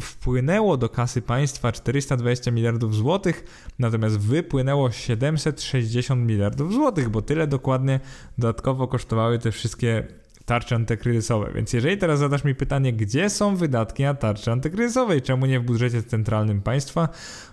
wpłynęło 0.01 0.77
do 0.77 0.89
kasy 0.89 1.23
państwa 1.23 1.73
420 1.73 2.51
miliardów 2.51 2.95
złotych, 2.95 3.45
natomiast 3.79 4.19
wypłynęło 4.19 4.91
760 4.91 6.27
miliardów 6.27 6.73
złotych, 6.73 7.09
bo 7.09 7.23
tyle 7.23 7.47
dokładnie 7.47 8.01
dodatkowo 8.39 8.89
kosztowały 8.89 9.39
te 9.39 9.53
wszystkie 9.53 10.07
tarczy 10.47 10.75
antykryzysowe. 10.75 11.53
Więc 11.55 11.73
jeżeli 11.73 11.99
teraz 11.99 12.19
zadasz 12.19 12.45
mi 12.45 12.55
pytanie, 12.55 12.93
gdzie 12.93 13.31
są 13.31 13.57
wydatki 13.57 14.03
na 14.03 14.15
tarczy 14.15 14.53
antykryzysowej, 14.53 15.23
czemu 15.23 15.47
nie 15.47 15.61
w 15.61 15.63
budżecie 15.63 16.03
centralnym 16.03 16.61
państwa, 16.61 17.09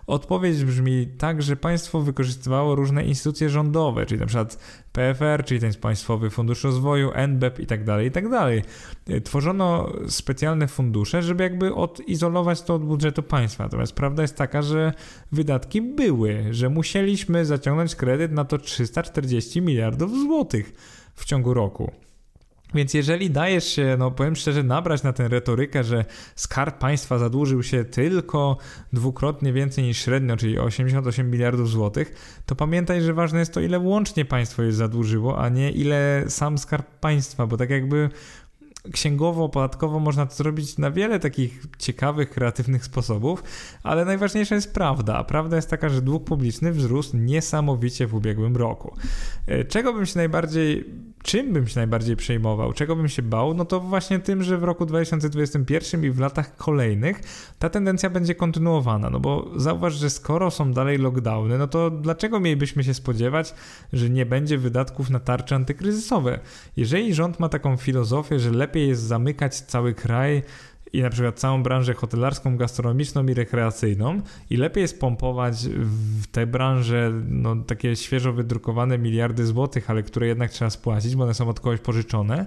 odpowiedź 0.08 0.64
brzmi 0.64 1.08
tak, 1.18 1.42
że 1.42 1.56
państwo 1.56 2.02
wykorzystywało 2.02 2.76
różne 2.76 3.04
instytucje 3.04 3.50
rządowe, 3.50 4.06
czyli 4.06 4.20
na 4.20 4.26
przykład 4.26 4.58
PFR, 4.92 5.44
czyli 5.46 5.60
ten 5.60 5.74
Państwowy 5.74 6.30
Fundusz 6.30 6.64
Rozwoju, 6.64 7.12
NBEP 7.28 7.60
i 7.60 7.66
tak 7.66 7.84
dalej, 7.84 8.08
i 8.08 8.12
tak 8.12 8.30
dalej. 8.30 8.64
Tworzono 9.24 9.94
specjalne 10.08 10.68
fundusze, 10.68 11.24
żeby 11.24 11.44
jakby 11.44 11.76
odizolować 11.76 12.62
to 12.62 12.76
od 12.76 12.86
budżetu 12.86 13.24
państwa. 13.24 13.64
Natomiast 13.64 13.94
prawda 13.94 14.22
jest 14.22 14.36
taka, 14.36 14.62
że 14.62 14.94
wydatki 15.32 15.82
były, 15.82 16.44
że 16.52 16.70
musieliśmy 16.70 17.46
zaciągnąć 17.46 17.96
kredyt 17.96 18.32
na 18.32 18.46
to 18.46 18.58
340 18.58 19.62
miliardów 19.62 20.12
złotych 20.12 20.74
w 21.16 21.26
ciągu 21.26 21.54
roku. 21.54 21.92
Więc 22.74 22.94
jeżeli 22.94 23.30
dajesz 23.30 23.68
się, 23.68 23.96
no 24.00 24.12
powiem 24.12 24.36
szczerze, 24.36 24.64
nabrać 24.64 25.04
na 25.04 25.14
tę 25.14 25.28
retorykę, 25.28 25.84
że 25.84 26.06
skarb 26.36 26.78
państwa 26.78 27.18
zadłużył 27.18 27.64
się 27.64 27.86
tylko 27.86 28.58
dwukrotnie 28.94 29.54
więcej 29.54 29.84
niż 29.84 29.98
średnio, 29.98 30.38
czyli 30.38 30.60
88 30.60 31.32
miliardów 31.32 31.70
złotych, 31.70 32.42
to 32.46 32.56
pamiętaj, 32.56 33.02
że 33.02 33.14
ważne 33.14 33.40
jest 33.40 33.54
to, 33.54 33.62
ile 33.62 33.80
łącznie 33.80 34.26
państwo 34.26 34.64
jest 34.64 34.78
zadłużyło, 34.78 35.40
a 35.40 35.50
nie 35.50 35.72
ile 35.72 36.24
sam 36.28 36.58
skarb 36.58 36.88
państwa, 37.00 37.48
bo 37.48 37.58
tak 37.58 37.70
jakby 37.70 38.10
księgowo, 38.92 39.50
podatkowo 39.50 40.00
można 40.00 40.26
to 40.26 40.36
zrobić 40.36 40.78
na 40.78 40.92
wiele 40.92 41.20
takich 41.20 41.64
ciekawych, 41.78 42.30
kreatywnych 42.30 42.86
sposobów, 42.86 43.44
ale 43.84 44.06
najważniejsza 44.06 44.56
jest 44.56 44.74
prawda. 44.74 45.16
A 45.16 45.24
prawda 45.24 45.56
jest 45.56 45.70
taka, 45.70 45.90
że 45.90 46.02
dług 46.02 46.24
publiczny 46.24 46.72
wzrósł 46.72 47.18
niesamowicie 47.18 48.08
w 48.08 48.16
ubiegłym 48.16 48.58
roku. 48.58 48.96
E, 49.48 49.66
czego 49.66 49.94
bym 49.94 50.06
się 50.06 50.18
najbardziej 50.20 50.86
czym 51.24 51.54
bym 51.54 51.68
się 51.68 51.80
najbardziej 51.80 52.16
przejmował, 52.16 52.74
czego 52.74 52.96
bym 52.96 53.10
się 53.10 53.22
bał, 53.22 53.54
no 53.54 53.66
to 53.66 53.80
właśnie 53.80 54.20
tym, 54.20 54.44
że 54.44 54.58
w 54.58 54.64
roku 54.64 54.86
2021 54.86 56.04
i 56.04 56.10
w 56.10 56.20
latach 56.20 56.56
kolejnych 56.56 57.22
ta 57.60 57.70
tendencja 57.70 58.10
będzie 58.10 58.36
kontynuowana. 58.36 59.10
No 59.10 59.20
bo 59.20 59.52
zauważ, 59.56 59.94
że 59.94 60.10
skoro 60.10 60.52
są 60.52 60.74
dalej 60.74 60.98
lockdowny, 60.98 61.58
no 61.58 61.68
to 61.68 61.90
dlaczego 61.90 62.40
mielibyśmy 62.40 62.84
się 62.84 62.94
spodziewać, 62.94 63.54
że 63.94 64.10
nie 64.10 64.26
będzie 64.26 64.58
wydatków 64.58 65.10
na 65.10 65.20
tarcze 65.20 65.56
antykryzysowe? 65.56 66.40
Jeżeli 66.78 67.14
rząd 67.14 67.40
ma 67.40 67.50
taką 67.50 67.78
filozofię, 67.78 68.40
że 68.40 68.52
lepiej 68.52 68.88
jest 68.88 69.02
zamykać 69.02 69.56
cały 69.56 69.94
kraj, 69.94 70.44
i 70.94 71.02
na 71.02 71.10
przykład 71.10 71.40
całą 71.40 71.64
branżę 71.64 71.94
hotelarską, 71.94 72.58
gastronomiczną 72.58 73.26
i 73.28 73.34
rekreacyjną 73.34 74.22
i 74.50 74.58
lepiej 74.58 74.82
jest 74.82 75.00
pompować 75.00 75.68
w 76.22 76.28
tę 76.28 76.48
branżę 76.48 77.12
no, 77.28 77.56
takie 77.56 77.96
świeżo 77.96 78.34
wydrukowane 78.34 78.98
miliardy 78.98 79.46
złotych, 79.46 79.90
ale 79.90 80.04
które 80.04 80.28
jednak 80.28 80.52
trzeba 80.52 80.70
spłacić, 80.70 81.16
bo 81.16 81.24
one 81.24 81.34
są 81.34 81.50
od 81.50 81.60
kogoś 81.60 81.80
pożyczone, 81.80 82.46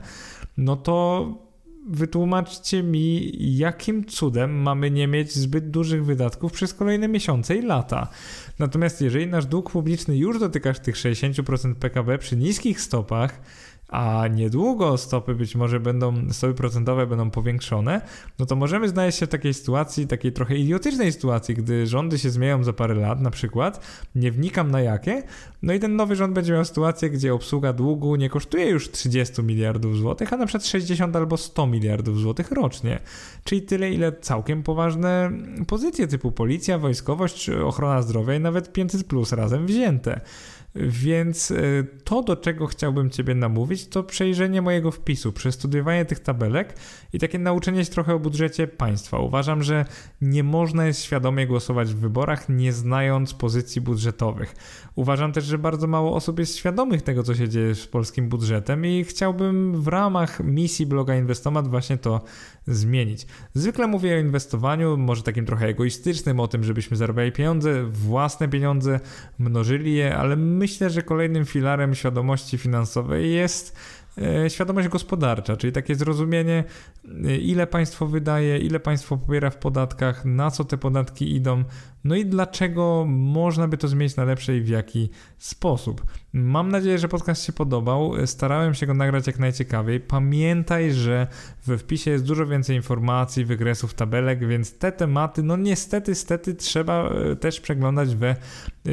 no 0.57 0.77
to 0.77 1.29
wytłumaczcie 1.89 2.83
mi, 2.83 3.33
jakim 3.57 4.05
cudem 4.05 4.63
mamy 4.63 4.91
nie 4.91 5.09
mieć 5.09 5.35
zbyt 5.35 5.71
dużych 5.71 6.05
wydatków 6.05 6.53
przez 6.53 6.75
kolejne 6.75 7.09
miesiące 7.09 7.57
i 7.57 7.63
lata. 7.63 8.09
Natomiast 8.59 9.01
jeżeli 9.01 9.27
nasz 9.27 9.47
dług 9.47 9.71
publiczny 9.71 10.17
już 10.17 10.39
dotyka 10.39 10.75
tych 10.75 10.97
60% 10.97 11.75
PKB 11.75 12.19
przy 12.19 12.37
niskich 12.37 12.81
stopach, 12.81 13.41
a 13.89 14.29
niedługo 14.29 14.99
stopy 14.99 15.35
być 15.35 15.55
może 15.55 15.81
będą, 15.81 16.15
stopy 16.33 16.55
procentowe 16.55 17.07
będą 17.07 17.31
powiększone, 17.31 18.01
no 18.39 18.47
to 18.47 18.57
możemy 18.57 18.89
znaleźć 18.89 19.19
się 19.19 19.27
w 19.27 19.29
takiej 19.29 19.55
sytuacji, 19.55 20.07
takiej 20.07 20.33
trochę 20.33 20.57
idiotycznej 20.57 21.13
sytuacji, 21.13 21.55
gdy 21.55 21.87
rządy 21.87 22.19
się 22.19 22.31
zmienią 22.31 22.65
za 22.65 22.73
parę 22.73 22.95
lat 22.95 23.21
na 23.21 23.31
przykład, 23.31 23.87
nie 24.15 24.33
wnikam 24.33 24.71
na 24.71 24.81
jakie, 24.81 25.23
no 25.63 25.73
i 25.73 25.81
ten 25.81 25.97
nowy 25.97 26.17
rząd 26.17 26.35
będzie 26.35 26.53
miał 26.53 26.65
sytuację, 26.65 27.11
gdzie 27.11 27.35
obsługa 27.35 27.73
długu 27.73 28.17
nie 28.17 28.31
kosztuje 28.31 28.67
już 28.67 28.91
30 28.91 29.43
miliardów 29.43 29.97
złotych, 29.97 30.33
a 30.33 30.37
na 30.37 30.47
przykład 30.47 30.67
60 30.67 31.17
albo 31.17 31.37
100 31.37 31.67
miliardów 31.67 32.21
złotych 32.21 32.51
rocznie, 32.51 33.01
czyli 33.45 33.63
tyle, 33.63 33.91
ile 33.91 34.13
całkiem 34.13 34.63
poważne 34.63 35.31
pozycje 35.67 36.07
typu 36.07 36.33
policja, 36.33 36.79
wojskowość, 36.79 37.51
ochrona 37.51 38.03
zdrowia 38.03 38.35
i 38.35 38.41
nawet 38.41 38.73
500 38.73 39.05
plus 39.05 39.33
razem 39.33 39.67
wzięte. 39.67 40.21
Więc 40.75 41.51
e, 41.51 41.57
to, 42.05 42.23
do 42.23 42.37
czego 42.37 42.67
chciałbym 42.67 43.11
Ciebie 43.11 43.35
namówić, 43.35 43.65
mówić, 43.65 43.87
to 43.87 44.03
przejrzenie 44.03 44.63
mojego 44.63 44.91
wpisu, 44.91 45.33
przestudiowanie 45.33 46.05
tych 46.05 46.21
tabelek 46.21 46.77
i 47.13 47.19
takie 47.19 47.39
nauczenie 47.39 47.85
się 47.85 47.91
trochę 47.91 48.15
o 48.15 48.19
budżecie 48.19 48.67
państwa. 48.67 49.19
Uważam, 49.19 49.63
że 49.63 49.85
nie 50.21 50.43
można 50.45 50.87
jest 50.87 51.05
świadomie 51.05 51.47
głosować 51.47 51.95
w 51.95 51.97
wyborach, 51.97 52.49
nie 52.49 52.73
znając 52.73 53.35
pozycji 53.35 53.81
budżetowych. 53.81 54.55
Uważam 54.95 55.33
też, 55.33 55.45
że 55.45 55.59
bardzo 55.59 55.87
mało 55.87 56.15
osób 56.15 56.39
jest 56.39 56.57
świadomych 56.57 57.03
tego, 57.03 57.23
co 57.23 57.35
się 57.35 57.49
dzieje 57.49 57.75
z 57.75 57.87
polskim 57.87 58.29
budżetem 58.29 58.87
i 58.87 59.05
chciałbym 59.05 59.83
w 59.83 59.89
ramach 59.89 60.41
misji 60.41 60.87
bloga 60.87 61.17
Inwestomat 61.17 61.69
właśnie 61.69 61.99
to 61.99 62.21
zmienić. 62.67 63.27
Zwykle 63.55 63.87
mówię 63.87 64.15
o 64.17 64.19
inwestowaniu, 64.19 64.97
może 64.97 65.23
takim 65.23 65.47
trochę 65.47 65.67
egoistycznym, 65.67 66.41
o 66.41 66.49
tym, 66.49 66.65
żebyśmy 66.65 66.97
zarabiali 66.97 67.33
pieniądze, 67.33 67.85
własne 67.85 68.49
pieniądze, 68.49 69.01
mnożyli 69.39 69.95
je, 69.95 70.17
ale 70.17 70.37
myślę, 70.65 70.91
że 70.91 71.03
kolejnym 71.03 71.45
filarem 71.45 71.95
świadomości 71.95 72.59
finansowej 72.59 73.35
jest 73.35 73.77
E, 74.19 74.51
świadomość 74.51 74.89
gospodarcza, 74.89 75.57
czyli 75.57 75.73
takie 75.73 75.95
zrozumienie, 75.95 76.65
e, 77.25 77.37
ile 77.37 77.67
państwo 77.67 78.07
wydaje, 78.07 78.59
ile 78.59 78.81
państwo 78.81 79.17
pobiera 79.17 79.51
w 79.51 79.57
podatkach, 79.57 80.25
na 80.25 80.51
co 80.51 80.65
te 80.65 80.79
podatki 80.79 81.35
idą, 81.37 81.65
no 82.05 82.17
i 82.17 82.27
dlaczego 82.27 83.05
można 83.09 83.69
by 83.69 83.79
to 83.79 83.89
zmienić 83.89 84.17
na 84.17 84.25
lepsze 84.25 84.57
i 84.57 84.61
w 84.61 84.69
jaki 84.69 85.11
sposób. 85.39 86.05
Mam 86.33 86.69
nadzieję, 86.69 86.99
że 86.99 87.09
podcast 87.09 87.45
się 87.45 87.53
podobał. 87.53 88.27
Starałem 88.27 88.75
się 88.75 88.87
go 88.87 88.95
nagrać 88.95 89.27
jak 89.27 89.39
najciekawiej. 89.39 90.01
Pamiętaj, 90.01 90.93
że 90.93 91.27
we 91.67 91.79
wpisie 91.79 92.11
jest 92.11 92.25
dużo 92.25 92.47
więcej 92.47 92.77
informacji, 92.77 93.45
wykresów, 93.45 93.95
tabelek, 93.95 94.47
więc 94.47 94.79
te 94.79 94.93
tematy, 94.93 95.43
no 95.43 95.57
niestety, 95.57 96.15
stety 96.15 96.55
trzeba 96.55 97.11
e, 97.11 97.37
też 97.37 97.61
przeglądać 97.61 98.15
we 98.17 98.37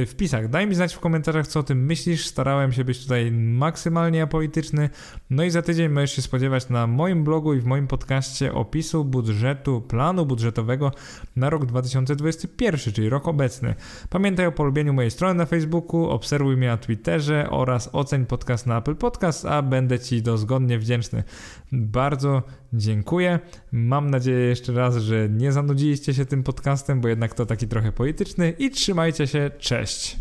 wpisach. 0.08 0.50
Daj 0.50 0.68
mi 0.68 0.76
znać 0.76 0.94
w 0.96 1.00
komentarzach, 1.00 1.48
co 1.48 1.60
o 1.60 1.64
tym 1.64 1.86
myślisz. 1.86 2.26
Starałem 2.26 2.72
się 2.72 2.84
być 2.84 3.02
tutaj 3.02 3.32
maksymalnie 3.32 4.24
apolityczny. 4.24 4.90
No 5.30 5.44
i 5.44 5.50
za 5.50 5.62
tydzień 5.62 5.90
możesz 5.90 6.12
się 6.12 6.22
spodziewać 6.22 6.70
na 6.70 6.88
moim 6.88 7.24
blogu 7.24 7.54
i 7.54 7.60
w 7.60 7.66
moim 7.66 7.88
podcaście 7.88 8.54
opisu 8.54 9.06
budżetu, 9.06 9.82
planu 9.82 10.26
budżetowego 10.26 10.92
na 11.36 11.50
rok 11.50 11.66
2021, 11.66 13.01
czyli 13.02 13.10
rok 13.10 13.28
obecny. 13.28 13.76
Pamiętaj 14.10 14.46
o 14.46 14.52
polubieniu 14.52 14.94
mojej 14.94 15.12
strony 15.12 15.36
na 15.36 15.46
Facebooku, 15.46 16.10
obserwuj 16.10 16.58
mnie 16.58 16.68
na 16.68 16.78
Twitterze 16.78 17.50
oraz 17.50 17.90
oceń 17.94 18.26
podcast 18.26 18.68
na 18.68 18.78
Apple 18.78 18.96
Podcast, 18.96 19.46
a 19.46 19.62
będę 19.62 20.00
Ci 20.00 20.22
dozgodnie 20.22 20.80
wdzięczny. 20.80 21.24
Bardzo 21.72 22.44
dziękuję. 22.74 23.40
Mam 23.72 24.10
nadzieję 24.10 24.40
jeszcze 24.40 24.74
raz, 24.74 24.98
że 24.98 25.30
nie 25.30 25.52
zanudziliście 25.52 26.14
się 26.14 26.26
tym 26.26 26.44
podcastem, 26.44 27.02
bo 27.02 27.08
jednak 27.08 27.34
to 27.34 27.46
taki 27.46 27.68
trochę 27.68 27.92
polityczny 27.92 28.54
i 28.60 28.72
trzymajcie 28.72 29.28
się. 29.28 29.52
Cześć. 29.60 30.18